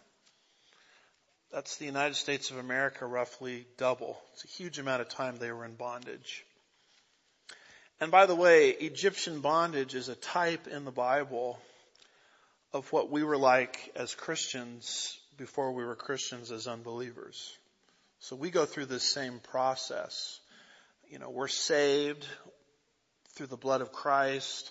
That's 1.53 1.77
the 1.77 1.87
United 1.87 2.15
States 2.15 2.51
of 2.51 2.59
America 2.59 3.07
roughly 3.07 3.67
double. 3.79 4.21
It's 4.35 4.45
a 4.45 4.49
huge 4.49 4.79
amount 4.79 5.01
of 5.01 5.09
time 5.09 5.37
they 5.37 5.51
were 5.51 5.65
in 5.65 5.75
bondage. 5.75 6.45
And 8.01 8.11
by 8.11 8.27
the 8.27 8.35
way, 8.35 8.71
Egyptian 8.71 9.41
bondage 9.41 9.95
is 9.95 10.09
a 10.09 10.15
type 10.15 10.67
in 10.67 10.85
the 10.85 10.91
Bible 10.91 11.59
of 12.73 12.93
what 12.93 13.11
we 13.11 13.25
were 13.25 13.39
like 13.39 13.93
as 13.97 14.15
Christians 14.15 15.19
before 15.39 15.73
we 15.73 15.85
were 15.85 15.97
Christians 15.97 16.53
as 16.53 16.67
unbelievers. 16.67 17.57
So 18.21 18.37
we 18.37 18.51
go 18.51 18.67
through 18.67 18.87
this 18.87 19.11
same 19.11 19.41
process. 19.51 20.41
You 21.09 21.19
know, 21.19 21.31
we're 21.31 21.49
saved 21.49 22.27
through 23.35 23.47
the 23.47 23.57
blood 23.57 23.81
of 23.81 23.91
Christ, 23.91 24.71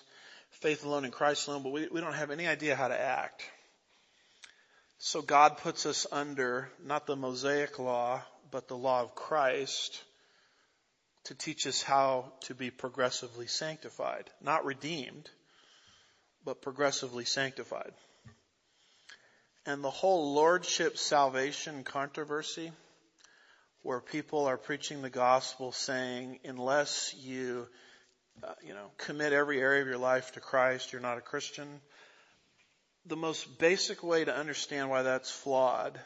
faith 0.50 0.84
alone 0.84 1.04
in 1.04 1.10
Christ 1.10 1.48
alone, 1.48 1.64
but 1.64 1.72
we, 1.72 1.88
we 1.88 2.00
don't 2.00 2.14
have 2.14 2.30
any 2.30 2.46
idea 2.46 2.76
how 2.76 2.88
to 2.88 2.98
act. 2.98 3.42
So 4.98 5.22
God 5.22 5.58
puts 5.58 5.86
us 5.86 6.06
under 6.10 6.70
not 6.84 7.06
the 7.06 7.14
Mosaic 7.14 7.78
law, 7.78 8.20
but 8.50 8.66
the 8.66 8.76
law 8.76 9.02
of 9.02 9.14
Christ 9.14 10.02
to 11.24 11.34
teach 11.34 11.66
us 11.68 11.82
how 11.82 12.32
to 12.40 12.54
be 12.54 12.70
progressively 12.70 13.46
sanctified. 13.46 14.28
Not 14.42 14.64
redeemed, 14.64 15.30
but 16.44 16.62
progressively 16.62 17.24
sanctified. 17.24 17.92
And 19.66 19.84
the 19.84 19.90
whole 19.90 20.34
lordship 20.34 20.98
salvation 20.98 21.84
controversy, 21.84 22.72
where 23.82 24.00
people 24.00 24.46
are 24.46 24.56
preaching 24.56 25.02
the 25.02 25.10
gospel 25.10 25.70
saying, 25.70 26.40
unless 26.44 27.14
you, 27.14 27.68
uh, 28.42 28.54
you 28.66 28.74
know, 28.74 28.90
commit 28.96 29.32
every 29.32 29.60
area 29.60 29.82
of 29.82 29.86
your 29.86 29.98
life 29.98 30.32
to 30.32 30.40
Christ, 30.40 30.92
you're 30.92 31.02
not 31.02 31.18
a 31.18 31.22
Christian. 31.22 31.80
The 33.08 33.16
most 33.16 33.58
basic 33.58 34.02
way 34.02 34.26
to 34.26 34.36
understand 34.36 34.90
why 34.90 35.02
that's 35.02 35.30
flawed 35.30 35.98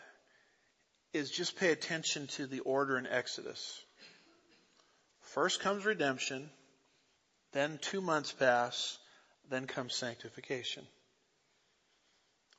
is 1.13 1.33
just 1.33 1.57
pay 1.57 1.73
attention 1.73 2.29
to 2.29 2.47
the 2.47 2.61
order 2.61 2.97
in 2.97 3.09
Exodus. 3.09 3.83
First 5.21 5.59
comes 5.59 5.85
redemption, 5.85 6.49
then 7.51 7.79
two 7.83 8.01
months 8.01 8.31
pass, 8.31 8.99
then 9.51 9.67
comes 9.67 9.95
sanctification. 9.95 10.87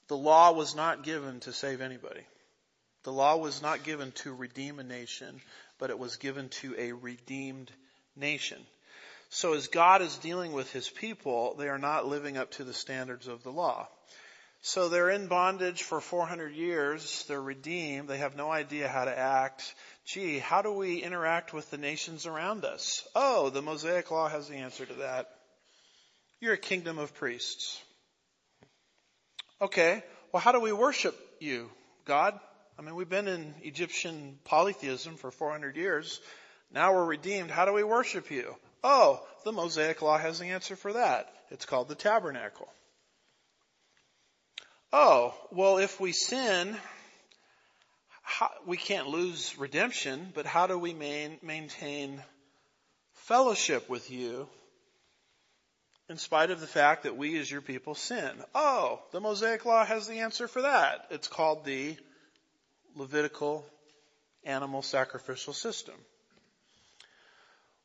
The 0.07 0.17
law 0.17 0.51
was 0.51 0.75
not 0.75 1.03
given 1.03 1.39
to 1.41 1.53
save 1.53 1.79
anybody. 1.79 2.25
The 3.03 3.13
law 3.13 3.37
was 3.37 3.61
not 3.61 3.83
given 3.83 4.11
to 4.23 4.33
redeem 4.33 4.79
a 4.79 4.83
nation, 4.83 5.41
but 5.79 5.89
it 5.89 5.97
was 5.97 6.17
given 6.17 6.49
to 6.49 6.75
a 6.77 6.91
redeemed 6.91 7.71
nation. 8.17 8.61
So 9.29 9.53
as 9.53 9.67
God 9.67 10.01
is 10.01 10.17
dealing 10.17 10.51
with 10.51 10.71
his 10.73 10.89
people, 10.89 11.55
they 11.57 11.69
are 11.69 11.79
not 11.79 12.07
living 12.07 12.37
up 12.37 12.51
to 12.51 12.65
the 12.65 12.73
standards 12.73 13.27
of 13.27 13.41
the 13.43 13.51
law. 13.51 13.87
So 14.65 14.87
they're 14.87 15.09
in 15.09 15.27
bondage 15.27 15.83
for 15.83 15.99
400 15.99 16.55
years. 16.55 17.25
They're 17.27 17.41
redeemed. 17.41 18.07
They 18.07 18.19
have 18.19 18.37
no 18.37 18.49
idea 18.49 18.87
how 18.87 19.03
to 19.03 19.15
act. 19.15 19.75
Gee, 20.05 20.39
how 20.39 20.61
do 20.61 20.71
we 20.71 21.03
interact 21.03 21.53
with 21.53 21.69
the 21.69 21.77
nations 21.77 22.25
around 22.25 22.63
us? 22.63 23.05
Oh, 23.13 23.49
the 23.49 23.61
Mosaic 23.61 24.09
Law 24.09 24.29
has 24.29 24.47
the 24.47 24.55
answer 24.55 24.85
to 24.85 24.93
that. 24.93 25.29
You're 26.39 26.53
a 26.53 26.57
kingdom 26.57 26.97
of 26.97 27.13
priests. 27.13 27.77
Okay, 29.59 30.01
well 30.31 30.39
how 30.39 30.53
do 30.53 30.61
we 30.61 30.71
worship 30.71 31.19
you, 31.41 31.69
God? 32.05 32.39
I 32.79 32.83
mean, 32.83 32.95
we've 32.95 33.09
been 33.09 33.27
in 33.27 33.53
Egyptian 33.63 34.39
polytheism 34.45 35.17
for 35.17 35.29
400 35.29 35.75
years. 35.75 36.21
Now 36.71 36.93
we're 36.93 37.03
redeemed. 37.03 37.51
How 37.51 37.65
do 37.65 37.73
we 37.73 37.83
worship 37.83 38.31
you? 38.31 38.55
Oh, 38.81 39.21
the 39.43 39.51
Mosaic 39.51 40.01
Law 40.01 40.17
has 40.17 40.39
the 40.39 40.45
answer 40.45 40.77
for 40.77 40.93
that. 40.93 41.27
It's 41.51 41.65
called 41.65 41.89
the 41.89 41.95
tabernacle. 41.95 42.69
Oh, 44.95 45.33
well 45.49 45.79
if 45.79 45.99
we 45.99 46.11
sin, 46.11 46.77
how, 48.21 48.51
we 48.67 48.77
can't 48.77 49.07
lose 49.07 49.57
redemption, 49.57 50.31
but 50.35 50.45
how 50.45 50.67
do 50.67 50.77
we 50.77 50.93
main, 50.93 51.39
maintain 51.41 52.21
fellowship 53.13 53.89
with 53.89 54.11
you 54.11 54.47
in 56.09 56.17
spite 56.17 56.51
of 56.51 56.61
the 56.61 56.67
fact 56.67 57.03
that 57.03 57.17
we 57.17 57.39
as 57.39 57.49
your 57.49 57.61
people 57.61 57.95
sin? 57.95 58.29
Oh, 58.53 59.01
the 59.11 59.19
Mosaic 59.19 59.65
Law 59.65 59.83
has 59.83 60.07
the 60.07 60.19
answer 60.19 60.47
for 60.47 60.61
that. 60.61 61.07
It's 61.09 61.27
called 61.27 61.65
the 61.65 61.97
Levitical 62.95 63.65
animal 64.43 64.83
sacrificial 64.83 65.53
system. 65.53 65.95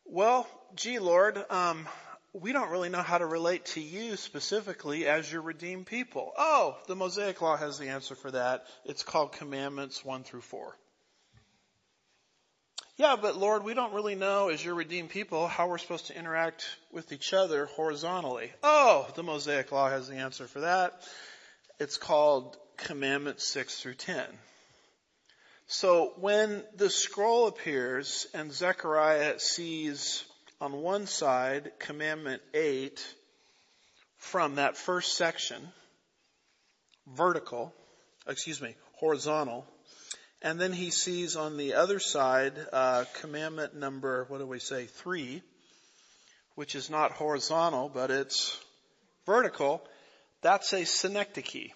Well, 0.05 0.47
gee, 0.75 0.99
Lord, 0.99 1.43
um, 1.49 1.89
we 2.33 2.53
don't 2.53 2.71
really 2.71 2.89
know 2.89 3.03
how 3.03 3.19
to 3.19 3.27
relate 3.27 3.65
to 3.67 3.81
you 3.81 4.17
specifically 4.17 5.07
as 5.07 5.31
your 5.31 5.43
redeemed 5.43 5.87
people. 5.87 6.33
Oh, 6.37 6.77
the 6.87 6.97
Mosaic 6.97 7.41
Law 7.41 7.57
has 7.57 7.79
the 7.79 7.89
answer 7.89 8.15
for 8.15 8.31
that. 8.33 8.67
It's 8.85 9.03
called 9.03 9.33
Commandments 9.33 10.05
1 10.05 10.25
through 10.25 10.43
4. 10.43 10.77
Yeah, 12.97 13.17
but 13.21 13.37
Lord, 13.37 13.63
we 13.63 13.75
don't 13.75 13.95
really 13.95 14.17
know 14.17 14.49
as 14.49 14.65
your 14.65 14.75
redeemed 14.75 15.11
people 15.11 15.47
how 15.47 15.69
we're 15.69 15.79
supposed 15.79 16.09
to 16.09 16.19
interact 16.19 16.67
with 16.93 17.13
each 17.13 17.33
other 17.33 17.67
horizontally. 17.67 18.51
Oh, 18.63 19.09
the 19.15 19.23
Mosaic 19.23 19.71
Law 19.71 19.89
has 19.89 20.09
the 20.09 20.17
answer 20.17 20.49
for 20.49 20.61
that. 20.61 21.01
It's 21.79 21.97
called 21.97 22.57
Commandments 22.77 23.47
6 23.47 23.81
through 23.81 23.95
10. 23.95 24.25
So 25.69 26.13
when 26.17 26.65
the 26.77 26.91
scroll 26.91 27.47
appears 27.47 28.27
and 28.35 28.53
Zechariah 28.53 29.39
sees 29.39 30.25
on 30.61 30.83
one 30.83 31.07
side 31.07 31.73
commandment 31.79 32.43
8 32.53 33.15
from 34.17 34.57
that 34.57 34.77
first 34.77 35.17
section, 35.17 35.61
vertical, 37.07 37.73
excuse 38.27 38.61
me, 38.61 38.75
horizontal, 38.95 39.65
and 40.43 40.61
then 40.61 40.73
he 40.73 40.91
sees 40.91 41.37
on 41.37 41.57
the 41.57 41.75
other 41.75 41.99
side 41.99 42.55
uh, 42.73 43.05
commandment 43.21 43.75
number, 43.75 44.25
what 44.29 44.39
do 44.39 44.47
we 44.47 44.59
say, 44.59 44.87
3, 44.87 45.43
which 46.55 46.75
is 46.75 46.91
not 46.91 47.13
horizontal, 47.13 47.89
but 47.89 48.11
it's 48.11 48.59
vertical. 49.27 49.83
That's 50.43 50.73
a 50.73 50.85
synecdoche. 50.85 51.71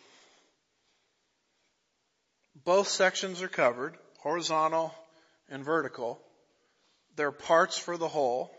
Both 2.65 2.89
sections 2.89 3.43
are 3.43 3.49
covered, 3.49 3.97
horizontal 4.19 4.95
and 5.49 5.65
vertical. 5.65 6.21
They're 7.17 7.33
parts 7.33 7.77
for 7.77 7.97
the 7.97 8.09
whole. 8.09 8.53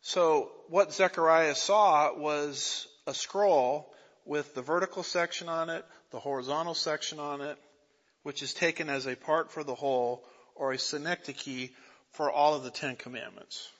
So 0.00 0.50
what 0.68 0.92
Zechariah 0.92 1.54
saw 1.54 2.16
was 2.16 2.86
a 3.06 3.14
scroll 3.14 3.92
with 4.24 4.54
the 4.54 4.62
vertical 4.62 5.02
section 5.02 5.48
on 5.48 5.70
it, 5.70 5.84
the 6.10 6.20
horizontal 6.20 6.74
section 6.74 7.18
on 7.18 7.40
it, 7.40 7.58
which 8.22 8.42
is 8.42 8.54
taken 8.54 8.88
as 8.88 9.06
a 9.06 9.16
part 9.16 9.50
for 9.50 9.64
the 9.64 9.74
whole 9.74 10.24
or 10.54 10.72
a 10.72 10.78
synecdoche 10.78 11.70
for 12.12 12.30
all 12.30 12.54
of 12.54 12.62
the 12.64 12.70
Ten 12.70 12.96
Commandments. 12.96 13.70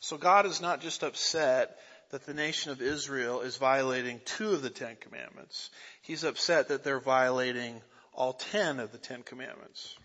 So 0.00 0.16
God 0.16 0.46
is 0.46 0.60
not 0.60 0.80
just 0.80 1.02
upset 1.02 1.78
that 2.10 2.26
the 2.26 2.34
nation 2.34 2.72
of 2.72 2.82
Israel 2.82 3.40
is 3.40 3.56
violating 3.56 4.20
two 4.24 4.50
of 4.50 4.62
the 4.62 4.70
Ten 4.70 4.96
Commandments. 4.96 5.70
He's 6.02 6.24
upset 6.24 6.68
that 6.68 6.84
they're 6.84 7.00
violating 7.00 7.80
all 8.12 8.34
ten 8.34 8.80
of 8.80 8.92
the 8.92 8.98
Ten 8.98 9.22
Commandments. 9.22 9.96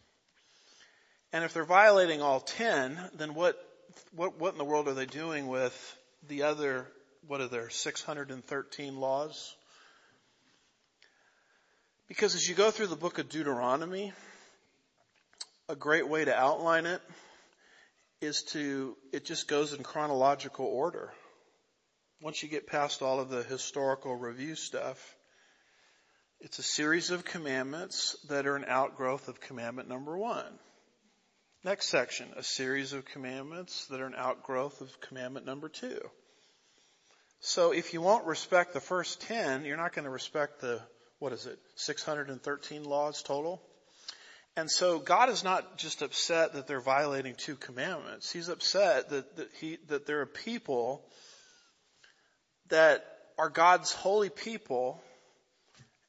And 1.34 1.43
if 1.43 1.53
they're 1.53 1.65
violating 1.65 2.21
all 2.21 2.39
ten, 2.39 2.97
then 3.15 3.34
what 3.34 3.57
what, 4.15 4.39
what 4.39 4.53
in 4.53 4.57
the 4.57 4.65
world 4.65 4.87
are 4.87 4.93
they 4.93 5.05
doing 5.05 5.47
with 5.47 5.97
the 6.27 6.43
other, 6.43 6.87
what 7.27 7.41
are 7.41 7.47
there, 7.47 7.69
613 7.69 8.97
laws? 8.97 9.55
Because 12.07 12.35
as 12.35 12.47
you 12.47 12.55
go 12.55 12.71
through 12.71 12.87
the 12.87 12.95
book 12.95 13.19
of 13.19 13.29
Deuteronomy, 13.29 14.13
a 15.69 15.75
great 15.75 16.07
way 16.07 16.23
to 16.23 16.35
outline 16.35 16.85
it 16.85 17.01
is 18.21 18.43
to, 18.43 18.95
it 19.11 19.25
just 19.25 19.47
goes 19.47 19.73
in 19.73 19.83
chronological 19.83 20.65
order. 20.65 21.11
Once 22.21 22.41
you 22.41 22.49
get 22.49 22.65
past 22.65 23.01
all 23.01 23.19
of 23.19 23.29
the 23.29 23.43
historical 23.43 24.15
review 24.15 24.55
stuff, 24.55 25.15
it's 26.39 26.59
a 26.59 26.63
series 26.63 27.11
of 27.11 27.25
commandments 27.25 28.15
that 28.29 28.47
are 28.47 28.55
an 28.55 28.65
outgrowth 28.67 29.27
of 29.27 29.41
commandment 29.41 29.89
number 29.89 30.17
one. 30.17 30.59
Next 31.63 31.89
section, 31.89 32.27
a 32.35 32.43
series 32.43 32.93
of 32.93 33.05
commandments 33.05 33.87
that 33.87 33.99
are 33.99 34.05
an 34.05 34.15
outgrowth 34.15 34.79
of 34.81 35.01
commandment 35.01 35.45
number 35.45 35.69
two. 35.69 35.99
So 37.39 37.71
if 37.71 37.93
you 37.93 38.01
won't 38.01 38.25
respect 38.25 38.73
the 38.73 38.79
first 38.79 39.21
10, 39.21 39.65
you're 39.65 39.77
not 39.77 39.93
going 39.93 40.05
to 40.05 40.11
respect 40.11 40.61
the, 40.61 40.81
what 41.19 41.33
is 41.33 41.45
it, 41.45 41.59
613 41.75 42.83
laws 42.83 43.23
total? 43.23 43.61
And 44.55 44.69
so 44.69 44.99
God 44.99 45.29
is 45.29 45.43
not 45.43 45.77
just 45.77 46.01
upset 46.01 46.53
that 46.53 46.67
they're 46.67 46.79
violating 46.79 47.35
two 47.35 47.55
commandments. 47.55 48.31
He's 48.31 48.49
upset 48.49 49.09
that, 49.09 49.35
that 49.37 49.49
he, 49.59 49.77
that 49.87 50.05
there 50.05 50.21
are 50.21 50.25
people 50.25 51.03
that 52.69 53.05
are 53.37 53.49
God's 53.49 53.91
holy 53.91 54.29
people 54.29 55.01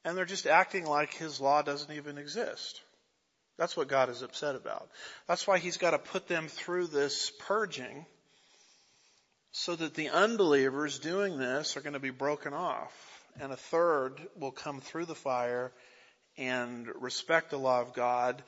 and 0.04 0.16
they're 0.16 0.24
just 0.24 0.46
acting 0.46 0.86
like 0.86 1.12
His 1.12 1.40
law 1.40 1.60
doesn't 1.60 1.94
even 1.94 2.16
exist. 2.16 2.80
That's 3.58 3.76
what 3.76 3.88
God 3.88 4.08
is 4.08 4.22
upset 4.22 4.54
about. 4.54 4.88
That's 5.26 5.46
why 5.46 5.58
He's 5.58 5.76
got 5.76 5.90
to 5.90 5.98
put 5.98 6.28
them 6.28 6.48
through 6.48 6.86
this 6.86 7.30
purging 7.40 8.06
so 9.52 9.74
that 9.74 9.94
the 9.94 10.10
unbelievers 10.10 10.98
doing 10.98 11.38
this 11.38 11.76
are 11.76 11.80
going 11.80 11.94
to 11.94 11.98
be 11.98 12.10
broken 12.10 12.54
off 12.54 12.92
and 13.40 13.52
a 13.52 13.56
third 13.56 14.20
will 14.38 14.52
come 14.52 14.80
through 14.80 15.06
the 15.06 15.14
fire 15.14 15.72
and 16.36 16.86
respect 17.00 17.50
the 17.50 17.58
law 17.58 17.80
of 17.80 17.94
God 17.94 18.42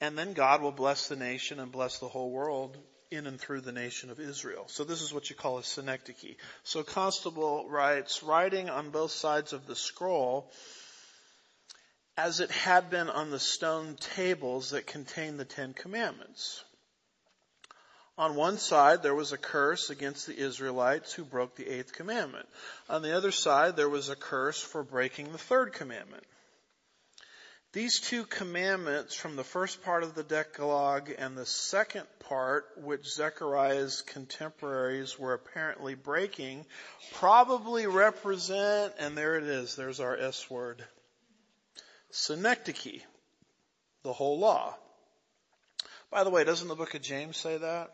and 0.00 0.16
then 0.16 0.32
God 0.32 0.62
will 0.62 0.72
bless 0.72 1.08
the 1.08 1.16
nation 1.16 1.60
and 1.60 1.70
bless 1.70 1.98
the 1.98 2.08
whole 2.08 2.30
world 2.30 2.76
in 3.10 3.26
and 3.26 3.40
through 3.40 3.60
the 3.60 3.72
nation 3.72 4.10
of 4.10 4.18
Israel. 4.18 4.64
So 4.66 4.84
this 4.84 5.02
is 5.02 5.12
what 5.12 5.30
you 5.30 5.36
call 5.36 5.58
a 5.58 5.62
synecdoche. 5.62 6.36
So 6.64 6.82
Constable 6.82 7.68
writes, 7.68 8.22
writing 8.22 8.70
on 8.70 8.90
both 8.90 9.12
sides 9.12 9.52
of 9.52 9.66
the 9.66 9.76
scroll 9.76 10.50
as 12.16 12.40
it 12.40 12.50
had 12.50 12.90
been 12.90 13.08
on 13.08 13.30
the 13.30 13.38
stone 13.38 13.96
tables 13.96 14.70
that 14.70 14.86
contained 14.86 15.40
the 15.40 15.44
Ten 15.44 15.72
Commandments. 15.72 16.64
On 18.18 18.34
one 18.34 18.58
side, 18.58 19.02
there 19.02 19.14
was 19.14 19.32
a 19.32 19.38
curse 19.38 19.88
against 19.88 20.26
the 20.26 20.36
Israelites 20.36 21.12
who 21.14 21.24
broke 21.24 21.56
the 21.56 21.68
eighth 21.68 21.94
commandment. 21.94 22.46
On 22.90 23.00
the 23.00 23.16
other 23.16 23.32
side, 23.32 23.74
there 23.74 23.88
was 23.88 24.10
a 24.10 24.16
curse 24.16 24.60
for 24.60 24.82
breaking 24.82 25.32
the 25.32 25.38
third 25.38 25.72
commandment. 25.72 26.24
These 27.72 28.00
two 28.00 28.24
commandments 28.24 29.14
from 29.14 29.36
the 29.36 29.44
first 29.44 29.82
part 29.82 30.02
of 30.02 30.14
the 30.14 30.22
Decalogue 30.22 31.10
and 31.16 31.38
the 31.38 31.46
second 31.46 32.06
part, 32.20 32.66
which 32.76 33.14
Zechariah's 33.14 34.02
contemporaries 34.02 35.18
were 35.18 35.32
apparently 35.32 35.94
breaking, 35.94 36.66
probably 37.14 37.86
represent, 37.86 38.92
and 38.98 39.16
there 39.16 39.36
it 39.36 39.44
is, 39.44 39.74
there's 39.74 40.00
our 40.00 40.14
S 40.14 40.50
word, 40.50 40.84
synecdoche, 42.12 43.00
the 44.04 44.12
whole 44.12 44.38
law. 44.38 44.74
By 46.10 46.24
the 46.24 46.30
way, 46.30 46.44
doesn't 46.44 46.68
the 46.68 46.74
book 46.74 46.94
of 46.94 47.02
James 47.02 47.36
say 47.36 47.56
that? 47.56 47.90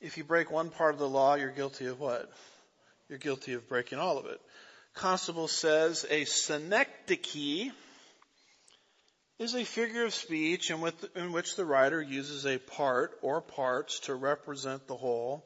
If 0.00 0.16
you 0.16 0.24
break 0.24 0.50
one 0.50 0.70
part 0.70 0.94
of 0.94 1.00
the 1.00 1.08
law, 1.08 1.34
you're 1.34 1.50
guilty 1.50 1.86
of 1.86 2.00
what? 2.00 2.30
You're 3.08 3.18
guilty 3.18 3.54
of 3.54 3.68
breaking 3.68 3.98
all 3.98 4.18
of 4.18 4.26
it. 4.26 4.40
Constable 4.94 5.48
says 5.48 6.06
a 6.08 6.24
synecdoche 6.24 7.70
is 9.38 9.54
a 9.54 9.64
figure 9.64 10.04
of 10.04 10.14
speech 10.14 10.70
in, 10.70 10.80
with, 10.80 11.16
in 11.16 11.32
which 11.32 11.56
the 11.56 11.64
writer 11.64 12.00
uses 12.00 12.46
a 12.46 12.58
part 12.58 13.18
or 13.20 13.40
parts 13.40 14.00
to 14.00 14.14
represent 14.14 14.86
the 14.86 14.96
whole 14.96 15.44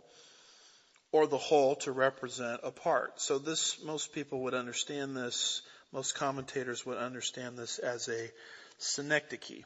or 1.10 1.26
the 1.26 1.38
whole 1.38 1.76
to 1.76 1.92
represent 1.92 2.60
a 2.62 2.70
part. 2.70 3.20
So 3.20 3.38
this, 3.38 3.82
most 3.82 4.12
people 4.12 4.40
would 4.42 4.54
understand 4.54 5.16
this, 5.16 5.62
most 5.92 6.14
commentators 6.14 6.84
would 6.84 6.98
understand 6.98 7.56
this 7.56 7.78
as 7.78 8.08
a 8.08 8.30
synecdoche. 8.78 9.64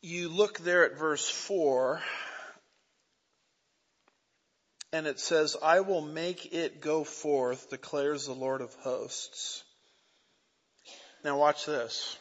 You 0.00 0.28
look 0.28 0.58
there 0.58 0.84
at 0.84 0.98
verse 0.98 1.28
4, 1.28 2.02
and 4.92 5.06
it 5.06 5.18
says, 5.18 5.56
I 5.62 5.80
will 5.80 6.02
make 6.02 6.52
it 6.52 6.80
go 6.80 7.04
forth, 7.04 7.70
declares 7.70 8.26
the 8.26 8.34
Lord 8.34 8.60
of 8.60 8.74
hosts. 8.74 9.64
Now 11.24 11.38
watch 11.38 11.64
this. 11.64 12.18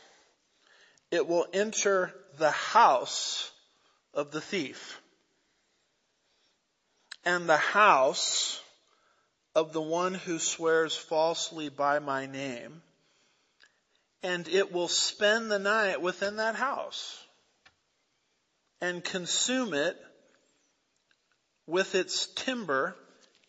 It 1.12 1.28
will 1.28 1.46
enter 1.54 2.14
the 2.38 2.52
house 2.52 3.52
of 4.14 4.32
the 4.32 4.42
thief 4.42 5.02
and 7.26 7.48
the 7.48 7.58
house 7.58 8.63
of 9.56 9.74
the 9.74 9.82
one 9.82 10.14
who 10.14 10.40
swears 10.40 10.96
falsely 10.96 11.70
by 11.70 12.00
my 12.00 12.26
name, 12.26 12.82
and 14.22 14.48
it 14.48 14.72
will 14.72 14.88
spend 14.88 15.52
the 15.52 15.60
night 15.60 16.02
within 16.02 16.38
that 16.38 16.56
house 16.56 17.24
and 18.82 19.04
consume 19.04 19.74
it 19.74 19.98
with 21.68 21.96
its 21.96 22.28
timber 22.28 22.96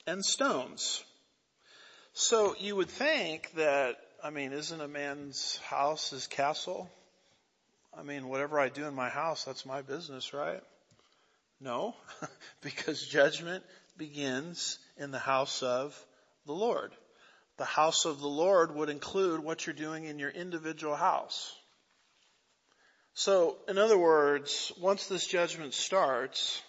and 0.06 0.24
stones. 0.24 1.02
So 2.12 2.54
you 2.58 2.76
would 2.76 2.90
think 2.90 3.50
that 3.54 3.96
I 4.24 4.30
mean, 4.30 4.52
isn't 4.52 4.80
a 4.80 4.88
man's 4.88 5.58
house 5.58 6.08
his 6.08 6.26
castle? 6.26 6.90
I 7.96 8.02
mean, 8.02 8.28
whatever 8.28 8.58
I 8.58 8.70
do 8.70 8.86
in 8.86 8.94
my 8.94 9.10
house, 9.10 9.44
that's 9.44 9.66
my 9.66 9.82
business, 9.82 10.32
right? 10.32 10.62
No, 11.60 11.94
because 12.62 13.06
judgment 13.06 13.62
begins 13.98 14.78
in 14.96 15.10
the 15.10 15.18
house 15.18 15.62
of 15.62 15.98
the 16.46 16.52
Lord. 16.52 16.92
The 17.56 17.64
house 17.64 18.04
of 18.04 18.20
the 18.20 18.28
Lord 18.28 18.74
would 18.74 18.88
include 18.88 19.40
what 19.40 19.66
you're 19.66 19.74
doing 19.74 20.04
in 20.04 20.18
your 20.18 20.30
individual 20.30 20.96
house. 20.96 21.54
So, 23.14 23.56
in 23.68 23.78
other 23.78 23.96
words, 23.96 24.72
once 24.80 25.06
this 25.06 25.26
judgment 25.26 25.72
starts, 25.72 26.60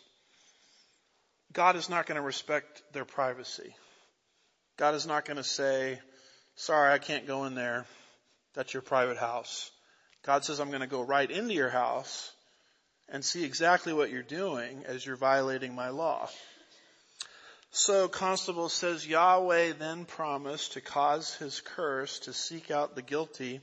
God 1.52 1.76
is 1.76 1.90
not 1.90 2.06
going 2.06 2.18
to 2.18 2.22
respect 2.22 2.84
their 2.94 3.06
privacy. 3.06 3.76
God 4.78 4.94
is 4.94 5.08
not 5.08 5.26
going 5.26 5.38
to 5.38 5.44
say, 5.44 6.00
sorry, 6.56 6.94
I 6.94 7.00
can't 7.00 7.26
go 7.26 7.46
in 7.46 7.56
there. 7.56 7.86
That's 8.54 8.74
your 8.74 8.84
private 8.84 9.18
house. 9.18 9.72
God 10.24 10.46
says, 10.46 10.60
I'm 10.60 10.70
going 10.70 10.82
to 10.82 10.88
go 10.88 11.02
right 11.02 11.30
into 11.30 11.54
your 11.54 11.70
house 11.70 12.32
and 13.10 13.24
see 13.24 13.44
exactly 13.44 13.94
what 13.94 14.12
you're 14.12 14.22
doing 14.22 14.84
as 14.86 15.06
you're 15.06 15.16
violating 15.16 15.74
my 15.74 15.90
law. 15.90 16.30
So 17.78 18.08
Constable 18.08 18.70
says 18.70 19.06
Yahweh 19.06 19.74
then 19.74 20.06
promised 20.06 20.74
to 20.74 20.82
cause 20.82 21.36
his 21.36 21.60
curse 21.60 22.20
to 22.20 22.32
seek 22.32 22.72
out 22.72 22.96
the 22.96 23.02
guilty 23.02 23.60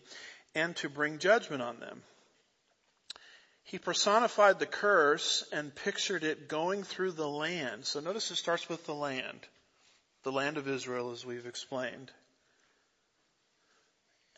and 0.54 0.76
to 0.76 0.90
bring 0.90 1.18
judgment 1.18 1.62
on 1.62 1.80
them. 1.80 2.02
He 3.62 3.78
personified 3.78 4.58
the 4.58 4.66
curse 4.66 5.44
and 5.50 5.74
pictured 5.74 6.24
it 6.24 6.46
going 6.46 6.82
through 6.82 7.12
the 7.12 7.26
land. 7.26 7.86
So 7.86 8.00
notice 8.00 8.30
it 8.30 8.36
starts 8.36 8.68
with 8.68 8.84
the 8.84 8.94
land. 8.94 9.40
The 10.24 10.32
land 10.32 10.58
of 10.58 10.68
Israel 10.68 11.12
as 11.12 11.24
we've 11.24 11.46
explained. 11.46 12.10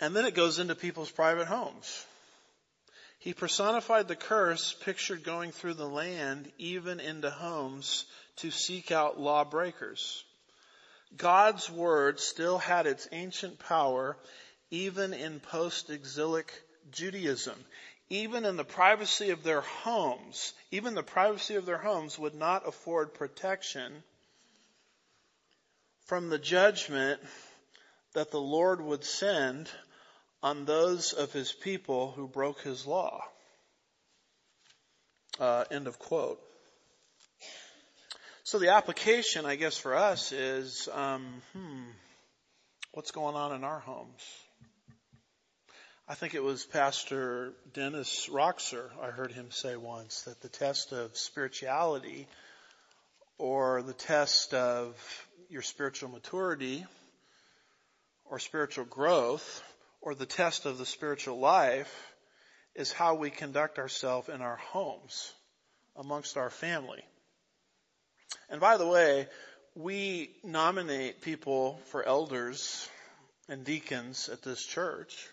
And 0.01 0.15
then 0.15 0.25
it 0.25 0.37
goes 0.37 0.61
into 0.61 0.77
people's 0.77 1.11
private 1.11 1.49
homes. 1.49 2.07
He 3.19 3.35
personified 3.35 4.07
the 4.07 4.15
curse 4.15 4.73
pictured 4.85 5.25
going 5.25 5.51
through 5.51 5.75
the 5.75 5.89
land, 5.89 6.53
even 6.59 7.01
into 7.01 7.31
homes, 7.31 8.05
to 8.37 8.51
seek 8.51 8.91
out 8.91 9.21
lawbreakers. 9.21 10.25
God's 11.17 11.71
word 11.71 12.19
still 12.19 12.59
had 12.59 12.87
its 12.87 13.09
ancient 13.13 13.59
power 13.59 14.17
even 14.71 15.15
in 15.15 15.41
post-exilic 15.41 16.53
Judaism. 16.91 17.55
Even 18.11 18.45
in 18.45 18.57
the 18.57 18.65
privacy 18.65 19.31
of 19.31 19.43
their 19.43 19.63
homes, 19.63 20.53
even 20.71 20.95
the 20.95 21.03
privacy 21.03 21.55
of 21.55 21.65
their 21.65 21.79
homes 21.79 22.19
would 22.19 22.35
not 22.35 22.69
afford 22.69 23.15
protection 23.15 24.03
from 26.07 26.29
the 26.29 26.39
judgment 26.39 27.21
that 28.13 28.31
the 28.31 28.41
Lord 28.41 28.81
would 28.81 29.05
send 29.05 29.71
on 30.43 30.65
those 30.67 31.13
of 31.13 31.33
his 31.33 31.53
people 31.53 32.13
who 32.13 32.29
broke 32.29 32.61
his 32.61 32.87
law. 32.87 33.25
Uh, 35.41 35.65
end 35.71 35.87
of 35.87 35.99
quote. 35.99 36.41
So 38.47 38.59
the 38.59 38.75
application, 38.75 39.47
I 39.47 39.57
guess, 39.57 39.79
for 39.79 39.95
us 39.95 40.31
is, 40.31 40.87
um, 40.93 41.25
hmm, 41.55 41.81
what's 42.93 43.11
going 43.11 43.37
on 43.37 43.55
in 43.55 43.65
our 43.65 43.79
homes? 43.79 44.23
I 46.07 46.15
think 46.15 46.35
it 46.35 46.43
was 46.43 46.67
Pastor 46.67 47.55
Dennis 47.73 48.29
Rokser, 48.31 48.91
I 49.03 49.13
heard 49.13 49.33
him 49.33 49.51
say 49.51 49.77
once, 49.77 50.25
that 50.25 50.43
the 50.43 50.51
test 50.51 50.93
of 50.93 51.17
spirituality 51.17 52.27
or 53.39 53.81
the 53.81 53.95
test 53.95 54.53
of 54.53 54.95
your 55.49 55.63
spiritual 55.63 56.11
maturity 56.11 56.85
or 58.27 58.39
spiritual 58.39 58.85
growth 58.85 59.63
or 60.03 60.15
the 60.15 60.27
test 60.27 60.67
of 60.67 60.77
the 60.77 60.85
spiritual 60.85 61.39
life 61.39 62.13
is 62.75 62.93
how 62.93 63.15
we 63.15 63.31
conduct 63.31 63.79
ourselves 63.79 64.29
in 64.29 64.43
our 64.43 64.57
homes 64.57 65.33
amongst 65.97 66.37
our 66.37 66.51
family. 66.51 67.03
And 68.51 68.61
by 68.61 68.77
the 68.77 68.87
way, 68.87 69.29
we 69.75 70.31
nominate 70.45 71.23
people 71.23 71.81
for 71.87 72.05
elders 72.05 72.89
and 73.49 73.65
deacons 73.65 74.29
at 74.29 74.43
this 74.43 74.65
church 74.65 75.29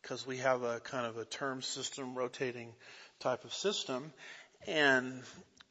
because 0.00 0.26
we 0.26 0.38
have 0.38 0.62
a 0.62 0.80
kind 0.80 1.06
of 1.06 1.18
a 1.18 1.24
term 1.24 1.62
system, 1.62 2.14
rotating 2.14 2.72
type 3.20 3.44
of 3.44 3.52
system. 3.52 4.12
And 4.66 5.22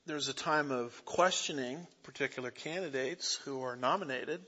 there's 0.05 0.27
a 0.27 0.33
time 0.33 0.71
of 0.71 1.05
questioning 1.05 1.87
particular 2.03 2.51
candidates 2.51 3.39
who 3.45 3.63
are 3.63 3.75
nominated 3.75 4.41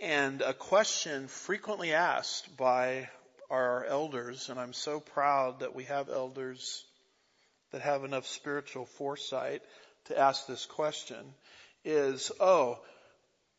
and 0.00 0.42
a 0.42 0.54
question 0.54 1.26
frequently 1.26 1.92
asked 1.92 2.56
by 2.56 3.08
our 3.50 3.84
elders, 3.84 4.48
and 4.48 4.58
I'm 4.58 4.72
so 4.72 5.00
proud 5.00 5.60
that 5.60 5.74
we 5.74 5.84
have 5.84 6.08
elders 6.08 6.84
that 7.72 7.80
have 7.82 8.04
enough 8.04 8.26
spiritual 8.26 8.86
foresight 8.86 9.62
to 10.08 10.18
ask 10.18 10.46
this 10.46 10.66
question 10.66 11.24
is, 11.84 12.30
oh, 12.40 12.78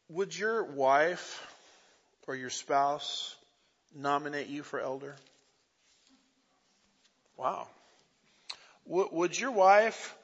would 0.09 0.37
your 0.37 0.63
wife 0.63 1.45
or 2.27 2.35
your 2.35 2.49
spouse 2.49 3.35
nominate 3.95 4.47
you 4.47 4.63
for 4.63 4.79
elder? 4.79 5.15
Wow. 7.37 7.67
would 8.85 9.39
your 9.39 9.51
wife 9.51 10.15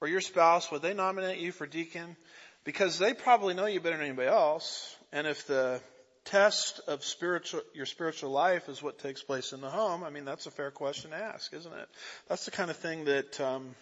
or 0.00 0.08
your 0.08 0.20
spouse, 0.20 0.70
would 0.70 0.82
they 0.82 0.94
nominate 0.94 1.38
you 1.38 1.52
for 1.52 1.66
deacon? 1.66 2.16
Because 2.64 2.98
they 2.98 3.14
probably 3.14 3.54
know 3.54 3.66
you 3.66 3.80
better 3.80 3.96
than 3.96 4.06
anybody 4.06 4.28
else. 4.28 4.94
And 5.12 5.26
if 5.26 5.46
the 5.46 5.80
test 6.24 6.80
of 6.86 7.04
spiritual, 7.04 7.60
your 7.74 7.86
spiritual 7.86 8.30
life 8.30 8.68
is 8.68 8.82
what 8.82 8.98
takes 8.98 9.22
place 9.22 9.52
in 9.52 9.60
the 9.60 9.70
home, 9.70 10.04
I 10.04 10.10
mean, 10.10 10.24
that's 10.24 10.46
a 10.46 10.50
fair 10.50 10.70
question 10.70 11.10
to 11.10 11.16
ask, 11.16 11.52
isn't 11.54 11.72
it? 11.72 11.88
That's 12.28 12.44
the 12.44 12.50
kind 12.50 12.70
of 12.70 12.76
thing 12.76 13.06
that, 13.06 13.40
um, 13.40 13.74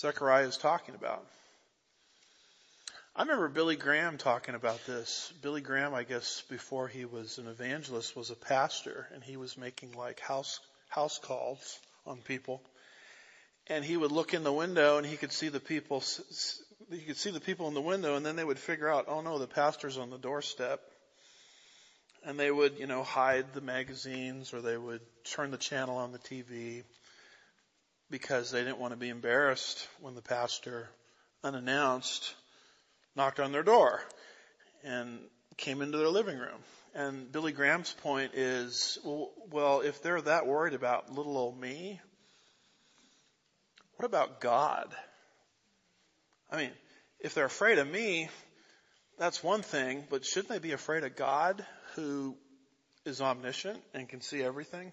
Zechariah 0.00 0.46
is 0.46 0.56
talking 0.56 0.94
about. 0.94 1.26
I 3.16 3.22
remember 3.22 3.48
Billy 3.48 3.74
Graham 3.74 4.16
talking 4.16 4.54
about 4.54 4.86
this. 4.86 5.32
Billy 5.42 5.60
Graham, 5.60 5.92
I 5.92 6.04
guess, 6.04 6.44
before 6.48 6.86
he 6.86 7.04
was 7.04 7.38
an 7.38 7.48
evangelist, 7.48 8.14
was 8.14 8.30
a 8.30 8.36
pastor, 8.36 9.08
and 9.12 9.24
he 9.24 9.36
was 9.36 9.58
making 9.58 9.92
like 9.92 10.20
house 10.20 10.60
house 10.88 11.18
calls 11.18 11.80
on 12.06 12.18
people. 12.18 12.62
And 13.66 13.84
he 13.84 13.96
would 13.96 14.12
look 14.12 14.34
in 14.34 14.44
the 14.44 14.52
window, 14.52 14.98
and 14.98 15.06
he 15.06 15.16
could 15.16 15.32
see 15.32 15.48
the 15.48 15.58
people. 15.58 16.04
He 16.90 17.00
could 17.00 17.16
see 17.16 17.30
the 17.30 17.40
people 17.40 17.66
in 17.66 17.74
the 17.74 17.80
window, 17.80 18.14
and 18.14 18.24
then 18.24 18.36
they 18.36 18.44
would 18.44 18.58
figure 18.58 18.88
out, 18.88 19.06
oh 19.08 19.20
no, 19.20 19.40
the 19.40 19.48
pastor's 19.48 19.98
on 19.98 20.10
the 20.10 20.18
doorstep. 20.18 20.80
And 22.24 22.38
they 22.38 22.52
would, 22.52 22.78
you 22.78 22.86
know, 22.86 23.02
hide 23.02 23.52
the 23.52 23.60
magazines, 23.60 24.54
or 24.54 24.60
they 24.60 24.76
would 24.76 25.00
turn 25.24 25.50
the 25.50 25.58
channel 25.58 25.96
on 25.96 26.12
the 26.12 26.18
TV 26.18 26.84
because 28.10 28.50
they 28.50 28.62
didn't 28.62 28.78
want 28.78 28.92
to 28.92 28.98
be 28.98 29.08
embarrassed 29.08 29.86
when 30.00 30.14
the 30.14 30.22
pastor, 30.22 30.88
unannounced, 31.44 32.34
knocked 33.14 33.40
on 33.40 33.52
their 33.52 33.62
door 33.62 34.00
and 34.84 35.20
came 35.56 35.82
into 35.82 35.98
their 35.98 36.08
living 36.08 36.38
room. 36.38 36.60
And 36.94 37.30
Billy 37.30 37.52
Graham's 37.52 37.92
point 37.92 38.34
is, 38.34 38.98
well, 39.04 39.30
well, 39.50 39.80
if 39.80 40.02
they're 40.02 40.22
that 40.22 40.46
worried 40.46 40.74
about 40.74 41.12
little 41.12 41.36
old 41.36 41.60
me, 41.60 42.00
what 43.96 44.06
about 44.06 44.40
God? 44.40 44.94
I 46.50 46.56
mean, 46.56 46.70
if 47.20 47.34
they're 47.34 47.44
afraid 47.44 47.78
of 47.78 47.88
me, 47.88 48.28
that's 49.18 49.42
one 49.42 49.62
thing, 49.62 50.04
but 50.08 50.24
shouldn't 50.24 50.48
they 50.48 50.60
be 50.60 50.72
afraid 50.72 51.04
of 51.04 51.16
God 51.16 51.64
who 51.94 52.36
is 53.04 53.20
omniscient 53.20 53.82
and 53.92 54.08
can 54.08 54.20
see 54.20 54.42
everything? 54.42 54.92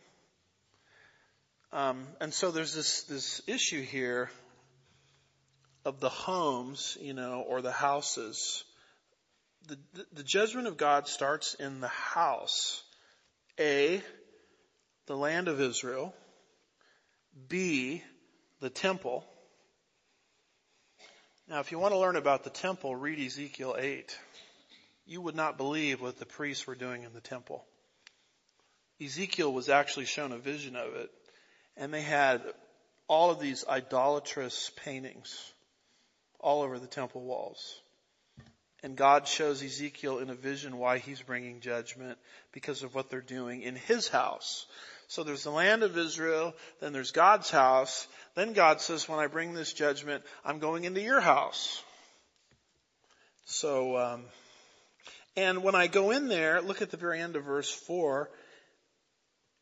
Um, 1.76 2.08
and 2.22 2.34
so 2.34 2.52
there's 2.52 2.74
this 2.74 3.04
this 3.04 3.42
issue 3.48 3.82
here 3.82 4.30
of 5.84 6.00
the 6.00 6.08
homes, 6.08 6.98
you 7.02 7.14
know, 7.14 7.42
or 7.46 7.62
the 7.62 7.74
houses. 7.74 8.64
The, 9.68 9.78
the, 9.94 10.06
the 10.14 10.24
judgment 10.24 10.68
of 10.68 10.78
God 10.78 11.10
starts 11.10 11.54
in 11.56 11.82
the 11.82 11.90
house. 11.90 12.82
A, 13.60 14.02
the 15.08 15.18
land 15.18 15.50
of 15.50 15.60
Israel. 15.60 16.16
B, 17.50 18.02
the 18.62 18.70
temple. 18.70 19.26
Now, 21.50 21.60
if 21.60 21.74
you 21.74 21.80
want 21.80 21.94
to 21.94 22.00
learn 22.00 22.16
about 22.16 22.46
the 22.46 22.50
temple, 22.52 22.96
read 22.96 23.20
Ezekiel 23.20 23.76
8. 23.78 24.18
You 25.06 25.20
would 25.20 25.36
not 25.36 25.58
believe 25.58 26.02
what 26.02 26.20
the 26.20 26.26
priests 26.26 26.66
were 26.66 26.76
doing 26.76 27.04
in 27.04 27.12
the 27.12 27.20
temple. 27.20 27.66
Ezekiel 29.04 29.52
was 29.52 29.68
actually 29.68 30.06
shown 30.06 30.32
a 30.32 30.38
vision 30.38 30.78
of 30.78 30.96
it, 30.96 31.12
and 31.78 31.94
they 31.94 32.02
had 32.02 32.42
all 33.08 33.32
of 33.32 33.40
these 33.40 33.66
idolatrous 33.68 34.72
paintings 34.84 35.54
all 36.40 36.62
over 36.62 36.80
the 36.80 36.88
temple 36.88 37.22
walls. 37.22 37.80
And 38.84 38.96
God 38.96 39.28
shows 39.28 39.64
Ezekiel 39.64 40.20
in 40.20 40.30
a 40.30 40.36
vision 40.36 40.78
why 40.78 41.00
he's 41.00 41.22
bringing 41.22 41.60
judgment 41.60 42.20
because 42.52 42.84
of 42.84 42.94
what 42.94 43.10
they're 43.10 43.22
doing 43.22 43.64
in 43.64 43.76
his 43.76 44.08
house. 44.08 44.68
So 45.08 45.24
there's 45.24 45.44
the 45.44 45.52
land 45.52 45.84
of 45.84 45.98
Israel, 45.98 46.54
then 46.80 46.94
there's 46.94 47.12
God's 47.12 47.50
house. 47.50 48.08
Then 48.36 48.54
God 48.54 48.82
says, 48.82 49.08
when 49.08 49.20
I 49.20 49.28
bring 49.28 49.54
this 49.54 49.74
judgment, 49.74 50.24
I'm 50.44 50.60
going 50.60 50.84
into 50.84 51.02
your 51.02 51.20
house. 51.20 51.82
So, 53.46 53.98
um, 53.98 54.24
and 55.36 55.64
when 55.64 55.76
I 55.76 55.88
go 55.88 56.12
in 56.12 56.28
there, 56.28 56.62
look 56.62 56.82
at 56.82 56.92
the 56.92 56.98
very 56.98 57.22
end 57.22 57.36
of 57.36 57.44
verse 57.44 57.70
4, 57.70 58.30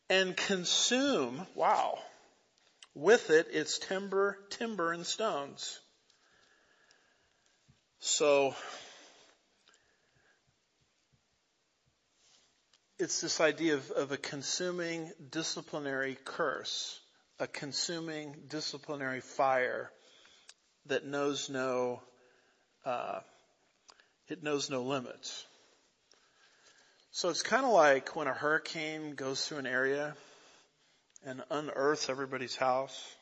and 0.08 0.36
consume, 0.36 1.46
wow, 1.54 1.98
with 2.94 3.30
it 3.30 3.48
its 3.52 3.78
timber, 3.78 4.38
timber 4.50 4.92
and 4.92 5.06
stones. 5.06 5.80
So, 8.00 8.54
it's 12.98 13.20
this 13.20 13.40
idea 13.40 13.74
of, 13.74 13.90
of, 13.90 14.12
a 14.12 14.16
consuming 14.16 15.10
disciplinary 15.30 16.18
curse, 16.24 17.00
a 17.38 17.46
consuming 17.46 18.36
disciplinary 18.48 19.20
fire 19.20 19.90
that 20.86 21.04
knows 21.04 21.48
no, 21.48 22.02
uh, 22.84 23.20
it 24.28 24.42
knows 24.42 24.68
no 24.68 24.82
limits. 24.82 25.46
So 27.16 27.28
it's 27.28 27.42
kind 27.42 27.64
of 27.64 27.70
like 27.70 28.16
when 28.16 28.26
a 28.26 28.32
hurricane 28.32 29.14
goes 29.14 29.46
through 29.46 29.58
an 29.58 29.68
area 29.68 30.16
and 31.24 31.44
unearths 31.48 32.10
everybody's 32.10 32.56
house 32.56 33.14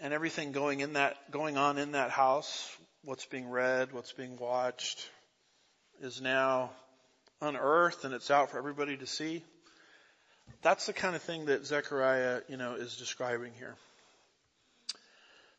and 0.00 0.12
everything 0.12 0.50
going 0.50 0.80
in 0.80 0.94
that, 0.94 1.30
going 1.30 1.56
on 1.56 1.78
in 1.78 1.92
that 1.92 2.10
house 2.10 2.68
what's 3.04 3.24
being 3.26 3.48
read, 3.48 3.92
what's 3.92 4.10
being 4.10 4.36
watched 4.38 5.08
is 6.00 6.20
now 6.20 6.72
unearthed 7.40 8.04
and 8.04 8.12
it's 8.12 8.28
out 8.28 8.50
for 8.50 8.58
everybody 8.58 8.96
to 8.96 9.06
see. 9.06 9.44
That's 10.62 10.86
the 10.86 10.92
kind 10.92 11.14
of 11.14 11.22
thing 11.22 11.44
that 11.44 11.64
Zechariah, 11.64 12.40
you 12.48 12.56
know, 12.56 12.74
is 12.74 12.96
describing 12.96 13.52
here. 13.56 13.76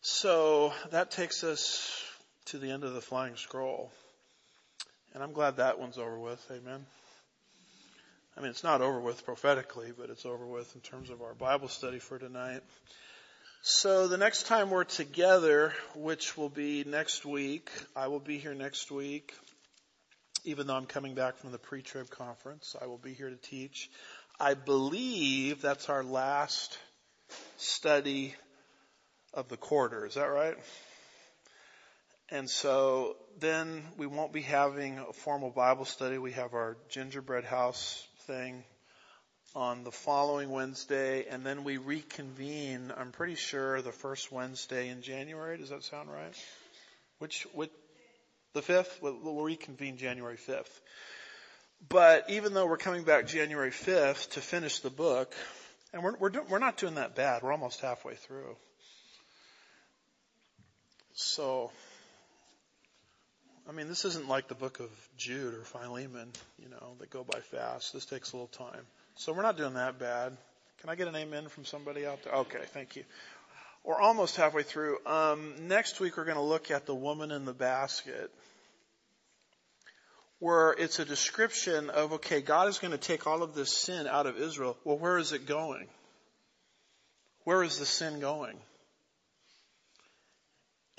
So 0.02 0.74
that 0.90 1.12
takes 1.12 1.46
us 1.46 2.04
to 2.48 2.58
the 2.58 2.72
end 2.72 2.84
of 2.84 2.94
the 2.94 3.00
flying 3.00 3.38
scroll. 3.38 3.90
And 5.14 5.24
I'm 5.24 5.32
glad 5.32 5.56
that 5.58 5.80
one's 5.80 5.98
over 5.98 6.20
with. 6.20 6.46
Amen. 6.52 6.86
I 8.38 8.42
mean, 8.42 8.50
it's 8.50 8.64
not 8.64 8.82
over 8.82 9.00
with 9.00 9.26
prophetically, 9.26 9.92
but 9.98 10.10
it's 10.10 10.26
over 10.26 10.46
with 10.46 10.74
in 10.76 10.82
terms 10.82 11.10
of 11.10 11.22
our 11.22 11.34
Bible 11.34 11.68
study 11.68 12.00
for 12.00 12.18
tonight. 12.18 12.62
So 13.62 14.08
the 14.08 14.18
next 14.18 14.48
time 14.48 14.70
we're 14.70 14.86
together, 14.86 15.74
which 15.96 16.38
will 16.38 16.50
be 16.50 16.84
next 16.84 17.26
week, 17.26 17.70
I 17.96 18.08
will 18.08 18.20
be 18.20 18.38
here 18.38 18.54
next 18.54 18.90
week. 18.90 19.34
Even 20.46 20.66
though 20.66 20.76
I'm 20.76 20.88
coming 20.88 21.14
back 21.14 21.38
from 21.38 21.52
the 21.52 21.60
pre-trib 21.60 22.10
conference, 22.10 22.76
I 22.82 22.88
will 22.88 22.98
be 22.98 23.14
here 23.14 23.30
to 23.30 23.36
teach. 23.36 23.92
I 24.40 24.56
believe 24.56 25.62
that's 25.62 25.90
our 25.90 26.04
last 26.04 26.80
study 27.58 28.34
of 29.34 29.50
the 29.50 29.58
quarter. 29.58 30.06
Is 30.06 30.16
that 30.16 30.26
right? 30.26 30.56
And 32.30 32.50
so 32.50 33.18
then 33.40 33.84
we 33.98 34.08
won't 34.08 34.34
be 34.34 34.42
having 34.42 34.98
a 34.98 35.14
formal 35.14 35.52
Bible 35.52 35.86
study. 35.86 36.18
We 36.18 36.32
have 36.32 36.54
our 36.54 36.78
gingerbread 36.90 37.44
house 37.44 38.08
thing 38.28 38.64
on 39.56 39.84
the 39.84 39.92
following 39.92 40.50
Wednesday, 40.50 41.26
and 41.30 41.46
then 41.46 41.64
we 41.64 41.78
reconvene, 41.78 42.94
I'm 42.96 43.12
pretty 43.12 43.36
sure, 43.36 43.82
the 43.82 43.92
first 43.92 44.32
Wednesday 44.32 44.90
in 44.90 45.02
January. 45.02 45.58
Does 45.58 45.70
that 45.70 45.84
sound 45.84 46.10
right? 46.10 46.36
Which, 47.20 47.46
which 47.54 47.72
the 48.54 48.62
5th? 48.62 49.02
We'll, 49.02 49.18
we'll 49.22 49.44
reconvene 49.44 49.98
January 49.98 50.38
5th. 50.38 50.80
But 51.90 52.30
even 52.30 52.54
though 52.54 52.68
we're 52.68 52.78
coming 52.78 53.04
back 53.04 53.28
January 53.28 53.72
5th 53.72 54.32
to 54.32 54.42
finish 54.42 54.80
the 54.80 54.90
book, 54.90 55.34
and 55.94 56.04
we're, 56.04 56.16
we're, 56.18 56.30
do, 56.30 56.44
we're 56.48 56.60
not 56.60 56.78
doing 56.78 56.96
that 56.96 57.16
bad. 57.16 57.42
We're 57.42 57.52
almost 57.52 57.82
halfway 57.82 58.16
through. 58.16 58.56
So, 61.14 61.72
I 63.72 63.74
mean, 63.74 63.88
this 63.88 64.04
isn't 64.04 64.28
like 64.28 64.50
the 64.50 64.56
book 64.56 64.82
of 64.82 64.90
Jude 65.18 65.54
or 65.54 65.64
Philemon, 65.64 66.28
you 66.62 66.68
know, 66.68 66.92
that 67.00 67.10
go 67.10 67.24
by 67.24 67.40
fast. 67.40 67.94
This 67.94 68.04
takes 68.04 68.34
a 68.34 68.36
little 68.36 68.48
time. 68.48 68.82
So 69.16 69.32
we're 69.32 69.44
not 69.44 69.56
doing 69.56 69.76
that 69.76 69.98
bad. 69.98 70.36
Can 70.82 70.90
I 70.90 70.96
get 70.96 71.08
an 71.08 71.16
amen 71.16 71.48
from 71.48 71.64
somebody 71.64 72.06
out 72.06 72.22
there? 72.22 72.34
Okay, 72.34 72.60
thank 72.74 72.98
you. 72.98 73.06
We're 73.86 74.02
almost 74.02 74.36
halfway 74.36 74.64
through. 74.64 74.98
Um, 75.06 75.54
next 75.70 76.02
week 76.02 76.18
we're 76.18 76.26
going 76.26 76.36
to 76.36 76.44
look 76.44 76.70
at 76.70 76.86
the 76.86 76.94
woman 76.94 77.32
in 77.32 77.46
the 77.46 77.54
basket, 77.54 78.30
where 80.40 80.74
it's 80.74 81.00
a 81.00 81.06
description 81.06 81.90
of 81.90 82.12
okay, 82.14 82.42
God 82.42 82.68
is 82.68 82.78
going 82.78 82.92
to 82.92 82.98
take 82.98 83.26
all 83.26 83.42
of 83.42 83.56
this 83.56 83.74
sin 83.74 84.06
out 84.06 84.26
of 84.26 84.38
Israel. 84.38 84.76
Well, 84.84 84.98
where 84.98 85.18
is 85.18 85.32
it 85.32 85.46
going? 85.46 85.88
Where 87.46 87.64
is 87.64 87.80
the 87.80 87.86
sin 87.86 88.20
going? 88.20 88.58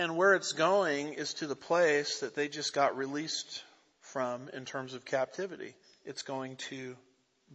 And 0.03 0.17
where 0.17 0.35
it's 0.35 0.53
going 0.53 1.13
is 1.13 1.35
to 1.35 1.47
the 1.47 1.55
place 1.55 2.19
that 2.19 2.35
they 2.35 2.49
just 2.49 2.73
got 2.73 2.97
released 2.97 3.63
from 4.01 4.49
in 4.49 4.65
terms 4.65 4.95
of 4.95 5.05
captivity. 5.05 5.77
It's 6.05 6.23
going 6.23 6.57
to 6.71 6.97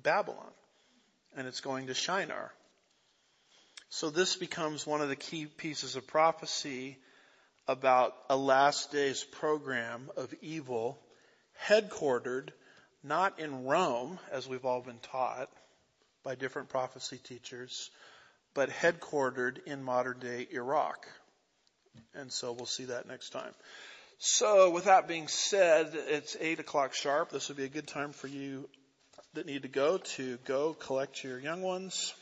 Babylon. 0.01 0.53
And 1.35 1.45
it's 1.45 1.59
going 1.59 1.87
to 1.87 1.93
Shinar. 1.93 2.53
So 3.89 4.09
this 4.09 4.37
becomes 4.37 4.87
one 4.87 5.01
of 5.01 5.09
the 5.09 5.17
key 5.17 5.45
pieces 5.45 5.97
of 5.97 6.07
prophecy 6.07 6.97
about 7.67 8.15
a 8.29 8.37
last 8.37 8.93
days 8.93 9.25
program 9.25 10.09
of 10.15 10.33
evil 10.41 10.97
headquartered 11.65 12.51
not 13.03 13.41
in 13.41 13.65
Rome, 13.65 14.19
as 14.31 14.47
we've 14.47 14.63
all 14.63 14.79
been 14.79 14.99
taught 14.99 15.49
by 16.23 16.35
different 16.35 16.69
prophecy 16.69 17.17
teachers, 17.17 17.91
but 18.53 18.69
headquartered 18.69 19.65
in 19.65 19.83
modern 19.83 20.19
day 20.19 20.47
Iraq. 20.49 21.05
And 22.15 22.31
so 22.31 22.51
we'll 22.51 22.65
see 22.65 22.85
that 22.85 23.07
next 23.07 23.29
time. 23.29 23.53
So 24.19 24.71
with 24.71 24.85
that 24.85 25.07
being 25.07 25.27
said, 25.27 25.91
it's 25.93 26.35
eight 26.39 26.59
o'clock 26.59 26.93
sharp. 26.93 27.29
This 27.29 27.49
would 27.49 27.57
be 27.57 27.65
a 27.65 27.69
good 27.69 27.87
time 27.87 28.13
for 28.13 28.27
you 28.27 28.67
that 29.33 29.45
need 29.45 29.61
to 29.61 29.67
go 29.67 29.99
to 29.99 30.37
go 30.45 30.73
collect 30.73 31.23
your 31.23 31.39
young 31.39 31.61
ones 31.61 32.13